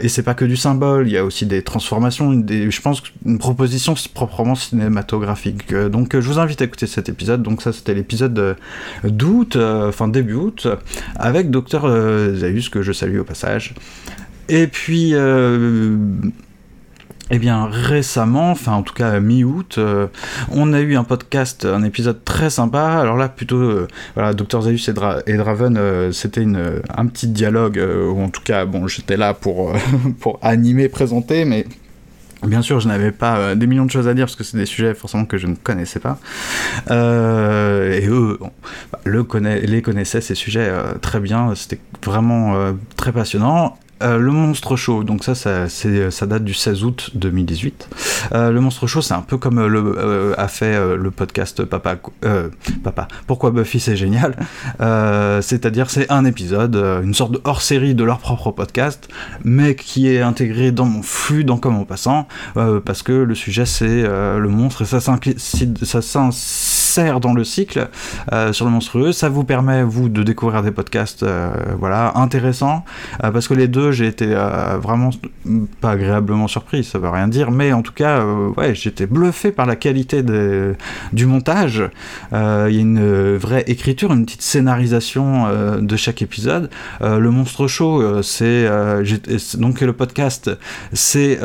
Et 0.00 0.08
c'est 0.08 0.22
pas 0.22 0.34
que 0.34 0.44
du 0.44 0.56
symbole. 0.56 1.08
Il 1.08 1.12
y 1.12 1.18
a 1.18 1.24
aussi 1.24 1.46
des 1.46 1.62
transformations. 1.62 2.32
Je 2.32 2.80
pense 2.80 3.02
une 3.24 3.38
proposition 3.38 3.94
proprement 4.12 4.54
cinématographique. 4.54 5.74
donc, 5.74 6.18
je 6.18 6.26
vous 6.26 6.38
invite 6.38 6.60
à 6.60 6.64
écouter 6.64 6.86
cet 6.86 7.08
épisode. 7.08 7.42
Donc 7.42 7.62
ça, 7.62 7.72
c'était 7.72 7.94
l'épisode 7.94 8.56
d'août, 9.04 9.56
enfin 9.56 10.08
début 10.08 10.34
août, 10.34 10.68
avec 11.16 11.50
Docteur 11.50 11.88
Zaius 12.34 12.68
que 12.68 12.82
je 12.82 12.92
salue 12.92 13.18
au 13.18 13.24
passage. 13.24 13.74
Et 14.48 14.66
puis, 14.68 15.10
euh, 15.12 15.96
eh 17.30 17.38
bien, 17.40 17.66
récemment, 17.70 18.52
enfin 18.52 18.74
en 18.74 18.82
tout 18.82 18.94
cas 18.94 19.18
mi-août, 19.18 19.74
euh, 19.78 20.06
on 20.52 20.72
a 20.72 20.80
eu 20.80 20.94
un 20.96 21.02
podcast, 21.02 21.64
un 21.64 21.82
épisode 21.82 22.24
très 22.24 22.48
sympa. 22.50 22.84
Alors 23.00 23.16
là, 23.16 23.28
plutôt, 23.28 23.56
euh, 23.56 23.88
voilà, 24.14 24.34
Dr 24.34 24.62
Zaius 24.62 24.88
et, 24.88 24.92
Dra- 24.92 25.22
et 25.26 25.36
Draven, 25.36 26.12
c'était 26.12 26.44
un 26.44 27.06
petit 27.06 27.26
dialogue, 27.26 27.82
ou 28.12 28.20
en 28.22 28.28
tout 28.28 28.42
cas, 28.44 28.64
bon, 28.66 28.86
j'étais 28.86 29.16
là 29.16 29.34
pour 29.34 29.72
animer, 30.42 30.88
présenter, 30.88 31.44
mais 31.44 31.66
Bien 32.42 32.62
sûr, 32.62 32.80
je 32.80 32.88
n'avais 32.88 33.12
pas 33.12 33.38
euh, 33.38 33.54
des 33.54 33.66
millions 33.66 33.86
de 33.86 33.90
choses 33.90 34.08
à 34.08 34.14
dire 34.14 34.26
parce 34.26 34.36
que 34.36 34.44
c'est 34.44 34.58
des 34.58 34.66
sujets 34.66 34.94
forcément 34.94 35.24
que 35.24 35.38
je 35.38 35.46
ne 35.46 35.54
connaissais 35.54 36.00
pas. 36.00 36.18
Euh, 36.90 37.92
et 37.92 38.06
eux, 38.06 38.38
le 39.04 39.24
connaît, 39.24 39.60
les 39.60 39.80
connaissaient 39.82 40.20
ces 40.20 40.34
sujets 40.34 40.68
euh, 40.68 40.94
très 41.00 41.18
bien. 41.20 41.54
C'était 41.54 41.80
vraiment 42.04 42.74
très 42.96 43.12
passionnant. 43.12 43.78
Euh, 44.02 44.18
le 44.18 44.30
Monstre 44.30 44.76
Show, 44.76 45.04
donc 45.04 45.24
ça, 45.24 45.34
ça, 45.34 45.68
ça 45.70 46.26
date 46.26 46.44
du 46.44 46.52
16 46.52 46.84
août 46.84 47.10
2018. 47.14 47.88
Euh, 48.32 48.50
le 48.50 48.60
Monstre 48.60 48.86
Show, 48.86 49.00
c'est 49.00 49.14
un 49.14 49.22
peu 49.22 49.38
comme 49.38 49.58
euh, 49.58 49.68
le, 49.68 50.34
a 50.38 50.48
fait 50.48 50.78
le 50.96 51.10
podcast 51.10 51.64
Papa, 51.64 51.96
Papa, 52.84 53.08
pourquoi 53.26 53.50
Buffy 53.52 53.80
c'est 53.80 53.96
génial. 53.96 54.36
C'est-à-dire, 55.42 55.88
c'est 55.90 56.10
un 56.12 56.24
épisode, 56.24 56.76
une 57.02 57.14
sorte 57.14 57.32
de 57.32 57.40
hors-série 57.44 57.94
de 57.94 58.04
leur 58.04 58.18
propre 58.18 58.50
podcast, 58.50 59.08
mais 59.44 59.74
qui 59.74 60.08
est 60.08 60.20
intégré 60.20 60.72
dans 60.72 60.84
mon 60.84 61.02
flux, 61.02 61.44
dans 61.44 61.56
Comme 61.56 61.76
en 61.76 61.84
passant, 61.84 62.28
parce 62.84 63.02
que 63.02 63.12
le 63.12 63.34
sujet 63.34 63.64
c'est 63.64 64.02
le 64.02 64.48
monstre 64.48 64.82
et 64.82 64.84
ça 64.84 64.98
s'incli- 64.98 65.38
dans 67.20 67.34
le 67.34 67.44
cycle 67.44 67.88
euh, 68.32 68.52
sur 68.52 68.64
le 68.64 68.70
monstrueux. 68.70 69.12
Ça 69.12 69.28
vous 69.28 69.44
permet, 69.44 69.82
vous, 69.82 70.08
de 70.08 70.22
découvrir 70.22 70.62
des 70.62 70.70
podcasts 70.70 71.22
euh, 71.22 71.50
voilà, 71.78 72.12
intéressants, 72.16 72.84
euh, 73.22 73.30
parce 73.30 73.48
que 73.48 73.54
les 73.54 73.68
deux, 73.68 73.92
j'ai 73.92 74.06
été 74.06 74.26
vraiment 74.82 75.10
pas 75.80 75.92
agréablement 75.92 76.48
surpris, 76.48 76.84
ça 76.84 76.98
veut 76.98 77.08
rien 77.08 77.28
dire, 77.28 77.50
mais 77.50 77.72
en 77.72 77.82
tout 77.82 77.92
cas, 77.92 78.24
ouais, 78.56 78.74
j'étais 78.74 79.06
bluffé 79.06 79.52
par 79.52 79.66
la 79.66 79.76
qualité 79.76 80.22
des- 80.22 80.72
du 81.12 81.26
montage. 81.26 81.82
Il 82.32 82.36
y 82.36 82.38
a 82.38 82.68
une 82.68 83.36
vraie 83.36 83.64
écriture, 83.66 84.12
une 84.12 84.24
petite 84.24 84.42
scénarisation 84.42 85.78
de 85.80 85.96
chaque 85.96 86.22
épisode. 86.22 86.70
Le 87.00 87.30
Monstre 87.30 87.66
euh, 87.82 88.22
c'est 88.22 89.58
donc 89.58 89.80
le 89.80 89.92
podcast, 89.92 90.50
c'est 90.92 91.38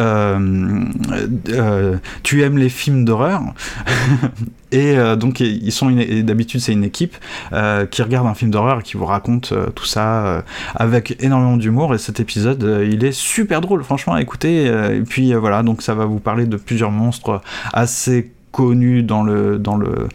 tu 2.23 2.43
aimes 2.43 2.57
les 2.57 2.69
films 2.69 3.05
d'horreur? 3.05 3.41
Et 4.71 4.97
euh, 4.97 5.15
donc 5.15 5.39
ils 5.39 5.71
sont 5.71 5.91
d'habitude 5.91 6.61
c'est 6.61 6.73
une 6.73 6.83
équipe 6.83 7.15
euh, 7.53 7.85
qui 7.85 8.01
regarde 8.03 8.27
un 8.27 8.33
film 8.33 8.51
d'horreur 8.51 8.79
et 8.79 8.83
qui 8.83 8.95
vous 8.97 9.05
raconte 9.05 9.51
euh, 9.51 9.67
tout 9.75 9.85
ça 9.85 10.43
avec 10.75 11.17
énormément 11.23 11.57
d'humour. 11.57 11.93
Et 11.93 11.97
cet 11.97 12.19
épisode 12.19 12.63
il 12.89 13.03
est 13.03 13.11
super 13.11 13.61
drôle 13.61 13.83
franchement 13.83 14.13
à 14.13 14.21
écouter. 14.21 14.65
Et 14.67 15.01
puis 15.01 15.33
voilà 15.33 15.63
donc 15.63 15.81
ça 15.81 15.93
va 15.93 16.05
vous 16.05 16.19
parler 16.19 16.45
de 16.45 16.57
plusieurs 16.57 16.91
monstres 16.91 17.41
assez 17.73 18.31
connus 18.51 19.01
dans 19.01 19.23
le 19.23 19.57
dans 19.59 19.77
le 19.77 20.09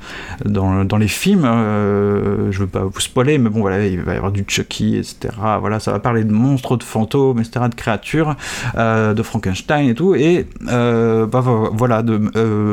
dans, 0.45 0.75
le- 0.75 0.85
dans 0.85 0.97
les 0.99 1.09
films. 1.09 1.45
Euh, 1.45 2.51
je 2.53 2.59
veux 2.61 2.67
pas 2.67 2.85
vous 2.85 3.01
spoiler 3.01 3.39
mais 3.39 3.49
bon 3.51 3.61
voilà 3.61 3.87
il 3.87 4.01
va 4.01 4.13
y 4.15 4.17
avoir 4.17 4.33
du 4.33 4.45
Chucky 4.47 4.97
etc 4.97 5.35
voilà 5.61 5.81
ça 5.81 5.91
va 5.93 5.99
parler 6.01 6.23
de 6.25 6.33
monstres 6.33 6.77
de 6.77 6.83
fantômes 6.83 7.41
etc 7.41 7.67
de 7.71 7.75
créatures 7.75 8.37
de 8.77 9.23
Frankenstein 9.23 9.89
et 9.89 9.95
tout. 9.95 10.15
Et 10.15 10.47
bah, 10.67 11.27
vo- 11.41 11.71
voilà 11.73 12.03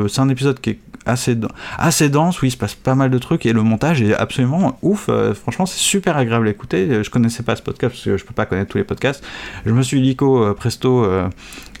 c'est 0.08 0.20
un 0.20 0.28
épisode 0.28 0.60
qui 0.60 0.70
est 0.70 0.78
assez 1.06 1.34
den- 1.34 1.48
assez 1.78 2.08
dense 2.08 2.40
où 2.42 2.46
il 2.46 2.50
se 2.50 2.56
passe 2.56 2.74
pas 2.74 2.94
mal 2.94 3.10
de 3.10 3.18
trucs 3.18 3.44
et 3.46 3.52
le 3.52 3.62
montage 3.62 4.00
est 4.02 4.14
absolument 4.14 4.78
ouf 4.82 5.06
Euh, 5.08 5.34
franchement 5.34 5.66
c'est 5.66 5.78
super 5.78 6.16
agréable 6.16 6.46
à 6.48 6.50
écouter. 6.50 7.02
Je 7.04 7.10
connaissais 7.10 7.42
pas 7.42 7.56
ce 7.56 7.62
podcast 7.62 7.94
parce 7.94 8.04
que 8.04 8.16
je 8.16 8.24
peux 8.24 8.34
pas 8.34 8.46
connaître 8.46 8.70
tous 8.70 8.78
les 8.78 8.84
podcasts. 8.84 9.22
Je 9.66 9.72
me 9.72 9.82
suis 9.82 10.00
lico 10.00 10.42
euh, 10.42 10.54
presto 10.54 11.04
euh, 11.04 11.28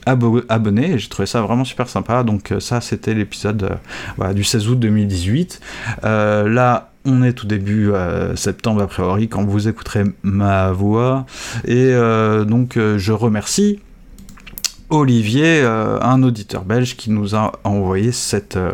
abo- 0.06 0.44
abonné 0.48 0.92
et 0.92 0.98
j'ai 0.98 1.08
trouvé 1.08 1.26
ça 1.26 1.40
vraiment 1.42 1.64
super 1.64 1.88
sympa. 1.88 2.22
Donc 2.22 2.52
euh, 2.52 2.60
ça 2.60 2.80
c'était 2.80 3.14
l'épisode 3.14 3.78
euh, 4.20 4.32
du 4.32 4.44
16 4.44 4.68
août 4.68 4.78
2018 4.80 5.60
Euh, 6.04 6.48
là 6.48 6.90
on 7.06 7.22
est 7.22 7.34
tout 7.34 7.46
début 7.46 7.92
euh, 7.92 8.34
septembre 8.34 8.80
a 8.82 8.86
priori 8.86 9.28
quand 9.28 9.44
vous 9.44 9.68
écouterez 9.68 10.04
ma 10.22 10.70
voix. 10.72 11.26
Et 11.66 11.90
euh, 11.92 12.44
donc 12.44 12.76
euh, 12.76 12.96
je 12.98 13.12
remercie 13.12 13.80
Olivier, 14.94 15.60
euh, 15.62 15.98
un 16.00 16.22
auditeur 16.22 16.64
belge 16.64 16.96
qui 16.96 17.10
nous 17.10 17.34
a 17.34 17.52
envoyé 17.64 18.12
cette, 18.12 18.56
euh, 18.56 18.72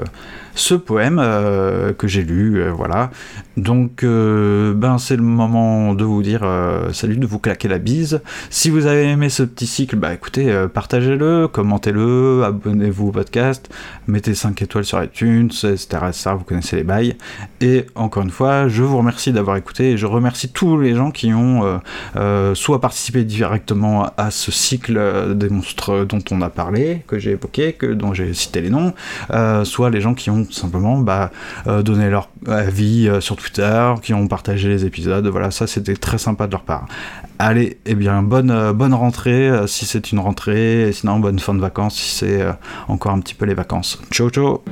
ce 0.54 0.74
poème 0.74 1.18
euh, 1.20 1.92
que 1.92 2.08
j'ai 2.08 2.22
lu, 2.22 2.60
euh, 2.60 2.72
voilà. 2.72 3.10
Donc, 3.56 4.04
euh, 4.04 4.72
ben 4.74 4.98
c'est 4.98 5.16
le 5.16 5.22
moment 5.22 5.94
de 5.94 6.04
vous 6.04 6.22
dire 6.22 6.46
salut, 6.92 7.16
de 7.16 7.26
vous 7.26 7.38
claquer 7.38 7.68
la 7.68 7.78
bise. 7.78 8.22
Si 8.48 8.70
vous 8.70 8.86
avez 8.86 9.04
aimé 9.04 9.28
ce 9.28 9.42
petit 9.42 9.66
cycle, 9.66 9.96
bah 9.96 10.14
écoutez, 10.14 10.66
partagez-le, 10.72 11.46
commentez-le, 11.48 12.42
abonnez-vous 12.44 13.08
au 13.08 13.12
podcast, 13.12 13.68
mettez 14.06 14.34
5 14.34 14.62
étoiles 14.62 14.84
sur 14.84 15.02
iTunes, 15.02 15.50
etc.. 15.64 15.98
Vous 16.38 16.44
connaissez 16.44 16.76
les 16.76 16.84
bails. 16.84 17.16
Et 17.60 17.86
encore 17.96 18.22
une 18.22 18.30
fois, 18.30 18.68
je 18.68 18.82
vous 18.82 18.96
remercie 18.96 19.32
d'avoir 19.32 19.56
écouté 19.56 19.90
et 19.90 19.96
je 19.98 20.06
remercie 20.06 20.50
tous 20.50 20.78
les 20.78 20.94
gens 20.94 21.10
qui 21.10 21.34
ont 21.34 21.80
soit 22.54 22.80
participé 22.80 23.24
directement 23.24 24.10
à 24.16 24.30
ce 24.30 24.50
cycle 24.50 25.34
des 25.34 25.50
monstres 25.50 26.06
dont 26.08 26.22
on 26.30 26.40
a 26.40 26.48
parlé, 26.48 27.02
que 27.06 27.18
j'ai 27.18 27.32
évoqué, 27.32 27.74
que, 27.74 27.86
dont 27.86 28.14
j'ai 28.14 28.32
cité 28.32 28.62
les 28.62 28.70
noms, 28.70 28.94
soit 29.64 29.90
les 29.90 30.00
gens 30.00 30.14
qui 30.14 30.30
ont 30.30 30.39
simplement 30.50 30.98
bah, 30.98 31.30
euh, 31.66 31.82
donné 31.82 32.10
leur 32.10 32.28
avis 32.46 33.08
euh, 33.08 33.20
sur 33.20 33.36
Twitter, 33.36 33.94
qui 34.02 34.14
ont 34.14 34.26
partagé 34.28 34.68
les 34.68 34.84
épisodes. 34.84 35.26
Voilà, 35.26 35.50
ça 35.50 35.66
c'était 35.66 35.96
très 35.96 36.18
sympa 36.18 36.46
de 36.46 36.52
leur 36.52 36.62
part. 36.62 36.86
Allez, 37.38 37.78
eh 37.86 37.94
bien, 37.94 38.22
bonne, 38.22 38.50
euh, 38.50 38.72
bonne 38.72 38.94
rentrée 38.94 39.48
euh, 39.48 39.66
si 39.66 39.86
c'est 39.86 40.12
une 40.12 40.18
rentrée, 40.18 40.88
et 40.88 40.92
sinon 40.92 41.18
bonne 41.18 41.38
fin 41.38 41.54
de 41.54 41.60
vacances 41.60 41.96
si 41.96 42.16
c'est 42.16 42.44
encore 42.88 43.12
un 43.12 43.20
petit 43.20 43.34
peu 43.34 43.46
les 43.46 43.54
vacances. 43.54 44.00
Ciao, 44.10 44.30
ciao! 44.30 44.62